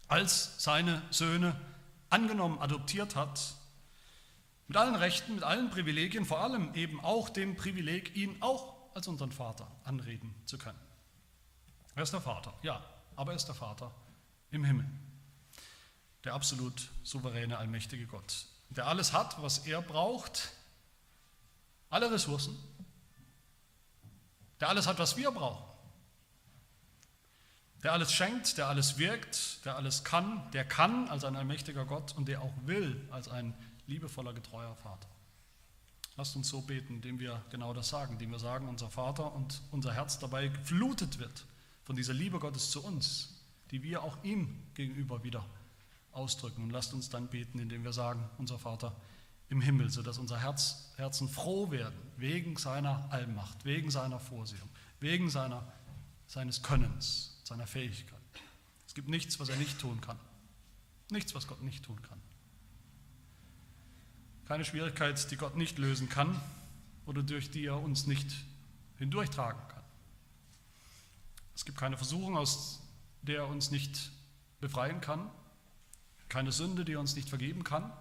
als 0.08 0.64
seine 0.64 1.02
Söhne 1.10 1.60
angenommen, 2.08 2.58
adoptiert 2.58 3.16
hat, 3.16 3.54
mit 4.70 4.76
allen 4.76 4.94
Rechten, 4.94 5.34
mit 5.34 5.42
allen 5.42 5.68
Privilegien, 5.68 6.24
vor 6.24 6.38
allem 6.38 6.72
eben 6.74 7.00
auch 7.00 7.28
dem 7.28 7.56
Privileg, 7.56 8.14
ihn 8.14 8.40
auch 8.40 8.72
als 8.94 9.08
unseren 9.08 9.32
Vater 9.32 9.68
anreden 9.82 10.32
zu 10.46 10.58
können. 10.58 10.78
Er 11.96 12.04
ist 12.04 12.12
der 12.12 12.20
Vater, 12.20 12.54
ja, 12.62 12.80
aber 13.16 13.32
er 13.32 13.36
ist 13.36 13.46
der 13.46 13.56
Vater 13.56 13.92
im 14.52 14.62
Himmel. 14.62 14.86
Der 16.22 16.34
absolut 16.34 16.88
souveräne, 17.02 17.58
allmächtige 17.58 18.06
Gott, 18.06 18.46
der 18.68 18.86
alles 18.86 19.12
hat, 19.12 19.42
was 19.42 19.66
er 19.66 19.82
braucht, 19.82 20.52
alle 21.88 22.12
Ressourcen, 22.12 22.56
der 24.60 24.68
alles 24.68 24.86
hat, 24.86 25.00
was 25.00 25.16
wir 25.16 25.32
brauchen, 25.32 25.64
der 27.82 27.92
alles 27.92 28.12
schenkt, 28.12 28.56
der 28.56 28.68
alles 28.68 28.98
wirkt, 28.98 29.64
der 29.64 29.74
alles 29.74 30.04
kann, 30.04 30.48
der 30.52 30.64
kann 30.64 31.08
als 31.08 31.24
ein 31.24 31.34
allmächtiger 31.34 31.86
Gott 31.86 32.14
und 32.16 32.28
der 32.28 32.40
auch 32.40 32.54
will 32.66 33.08
als 33.10 33.26
ein 33.26 33.52
liebevoller, 33.90 34.32
getreuer 34.32 34.74
Vater. 34.76 35.08
Lasst 36.16 36.36
uns 36.36 36.48
so 36.48 36.62
beten, 36.62 36.94
indem 36.94 37.18
wir 37.18 37.42
genau 37.50 37.74
das 37.74 37.88
sagen, 37.88 38.12
indem 38.12 38.30
wir 38.30 38.38
sagen, 38.38 38.68
unser 38.68 38.90
Vater 38.90 39.32
und 39.34 39.60
unser 39.70 39.92
Herz 39.92 40.18
dabei 40.18 40.48
geflutet 40.48 41.18
wird 41.18 41.44
von 41.84 41.96
dieser 41.96 42.14
Liebe 42.14 42.38
Gottes 42.38 42.70
zu 42.70 42.82
uns, 42.82 43.42
die 43.70 43.82
wir 43.82 44.02
auch 44.02 44.22
ihm 44.22 44.62
gegenüber 44.74 45.22
wieder 45.24 45.44
ausdrücken. 46.12 46.62
Und 46.62 46.70
lasst 46.70 46.94
uns 46.94 47.10
dann 47.10 47.28
beten, 47.28 47.58
indem 47.58 47.84
wir 47.84 47.92
sagen, 47.92 48.28
unser 48.38 48.58
Vater 48.58 48.94
im 49.48 49.60
Himmel, 49.60 49.90
sodass 49.90 50.18
unser 50.18 50.38
Herz, 50.40 50.92
Herzen 50.96 51.28
froh 51.28 51.70
werden, 51.70 51.98
wegen 52.16 52.56
seiner 52.56 53.10
Allmacht, 53.12 53.64
wegen 53.64 53.90
seiner 53.90 54.20
Vorsehung, 54.20 54.68
wegen 55.00 55.30
seiner, 55.30 55.66
seines 56.26 56.62
Könnens, 56.62 57.40
seiner 57.44 57.66
Fähigkeit. 57.66 58.18
Es 58.86 58.94
gibt 58.94 59.08
nichts, 59.08 59.40
was 59.40 59.48
er 59.48 59.56
nicht 59.56 59.78
tun 59.80 60.00
kann. 60.00 60.18
Nichts, 61.10 61.34
was 61.34 61.48
Gott 61.48 61.62
nicht 61.62 61.84
tun 61.84 62.00
kann. 62.02 62.20
Keine 64.50 64.64
Schwierigkeit, 64.64 65.30
die 65.30 65.36
Gott 65.36 65.54
nicht 65.54 65.78
lösen 65.78 66.08
kann 66.08 66.34
oder 67.06 67.22
durch 67.22 67.52
die 67.52 67.66
er 67.66 67.80
uns 67.80 68.08
nicht 68.08 68.26
hindurchtragen 68.98 69.62
kann. 69.68 69.84
Es 71.54 71.64
gibt 71.64 71.78
keine 71.78 71.96
Versuchung, 71.96 72.36
aus 72.36 72.82
der 73.22 73.36
er 73.36 73.46
uns 73.46 73.70
nicht 73.70 74.10
befreien 74.60 75.00
kann, 75.00 75.30
keine 76.28 76.50
Sünde, 76.50 76.84
die 76.84 76.94
er 76.94 76.98
uns 76.98 77.14
nicht 77.14 77.28
vergeben 77.28 77.62
kann, 77.62 77.92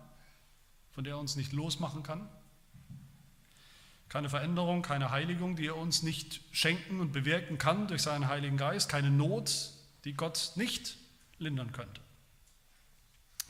von 0.90 1.04
der 1.04 1.14
er 1.14 1.20
uns 1.20 1.36
nicht 1.36 1.54
losmachen 1.54 2.02
kann, 2.02 2.28
keine 4.08 4.28
Veränderung, 4.28 4.82
keine 4.82 5.12
Heiligung, 5.12 5.56
die 5.56 5.68
er 5.68 5.78
uns 5.78 6.02
nicht 6.02 6.42
schenken 6.52 7.00
und 7.00 7.12
bewirken 7.12 7.60
kann 7.60 7.88
durch 7.88 8.02
seinen 8.02 8.28
Heiligen 8.28 8.58
Geist, 8.58 8.90
keine 8.90 9.12
Not, 9.12 9.72
die 10.04 10.16
Gott 10.16 10.54
nicht 10.56 10.98
lindern 11.38 11.74
könnte. 11.74 12.02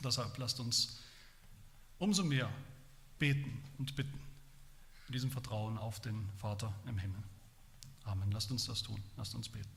Deshalb 0.04 0.36
lasst 0.36 0.60
uns 0.60 1.00
umso 1.98 2.24
mehr 2.24 2.50
beten 3.20 3.62
und 3.78 3.94
bitten 3.94 4.18
in 5.06 5.12
diesem 5.12 5.30
Vertrauen 5.30 5.78
auf 5.78 6.00
den 6.00 6.28
Vater 6.36 6.72
im 6.86 6.98
Himmel. 6.98 7.22
Amen. 8.04 8.32
Lasst 8.32 8.50
uns 8.50 8.66
das 8.66 8.82
tun. 8.82 9.00
Lasst 9.16 9.36
uns 9.36 9.48
beten. 9.48 9.70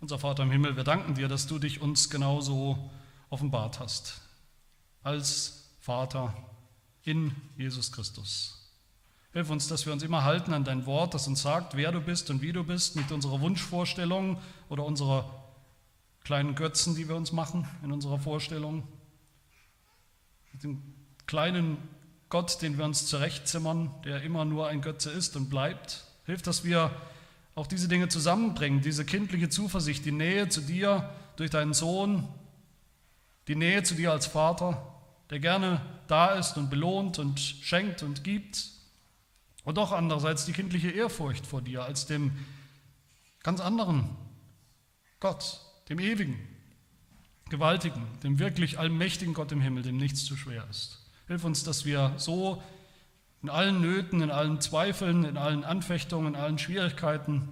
Unser 0.00 0.18
Vater 0.18 0.42
im 0.42 0.50
Himmel, 0.50 0.76
wir 0.76 0.84
danken 0.84 1.14
dir, 1.14 1.28
dass 1.28 1.46
du 1.46 1.58
dich 1.58 1.80
uns 1.80 2.10
genauso 2.10 2.90
offenbart 3.30 3.80
hast, 3.80 4.20
als 5.02 5.70
Vater 5.80 6.34
in 7.04 7.34
Jesus 7.56 7.92
Christus. 7.92 8.70
Hilf 9.32 9.48
uns, 9.48 9.68
dass 9.68 9.86
wir 9.86 9.92
uns 9.92 10.02
immer 10.02 10.24
halten 10.24 10.52
an 10.52 10.64
dein 10.64 10.84
Wort, 10.84 11.14
das 11.14 11.26
uns 11.28 11.42
sagt, 11.42 11.76
wer 11.76 11.92
du 11.92 12.00
bist 12.00 12.30
und 12.30 12.42
wie 12.42 12.52
du 12.52 12.64
bist, 12.64 12.96
nicht 12.96 13.12
unsere 13.12 13.40
Wunschvorstellungen 13.40 14.38
oder 14.68 14.84
unsere 14.84 15.24
kleinen 16.24 16.54
Götzen, 16.54 16.94
die 16.94 17.08
wir 17.08 17.16
uns 17.16 17.32
machen 17.32 17.66
in 17.82 17.92
unserer 17.92 18.18
Vorstellung, 18.18 18.86
mit 20.52 20.62
dem 20.62 20.82
kleinen 21.26 21.78
Gott, 22.32 22.62
den 22.62 22.78
wir 22.78 22.86
uns 22.86 23.04
zurechtzimmern, 23.04 23.90
der 24.06 24.22
immer 24.22 24.46
nur 24.46 24.66
ein 24.66 24.80
Götze 24.80 25.10
ist 25.10 25.36
und 25.36 25.50
bleibt. 25.50 26.04
Hilf, 26.24 26.40
dass 26.40 26.64
wir 26.64 26.90
auch 27.54 27.66
diese 27.66 27.88
Dinge 27.88 28.08
zusammenbringen, 28.08 28.80
diese 28.80 29.04
kindliche 29.04 29.50
Zuversicht, 29.50 30.06
die 30.06 30.12
Nähe 30.12 30.48
zu 30.48 30.62
dir 30.62 31.10
durch 31.36 31.50
deinen 31.50 31.74
Sohn, 31.74 32.26
die 33.48 33.54
Nähe 33.54 33.82
zu 33.82 33.94
dir 33.94 34.12
als 34.12 34.24
Vater, 34.24 34.82
der 35.28 35.40
gerne 35.40 35.82
da 36.06 36.28
ist 36.28 36.56
und 36.56 36.70
belohnt 36.70 37.18
und 37.18 37.38
schenkt 37.38 38.02
und 38.02 38.24
gibt. 38.24 38.70
Und 39.64 39.76
doch 39.76 39.92
andererseits 39.92 40.46
die 40.46 40.54
kindliche 40.54 40.88
Ehrfurcht 40.88 41.46
vor 41.46 41.60
dir 41.60 41.84
als 41.84 42.06
dem 42.06 42.32
ganz 43.42 43.60
anderen 43.60 44.08
Gott, 45.20 45.60
dem 45.90 45.98
ewigen, 45.98 46.38
gewaltigen, 47.50 48.06
dem 48.22 48.38
wirklich 48.38 48.78
allmächtigen 48.78 49.34
Gott 49.34 49.52
im 49.52 49.60
Himmel, 49.60 49.82
dem 49.82 49.98
nichts 49.98 50.24
zu 50.24 50.34
schwer 50.34 50.66
ist. 50.70 51.01
Hilf 51.26 51.44
uns, 51.44 51.64
dass 51.64 51.84
wir 51.84 52.12
so 52.16 52.62
in 53.42 53.50
allen 53.50 53.80
Nöten, 53.80 54.22
in 54.22 54.30
allen 54.30 54.60
Zweifeln, 54.60 55.24
in 55.24 55.36
allen 55.36 55.64
Anfechtungen, 55.64 56.34
in 56.34 56.40
allen 56.40 56.58
Schwierigkeiten, 56.58 57.48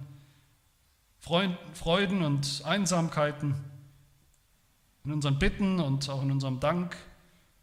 Freuden 1.19 2.23
und 2.23 2.63
Einsamkeiten, 2.65 3.55
in 5.03 5.11
unseren 5.11 5.37
Bitten 5.37 5.79
und 5.79 6.09
auch 6.09 6.23
in 6.23 6.31
unserem 6.31 6.59
Dank 6.59 6.95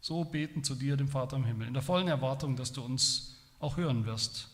so 0.01 0.23
beten 0.23 0.63
zu 0.63 0.75
dir, 0.75 0.95
dem 0.95 1.09
Vater 1.09 1.37
im 1.37 1.43
Himmel, 1.43 1.67
in 1.67 1.73
der 1.73 1.83
vollen 1.83 2.07
Erwartung, 2.07 2.55
dass 2.55 2.71
du 2.71 2.81
uns 2.81 3.37
auch 3.59 3.77
hören 3.77 4.05
wirst, 4.05 4.49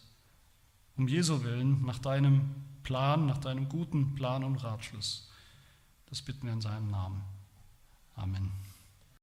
um 0.97 1.07
Jesu 1.07 1.43
willen, 1.43 1.85
nach 1.85 1.99
deinem 1.99 2.55
Plan, 2.83 3.25
nach 3.25 3.37
deinem 3.37 3.69
guten 3.69 4.15
Plan 4.15 4.43
und 4.43 4.63
Ratschluss. 4.63 5.29
Das 6.07 6.21
bitten 6.21 6.47
wir 6.47 6.53
in 6.53 6.61
seinem 6.61 6.89
Namen. 6.89 7.23
Amen. 8.15 8.64